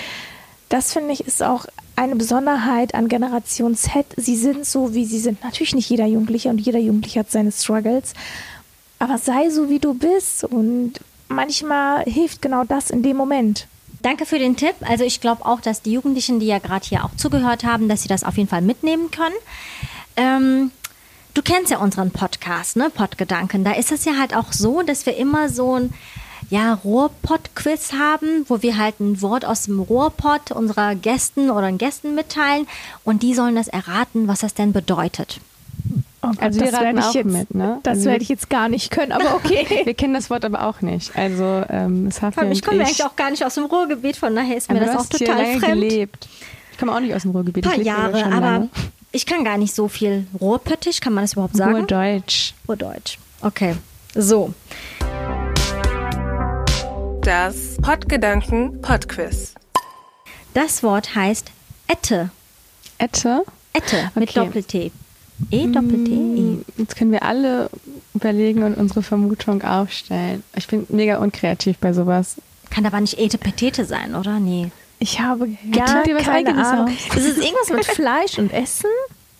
das 0.69 0.93
finde 0.93 1.13
ich 1.13 1.27
ist 1.27 1.43
auch 1.43 1.65
eine 1.97 2.15
Besonderheit 2.15 2.93
an 2.95 3.07
Generation 3.09 3.75
Z. 3.75 4.05
Sie 4.17 4.35
sind 4.37 4.65
so, 4.65 4.93
wie 4.93 5.05
sie 5.05 5.19
sind. 5.19 5.43
Natürlich 5.43 5.75
nicht 5.75 5.89
jeder 5.89 6.05
Jugendliche 6.05 6.49
und 6.49 6.59
jeder 6.59 6.79
Jugendliche 6.79 7.19
hat 7.19 7.31
seine 7.31 7.51
Struggles. 7.51 8.13
Aber 8.99 9.17
sei 9.17 9.49
so, 9.49 9.69
wie 9.69 9.79
du 9.79 9.93
bist. 9.93 10.43
Und 10.43 10.93
manchmal 11.27 12.03
hilft 12.03 12.41
genau 12.41 12.63
das 12.63 12.89
in 12.89 13.03
dem 13.03 13.17
Moment. 13.17 13.67
Danke 14.01 14.25
für 14.25 14.39
den 14.39 14.55
Tipp. 14.55 14.75
Also 14.81 15.03
ich 15.03 15.21
glaube 15.21 15.45
auch, 15.45 15.61
dass 15.61 15.81
die 15.81 15.93
Jugendlichen, 15.93 16.39
die 16.39 16.45
ja 16.45 16.59
gerade 16.59 16.85
hier 16.85 17.03
auch 17.03 17.15
zugehört 17.15 17.63
haben, 17.63 17.89
dass 17.89 18.03
sie 18.03 18.07
das 18.07 18.23
auf 18.23 18.37
jeden 18.37 18.49
Fall 18.49 18.61
mitnehmen 18.61 19.09
können. 19.09 19.35
Ähm, 20.15 20.71
du 21.33 21.41
kennst 21.41 21.71
ja 21.71 21.79
unseren 21.79 22.11
Podcast, 22.11 22.75
ne, 22.77 22.89
Podgedanken. 22.89 23.63
Da 23.63 23.71
ist 23.71 23.91
es 23.91 24.05
ja 24.05 24.17
halt 24.17 24.35
auch 24.35 24.53
so, 24.53 24.83
dass 24.83 25.05
wir 25.05 25.17
immer 25.17 25.49
so 25.49 25.79
ein 25.79 25.93
ja, 26.49 26.75
Rohrpott-Quiz 26.75 27.93
haben, 27.93 28.45
wo 28.47 28.61
wir 28.61 28.77
halt 28.77 28.99
ein 28.99 29.21
Wort 29.21 29.45
aus 29.45 29.63
dem 29.63 29.79
Rohrpott 29.79 30.51
unserer 30.51 30.93
Gästen 30.95 31.49
oder 31.49 31.67
den 31.67 31.79
Gästen 31.79 32.13
mitteilen 32.13 32.67
und 33.03 33.23
die 33.23 33.33
sollen 33.33 33.55
das 33.55 33.67
erraten, 33.67 34.27
was 34.27 34.41
das 34.41 34.53
denn 34.53 34.71
bedeutet. 34.71 35.39
Oh 36.25 36.29
Gott, 36.31 36.41
Also 36.41 36.59
wir 36.61 36.73
raten 36.73 36.83
werde 36.95 36.99
ich 37.07 37.13
jetzt, 37.13 37.25
mit, 37.25 37.55
ne? 37.55 37.79
Das 37.83 37.91
Also 37.97 38.05
werde 38.05 38.19
wir- 38.19 38.21
ich 38.23 38.29
jetzt 38.29 38.49
gar 38.49 38.69
nicht 38.69 38.91
können, 38.91 39.11
aber 39.11 39.35
okay. 39.35 39.65
Wir 39.85 39.93
kennen 39.93 40.13
das 40.13 40.29
Wort 40.29 40.43
aber 40.45 40.67
auch 40.67 40.81
nicht. 40.81 41.15
Also, 41.15 41.63
ähm, 41.69 42.09
Safi 42.11 42.39
Ich 42.45 42.57
und 42.59 42.65
komme 42.65 42.77
ja 42.77 42.83
ich, 42.83 42.87
eigentlich 42.89 43.05
auch 43.05 43.15
gar 43.15 43.29
nicht 43.31 43.45
aus 43.45 43.55
dem 43.55 43.65
Ruhrgebiet, 43.65 44.17
von 44.17 44.35
daher 44.35 44.57
ist 44.57 44.69
mir 44.71 44.77
aber 44.81 44.85
das 44.93 45.07
du 45.07 45.15
auch 45.15 45.17
hier 45.19 45.27
total 45.27 45.45
fremd. 45.59 45.65
gelebt. 45.81 46.27
Ich 46.71 46.77
komme 46.77 46.93
auch 46.93 46.99
nicht 46.99 47.13
aus 47.13 47.21
dem 47.21 47.31
Ruhrgebiet. 47.31 47.65
Ein 47.65 47.69
paar 47.71 47.79
ich 47.79 47.85
Jahre, 47.87 48.19
schon 48.19 48.33
aber 48.33 48.45
lange. 48.45 48.69
ich 49.11 49.25
kann 49.25 49.43
gar 49.45 49.57
nicht 49.57 49.73
so 49.75 49.87
viel 49.87 50.27
Ruhrpöttisch, 50.41 50.99
kann 50.99 51.13
man 51.13 51.23
das 51.23 51.33
überhaupt 51.33 51.55
sagen? 51.55 51.73
Urdeutsch. 51.75 52.53
Urdeutsch. 52.67 53.17
Okay. 53.41 53.75
So. 54.15 54.53
Das 57.21 57.77
Podgedanken 57.81 58.81
Podquiz. 58.81 59.53
Das 60.53 60.83
Wort 60.83 61.15
heißt 61.15 61.51
Ette. 61.87 62.29
Ette. 62.97 63.43
Ette 63.73 64.11
mit 64.15 64.29
Okay. 64.29 64.39
E, 64.39 64.45
Doppel-T, 64.45 64.91
E. 65.51 65.67
Jetzt 66.77 66.95
können 66.95 67.11
wir 67.11 67.23
alle 67.23 67.69
überlegen 68.13 68.63
und 68.63 68.75
unsere 68.75 69.03
Vermutung 69.03 69.61
aufstellen. 69.63 70.43
Ich 70.55 70.67
bin 70.67 70.85
mega 70.89 71.17
unkreativ 71.17 71.77
bei 71.79 71.91
sowas. 71.93 72.35
Kann 72.69 72.85
aber 72.85 73.01
nicht 73.01 73.19
Ete 73.19 73.37
Petete 73.37 73.85
sein, 73.85 74.15
oder? 74.15 74.39
Nee. 74.39 74.71
Ich 74.99 75.19
habe 75.19 75.49
gar 75.73 76.03
dir 76.03 76.15
was 76.15 76.23
keine 76.23 76.37
Eigenes 76.49 76.67
Ahnung. 76.67 76.85
aus? 76.87 77.17
Ist 77.17 77.25
es 77.27 77.37
irgendwas 77.37 77.69
mit 77.69 77.85
Fleisch 77.85 78.37
und 78.39 78.51
Essen? 78.53 78.89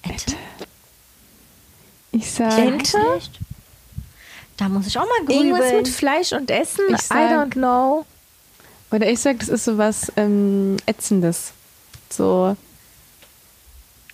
Ette? 0.03 0.35
Ich 2.11 2.29
sag, 2.31 2.57
Ente? 2.57 2.97
Da 4.57 4.69
muss 4.69 4.87
ich 4.87 4.97
auch 4.97 5.05
mal 5.05 5.33
Irgendwas 5.33 5.59
grübeln. 5.61 5.77
mit 5.83 5.87
Fleisch 5.89 6.31
und 6.33 6.49
Essen? 6.51 6.81
Ich 6.89 6.95
I 6.95 7.01
sag- 7.01 7.31
don't 7.31 7.51
know. 7.53 8.05
oder 8.91 9.09
ich 9.09 9.19
sag, 9.19 9.39
das 9.39 9.49
ist 9.49 9.65
sowas 9.65 10.11
ähm, 10.15 10.77
Ätzendes. 10.85 11.51
So. 12.09 12.55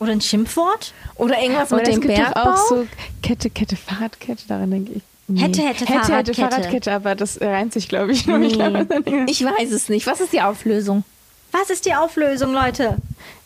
Oder 0.02 0.14
ein 0.14 0.22
Schimpfwort? 0.22 0.94
Oder 1.16 1.40
irgendwas 1.42 1.72
Aber 1.72 1.82
mit 1.82 1.88
es 1.90 1.94
dem 1.94 2.02
gibt 2.02 2.18
doch 2.18 2.34
Bergbau? 2.34 2.52
auch 2.52 2.68
so 2.68 2.88
Kette, 3.22 3.50
Kette, 3.52 3.76
Fahrradkette, 3.76 4.44
daran 4.48 4.72
denke 4.72 4.94
ich. 4.94 5.02
Nee. 5.28 5.42
Hätte, 5.42 5.62
hätte, 5.62 5.86
hätte, 5.86 5.94
hätte 5.94 6.06
Fahrradkette. 6.08 6.42
Fahrradkette, 6.42 6.92
aber 6.92 7.16
das 7.16 7.40
reimt 7.40 7.72
sich, 7.72 7.88
glaube 7.88 8.12
ich, 8.12 8.26
nur. 8.26 8.40
Nee. 8.40 8.48
Ich 8.48 8.54
glaube, 8.54 8.88
Ich 9.28 9.46
weiß 9.46 9.72
es 9.72 9.90
nicht. 9.90 10.08
Was 10.08 10.20
ist 10.20 10.34
die 10.34 10.42
Auflösung? 10.42 11.04
Was 11.52 11.70
ist 11.70 11.86
die 11.86 11.94
Auflösung, 11.94 12.52
Leute? 12.52 12.98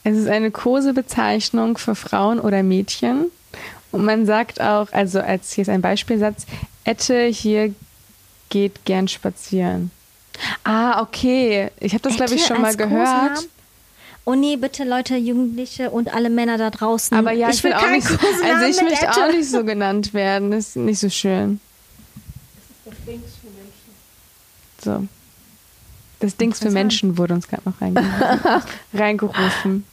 Es 0.05 0.15
ist 0.15 0.27
eine 0.29 0.49
Kosebezeichnung 0.49 1.77
für 1.77 1.93
Frauen 1.95 2.39
oder 2.39 2.63
Mädchen. 2.63 3.25
Und 3.91 4.05
man 4.05 4.25
sagt 4.25 4.61
auch, 4.61 4.91
also 4.93 5.19
als 5.19 5.51
hier 5.53 5.63
ist 5.63 5.69
ein 5.69 5.81
Beispielsatz, 5.81 6.45
Ette 6.85 7.25
hier 7.25 7.73
geht 8.49 8.85
gern 8.85 9.07
spazieren. 9.07 9.91
Ah, 10.63 11.01
okay. 11.01 11.69
Ich 11.79 11.93
habe 11.93 12.03
das, 12.03 12.15
glaube 12.15 12.35
ich, 12.35 12.45
schon 12.45 12.61
mal 12.61 12.75
gehört. 12.75 13.07
Kosenamen? 13.35 13.54
Oh 14.27 14.33
nee, 14.33 14.55
bitte 14.57 14.83
Leute, 14.83 15.15
Jugendliche 15.15 15.91
und 15.91 16.13
alle 16.13 16.29
Männer 16.31 16.57
da 16.57 16.71
draußen. 16.71 17.15
Aber 17.15 17.31
ja, 17.31 17.49
ich, 17.49 17.63
will 17.63 17.71
will 17.71 17.77
auch 17.77 17.89
nicht, 17.89 18.07
so- 18.07 18.17
also 18.17 18.65
ich 18.65 18.75
mit 18.81 18.89
möchte 18.91 19.05
Ette. 19.05 19.23
auch 19.23 19.31
nicht 19.31 19.49
so 19.49 19.63
genannt 19.63 20.13
werden. 20.15 20.49
Das 20.51 20.69
ist 20.69 20.75
nicht 20.77 20.99
so 20.99 21.09
schön. 21.09 21.59
So. 24.83 25.07
Das 26.19 26.37
Dings 26.37 26.59
für 26.59 26.71
Menschen 26.71 27.17
wurde 27.17 27.33
uns 27.33 27.47
gerade 27.47 27.63
noch 27.65 27.79
reingerufen. 27.81 28.61
reingerufen. 28.93 29.83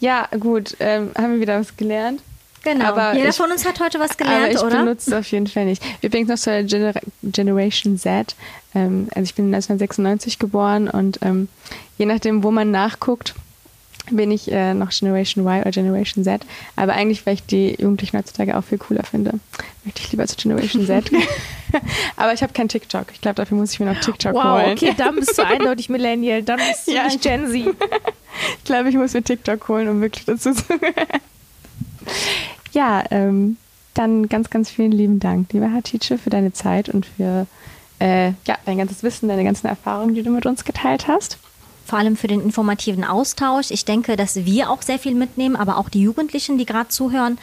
Ja, 0.00 0.28
gut. 0.38 0.76
Ähm, 0.80 1.10
haben 1.16 1.34
wir 1.34 1.40
wieder 1.40 1.60
was 1.60 1.76
gelernt? 1.76 2.22
Genau. 2.64 2.86
Aber 2.86 3.14
Jeder 3.14 3.28
ich- 3.28 3.36
von 3.36 3.50
uns 3.50 3.64
hat 3.66 3.78
heute 3.80 4.00
was 4.00 4.12
Aber 4.12 4.24
gelernt, 4.24 4.54
ich 4.54 4.60
oder? 4.60 4.78
benutze 4.78 5.10
es 5.10 5.16
auf 5.16 5.30
jeden 5.30 5.46
Fall 5.46 5.66
nicht. 5.66 5.82
Übrigens 6.02 6.28
noch 6.28 6.38
zur 6.38 6.62
Genera 6.64 7.00
Generation 7.22 7.98
Z. 7.98 8.34
Ähm, 8.74 9.08
also 9.14 9.22
ich 9.22 9.34
bin 9.34 9.46
1996 9.46 10.38
geboren 10.38 10.88
und 10.88 11.18
ähm, 11.22 11.48
je 11.96 12.06
nachdem, 12.06 12.42
wo 12.42 12.50
man 12.50 12.70
nachguckt, 12.70 13.34
bin 14.10 14.30
ich 14.30 14.50
äh, 14.50 14.74
noch 14.74 14.90
Generation 14.90 15.44
Y 15.46 15.60
oder 15.62 15.70
Generation 15.70 16.24
Z. 16.24 16.42
Aber 16.76 16.92
eigentlich, 16.94 17.24
weil 17.26 17.34
ich 17.34 17.44
die 17.46 17.70
Jugendlichen 17.80 18.16
heutzutage 18.18 18.56
auch 18.56 18.64
viel 18.64 18.78
cooler 18.78 19.02
finde, 19.04 19.32
möchte 19.84 20.00
ich 20.02 20.10
lieber 20.12 20.26
zu 20.26 20.36
Generation 20.36 20.86
Z. 20.86 21.10
Aber 22.16 22.32
ich 22.32 22.42
habe 22.42 22.52
kein 22.52 22.68
TikTok. 22.68 23.06
Ich 23.12 23.20
glaube, 23.20 23.34
dafür 23.36 23.56
muss 23.58 23.72
ich 23.72 23.80
mir 23.80 23.86
noch 23.92 24.00
TikTok 24.00 24.34
Wow, 24.34 24.62
holen. 24.62 24.72
okay, 24.72 24.94
dann 24.96 25.16
bist 25.16 25.36
du 25.36 25.42
eindeutig 25.46 25.88
Millennial. 25.88 26.42
Dann 26.42 26.58
bist 26.58 26.86
du 26.88 26.92
Ja, 26.92 27.04
nicht 27.04 27.16
ich- 27.16 27.20
Gen 27.22 27.46
Z. 27.48 27.74
Ich 28.58 28.64
glaube, 28.64 28.88
ich 28.88 28.94
muss 28.94 29.14
mir 29.14 29.22
TikTok 29.22 29.66
holen, 29.68 29.88
um 29.88 30.00
wirklich 30.00 30.24
dazu 30.24 30.52
zu. 30.52 30.62
Ja, 32.72 33.04
ähm, 33.10 33.56
dann 33.94 34.28
ganz, 34.28 34.50
ganz 34.50 34.70
vielen 34.70 34.92
lieben 34.92 35.20
Dank, 35.20 35.52
lieber 35.52 35.72
Hatice, 35.72 36.18
für 36.22 36.30
deine 36.30 36.52
Zeit 36.52 36.88
und 36.88 37.06
für 37.06 37.46
äh, 37.98 38.28
ja, 38.46 38.56
dein 38.64 38.78
ganzes 38.78 39.02
Wissen, 39.02 39.28
deine 39.28 39.44
ganzen 39.44 39.66
Erfahrungen, 39.66 40.14
die 40.14 40.22
du 40.22 40.30
mit 40.30 40.46
uns 40.46 40.64
geteilt 40.64 41.08
hast. 41.08 41.38
Vor 41.88 41.98
allem 41.98 42.16
für 42.16 42.28
den 42.28 42.40
informativen 42.40 43.04
Austausch. 43.04 43.70
Ich 43.70 43.84
denke, 43.84 44.16
dass 44.16 44.44
wir 44.44 44.70
auch 44.70 44.82
sehr 44.82 44.98
viel 44.98 45.14
mitnehmen, 45.14 45.56
aber 45.56 45.78
auch 45.78 45.88
die 45.88 46.02
Jugendlichen, 46.02 46.58
die 46.58 46.66
gerade 46.66 46.88
zuhören. 46.88 47.38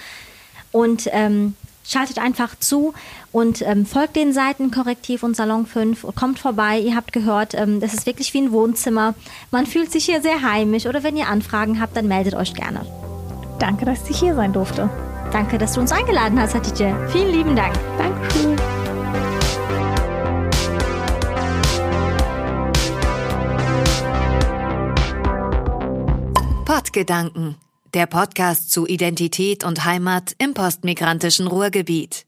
Und 0.71 1.09
ähm, 1.11 1.55
Schaltet 1.87 2.17
einfach 2.17 2.57
zu 2.57 2.93
und 3.31 3.61
ähm, 3.61 3.85
folgt 3.85 4.15
den 4.15 4.33
Seiten 4.33 4.71
Korrektiv 4.71 5.21
und 5.21 5.35
Salon 5.35 5.67
5. 5.67 6.07
Kommt 6.15 6.39
vorbei. 6.39 6.79
Ihr 6.79 6.95
habt 6.95 7.13
gehört, 7.13 7.53
ähm, 7.53 7.79
das 7.79 7.93
ist 7.93 8.07
wirklich 8.07 8.33
wie 8.33 8.41
ein 8.41 8.51
Wohnzimmer. 8.51 9.13
Man 9.51 9.67
fühlt 9.67 9.91
sich 9.91 10.05
hier 10.05 10.21
sehr 10.21 10.41
heimisch. 10.41 10.87
Oder 10.87 11.03
wenn 11.03 11.15
ihr 11.15 11.27
Anfragen 11.27 11.79
habt, 11.79 11.95
dann 11.95 12.07
meldet 12.07 12.33
euch 12.33 12.55
gerne. 12.55 12.81
Danke, 13.59 13.85
dass 13.85 14.09
ich 14.09 14.17
hier 14.17 14.33
sein 14.33 14.51
durfte. 14.51 14.89
Danke, 15.31 15.59
dass 15.59 15.73
du 15.73 15.81
uns 15.81 15.91
eingeladen 15.91 16.39
hast, 16.39 16.55
Hatice. 16.55 16.95
Vielen 17.11 17.31
lieben 17.31 17.55
Dank. 17.55 17.75
Dankeschön. 17.99 18.54
Pottgedanken, 26.95 27.57
der 27.93 28.05
Podcast 28.05 28.71
zu 28.71 28.87
Identität 28.87 29.65
und 29.65 29.83
Heimat 29.83 30.33
im 30.37 30.53
postmigrantischen 30.53 31.45
Ruhrgebiet. 31.45 32.25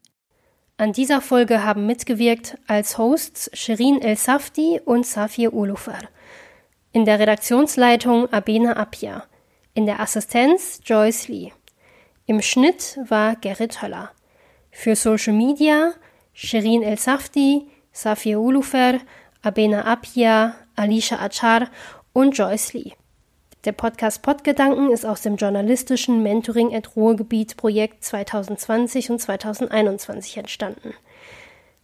An 0.75 0.91
dieser 0.91 1.21
Folge 1.21 1.63
haben 1.63 1.85
mitgewirkt 1.85 2.57
als 2.67 2.97
Hosts 2.97 3.49
Shirin 3.53 4.01
El 4.01 4.17
Safdi 4.17 4.81
und 4.83 5.05
Safir 5.05 5.53
Ulufer. 5.53 5.99
In 6.91 7.05
der 7.05 7.17
Redaktionsleitung 7.17 8.33
Abena 8.33 8.73
Apia. 8.73 9.23
In 9.73 9.85
der 9.85 10.01
Assistenz 10.01 10.81
Joyce 10.83 11.29
Lee. 11.29 11.53
Im 12.25 12.41
Schnitt 12.41 12.99
war 13.07 13.37
Gerrit 13.37 13.81
Höller. 13.81 14.11
Für 14.69 14.97
Social 14.97 15.33
Media 15.33 15.93
Shirin 16.33 16.83
El 16.83 16.97
Safdi, 16.97 17.69
Safir 17.93 18.41
Ulufer, 18.41 18.99
Abena 19.41 19.85
Apia, 19.85 20.55
Alicia 20.75 21.19
Achar 21.19 21.69
und 22.11 22.37
Joyce 22.37 22.73
Lee. 22.73 22.93
Der 23.67 23.73
Podcast 23.73 24.21
Podgedanken 24.21 24.91
ist 24.93 25.05
aus 25.05 25.23
dem 25.23 25.35
journalistischen 25.35 26.23
Mentoring 26.23 26.73
at 26.73 26.95
Ruhrgebiet 26.95 27.57
Projekt 27.57 28.01
2020 28.01 29.11
und 29.11 29.19
2021 29.19 30.37
entstanden. 30.37 30.93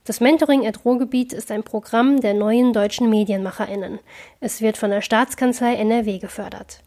Das 0.06 0.22
Mentoring 0.22 0.66
at 0.66 0.86
Ruhrgebiet 0.86 1.34
ist 1.34 1.52
ein 1.52 1.64
Programm 1.64 2.22
der 2.22 2.36
neuen 2.36 2.72
deutschen 2.72 3.10
MedienmacherInnen. 3.10 4.00
Es 4.40 4.62
wird 4.62 4.78
von 4.78 4.92
der 4.92 5.02
Staatskanzlei 5.02 5.76
NRW 5.76 6.20
gefördert. 6.20 6.80